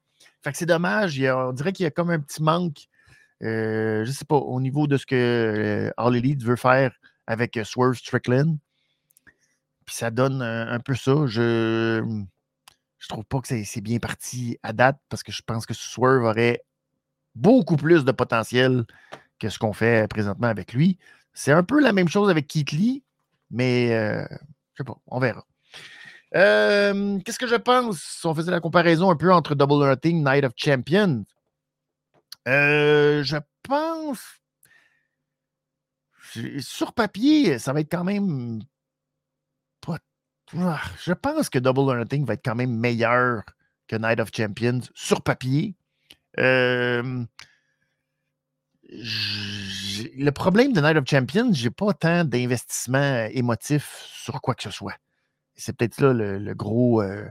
[0.42, 1.20] Fait que c'est dommage.
[1.20, 2.88] on dirait qu'il y a comme un petit manque,
[3.40, 6.92] je ne sais pas, au niveau de ce que All Elite veut faire
[7.26, 8.58] avec Swerve Strickland.
[9.84, 11.26] Puis ça donne un, peu ça.
[11.26, 12.02] Je
[12.98, 16.22] je trouve pas que c'est bien parti à date parce que je pense que Swerve
[16.22, 16.62] aurait
[17.34, 18.84] beaucoup plus de potentiel
[19.38, 20.98] que ce qu'on fait présentement avec lui.
[21.32, 22.72] C'est un peu la même chose avec Keith
[23.50, 24.26] mais je euh,
[24.74, 25.44] je sais pas, on verra.
[26.34, 30.44] Euh, qu'est-ce que je pense on faisait la comparaison un peu entre Double or Night
[30.44, 31.24] of Champions?
[32.48, 34.20] Euh, je pense.
[36.60, 38.62] Sur papier, ça va être quand même
[40.58, 43.42] ah, je pense que Double or Nothing va être quand même meilleur
[43.88, 45.74] que Night of Champions sur papier.
[46.38, 47.26] Le
[50.30, 54.96] problème de Night of Champions, j'ai pas tant d'investissement émotif sur quoi que ce soit.
[55.54, 57.02] C'est peut-être là le, gros.
[57.02, 57.28] Euh,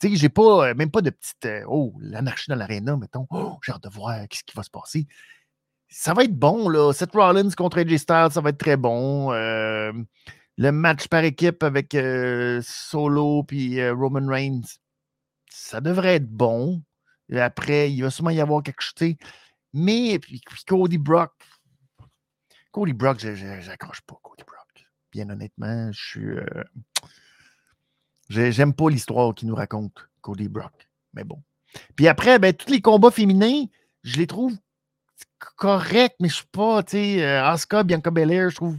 [0.00, 1.46] tu sais, j'ai pas, euh, même pas de petite.
[1.46, 3.26] Euh, oh, l'anarchie dans l'aréna, mettons.
[3.30, 5.06] Oh, j'ai hâte de voir ce qui va se passer.
[5.88, 6.92] Ça va être bon, là.
[6.92, 9.30] Seth Rollins contre AJ Styles, ça va être très bon
[10.56, 14.78] le match par équipe avec euh, Solo puis euh, Roman Reigns,
[15.48, 16.82] ça devrait être bon.
[17.32, 19.14] Après, il va sûrement y avoir quelque chose.
[19.72, 21.32] Mais puis, Cody Brock,
[22.70, 24.86] Cody Brock, j'accroche pas Cody Brock.
[25.12, 26.26] Bien honnêtement, je suis.
[26.26, 26.64] Euh,
[28.28, 30.88] j'aime pas l'histoire qu'il nous raconte, Cody Brock.
[31.12, 31.42] Mais bon.
[31.96, 33.64] Puis après, ben, tous les combats féminins,
[34.02, 34.56] je les trouve
[35.56, 38.78] corrects, mais je suis pas, tu sais, Asuka, Bianca Belair, je trouve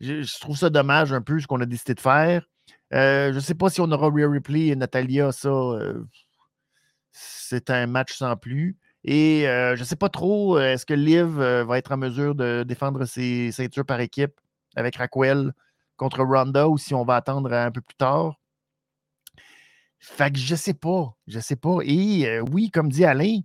[0.00, 2.46] je, trouve ça dommage un peu ce qu'on a décidé de faire.
[2.94, 6.04] Euh, je sais pas si on aura Rhea Ripley et Natalia, ça, euh,
[7.12, 8.76] c'est un match sans plus.
[9.04, 12.64] Et euh, je ne sais pas trop, est-ce que Liv va être en mesure de
[12.66, 14.40] défendre ses ceintures par équipe
[14.76, 15.52] avec Raquel
[15.96, 18.34] contre Ronda ou si on va attendre un peu plus tard?
[20.00, 21.78] Fait que je sais pas, je sais pas.
[21.84, 23.40] Et oui, comme dit Alain,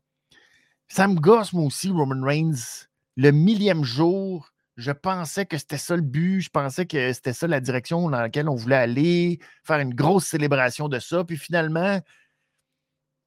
[0.88, 2.88] ça me gosse moi aussi, Roman Reigns.
[3.16, 7.48] Le millième jour, je pensais que c'était ça le but, je pensais que c'était ça
[7.48, 11.24] la direction dans laquelle on voulait aller, faire une grosse célébration de ça.
[11.24, 12.00] Puis finalement,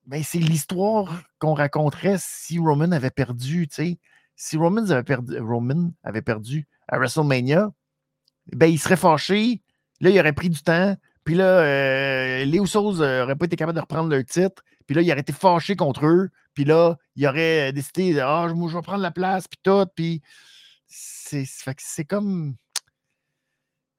[0.07, 3.69] ben, c'est l'histoire qu'on raconterait si Roman avait perdu.
[4.37, 7.73] Si Roman avait perdu, Roman avait perdu à WrestleMania,
[8.53, 9.63] ben, il serait fâché.
[10.01, 10.97] Là, il aurait pris du temps.
[11.25, 14.63] Puis là, euh, les Usos n'auraient pas été capables de reprendre leur titre.
[14.87, 16.31] Puis là, il aurait été fâché contre eux.
[16.55, 19.87] Puis là, il aurait décidé Ah, je vais prendre la place, puis tout.
[19.97, 20.23] Puis
[20.89, 22.55] c'est comme.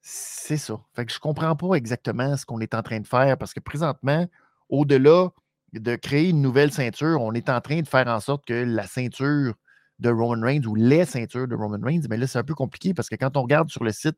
[0.02, 0.80] C'est ça.
[0.96, 3.60] Fait que je comprends pas exactement ce qu'on est en train de faire parce que
[3.60, 4.26] présentement,
[4.70, 5.32] au-delà
[5.74, 8.88] de créer une nouvelle ceinture, on est en train de faire en sorte que la
[8.88, 9.56] ceinture
[10.00, 12.94] de Roman Reigns ou les ceintures de Roman Reigns, mais là, c'est un peu compliqué
[12.94, 14.18] parce que quand on regarde sur le site,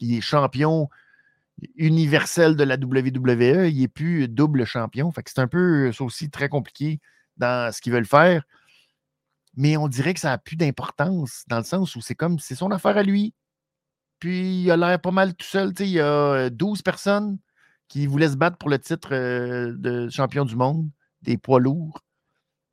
[0.00, 0.88] il est champion
[1.76, 5.12] universel de la WWE, il n'est plus double champion.
[5.12, 7.00] Fait c'est un peu, ça aussi, très compliqué
[7.36, 8.42] dans ce qu'ils veulent faire
[9.56, 12.54] mais on dirait que ça n'a plus d'importance dans le sens où c'est comme c'est
[12.54, 13.34] son affaire à lui.
[14.18, 15.72] Puis il a l'air pas mal tout seul.
[15.80, 17.38] Il y a 12 personnes
[17.90, 20.88] qui voulaient se battre pour le titre de champion du monde
[21.22, 22.02] des poids lourds.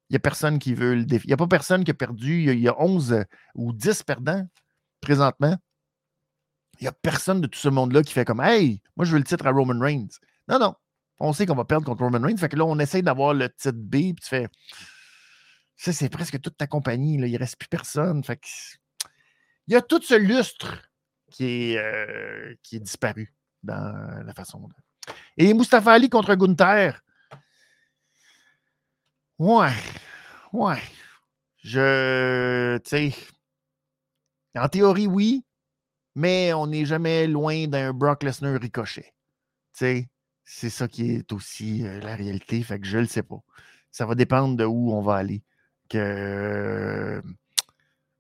[0.10, 1.26] Il n'y a personne qui veut le défi.
[1.26, 2.44] Il n'y a pas personne qui a perdu.
[2.44, 3.26] Il y a, 11
[3.56, 4.48] ou 10 perdants
[5.02, 5.58] présentement.
[6.80, 9.18] Il n'y a personne de tout ce monde-là qui fait comme Hey, moi je veux
[9.18, 10.08] le titre à Roman Reigns.
[10.48, 10.76] Non, non.
[11.20, 12.38] On sait qu'on va perdre contre Roman Reigns.
[12.38, 14.48] Fait que là, on essaie d'avoir le titre B, puis tu fais
[15.78, 17.16] ça, c'est presque toute ta compagnie.
[17.16, 18.24] Il ne reste plus personne.
[18.24, 18.40] Fait
[19.68, 20.90] Il y a tout ce lustre
[21.32, 23.34] qui est, euh, qui est disparu
[23.64, 24.74] dans la façon de.
[25.38, 27.02] Et Mustafa Ali contre Gunther.
[29.38, 29.74] Ouais.
[30.52, 30.82] Ouais.
[31.64, 32.78] Je.
[32.80, 33.14] Tu sais.
[34.56, 35.46] En théorie, oui.
[36.16, 39.14] Mais on n'est jamais loin d'un Brock Lesnar ricochet.
[39.74, 40.10] Tu sais.
[40.44, 42.64] C'est ça qui est aussi euh, la réalité.
[42.64, 43.40] Fait que je le sais pas.
[43.92, 45.44] Ça va dépendre de où on va aller
[45.90, 47.22] que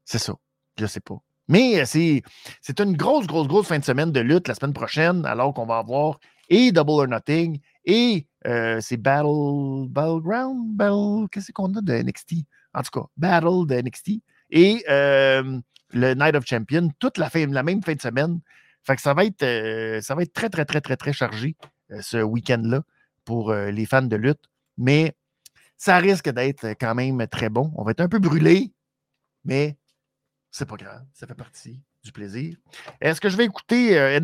[0.05, 0.35] c'est ça.
[0.77, 1.17] Je sais pas.
[1.47, 2.21] Mais c'est,
[2.61, 5.65] c'est une grosse, grosse, grosse fin de semaine de lutte la semaine prochaine, alors qu'on
[5.65, 6.19] va avoir
[6.49, 12.33] et Double or Nothing et euh, c'est Battle, Battleground, Battle, qu'est-ce qu'on a de NXT?
[12.73, 14.21] En tout cas, Battle de NXT
[14.51, 15.59] et euh,
[15.91, 18.39] le Night of Champions, toute la, fin, la même fin de semaine.
[18.83, 21.55] Fait ça va être, euh, ça va être très, très, très, très, très chargé
[22.01, 22.81] ce week-end-là
[23.23, 24.43] pour les fans de lutte.
[24.77, 25.15] Mais
[25.77, 27.71] ça risque d'être quand même très bon.
[27.75, 28.73] On va être un peu brûlé,
[29.45, 29.77] mais
[30.51, 31.05] c'est pas grave.
[31.13, 32.57] Ça fait partie du plaisir.
[33.01, 34.19] Est-ce que je vais écouter euh,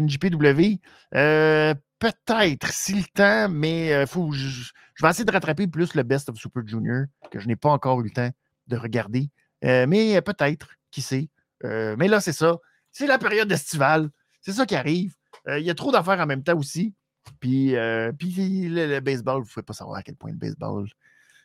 [0.00, 0.80] NJPW?
[1.14, 4.70] Euh, peut-être, si le temps, mais euh, faut, je,
[5.02, 8.00] vais essayer de rattraper plus le Best of Super Junior, que je n'ai pas encore
[8.00, 8.30] eu le temps
[8.66, 9.30] de regarder.
[9.62, 11.28] mais peut-être, qui sait?
[11.62, 12.56] mais là, c'est ça.
[12.92, 14.10] C'est la période estivale.
[14.40, 15.14] C'est ça qui arrive.
[15.48, 16.94] Euh, il y a trop d'affaires en même temps aussi.
[17.38, 20.88] Puis, euh, puis le, baseball, vous ne pouvez pas savoir à quel point le baseball.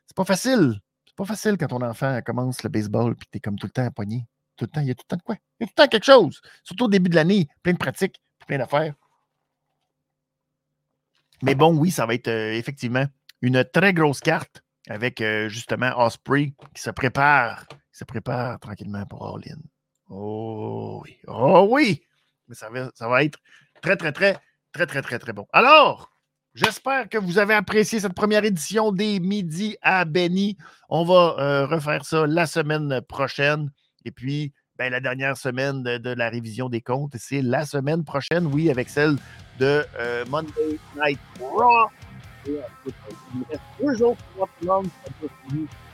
[0.07, 0.79] C'est pas facile.
[1.05, 3.71] C'est pas facile quand ton enfant commence le baseball puis tu es comme tout le
[3.71, 4.25] temps poigné.
[4.57, 5.35] Tout le temps, il y a tout le temps de quoi?
[5.59, 6.41] Il y a tout le temps quelque chose.
[6.63, 8.93] Surtout au début de l'année, plein de pratiques, plein d'affaires.
[11.41, 13.05] Mais bon, oui, ça va être euh, effectivement
[13.41, 19.27] une très grosse carte avec justement Osprey qui se prépare, qui se prépare tranquillement pour
[19.27, 19.57] All In.
[20.09, 21.17] Oh oui.
[21.27, 22.03] Oh oui!
[22.47, 23.39] Mais ça va, ça va être
[23.81, 24.37] très, très, très,
[24.71, 25.47] très, très, très, très bon.
[25.51, 26.11] Alors,
[26.53, 30.57] j'espère que vous avez apprécié cette première édition des Midi à Benny.
[30.89, 33.71] On va euh, refaire ça la semaine prochaine.
[34.05, 38.45] Et puis, ben, la dernière semaine de, la révision des comptes, c'est la semaine prochaine,
[38.47, 39.15] oui, avec celle
[39.59, 41.89] de euh, Monday Night Raw.
[43.49, 44.17] reste deux jours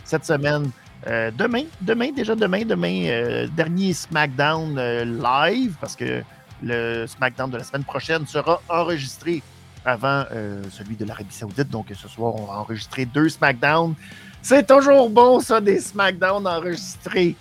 [0.03, 0.69] cette semaine.
[1.07, 6.21] Euh, demain, demain, déjà demain, demain, euh, dernier SmackDown euh, live, parce que
[6.61, 9.41] le SmackDown de la semaine prochaine sera enregistré
[9.83, 10.25] avant
[10.69, 11.69] celui de l'Arabie Saoudite.
[11.69, 13.95] Donc ce soir, on va enregistrer deux SmackDown.
[14.43, 17.35] C'est toujours bon, ça, des SmackDown enregistrés.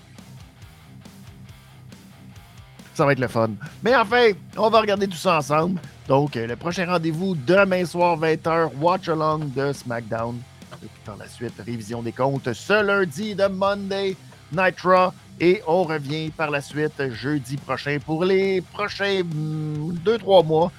[3.00, 3.48] Ça va être le fun.
[3.82, 5.80] Mais enfin, on va regarder tout ça ensemble.
[6.06, 10.36] Donc, le prochain rendez-vous demain soir, 20h, Watch Along de SmackDown.
[10.82, 14.16] Et puis par la suite, révision des comptes ce lundi de Monday
[14.52, 15.14] Nitro.
[15.40, 20.70] Et on revient par la suite jeudi prochain pour les prochains 2-3 hmm, mois.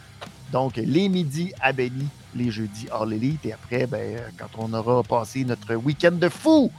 [0.51, 3.47] Donc, les midis à Benny, les jeudis All Elite.
[3.47, 6.71] Et après, ben, quand on aura passé notre week-end de fou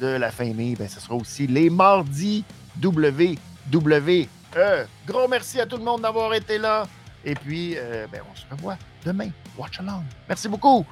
[0.00, 2.42] de la fin mai, ben, ce sera aussi les mardis
[4.54, 4.86] WWE.
[5.06, 6.86] Gros merci à tout le monde d'avoir été là.
[7.24, 9.30] Et puis, euh, ben, on se revoit demain.
[9.56, 10.04] Watch along.
[10.28, 10.86] Merci beaucoup.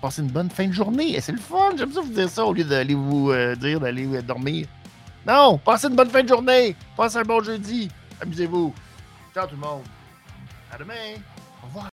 [0.00, 1.20] Passez une bonne fin de journée.
[1.20, 1.70] C'est le fun.
[1.76, 4.66] J'aime ça vous dire ça au lieu d'aller vous euh, dire d'aller euh, dormir.
[5.26, 6.74] Non, passez une bonne fin de journée.
[6.96, 7.88] Passez un bon jeudi.
[8.20, 8.74] Amusez-vous.
[9.32, 9.84] Ciao tout le monde.
[10.72, 11.14] À demain.
[11.62, 11.88] Au revoir.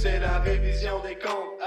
[0.00, 1.58] C'est la révision des comptes.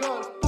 [0.00, 0.43] gun.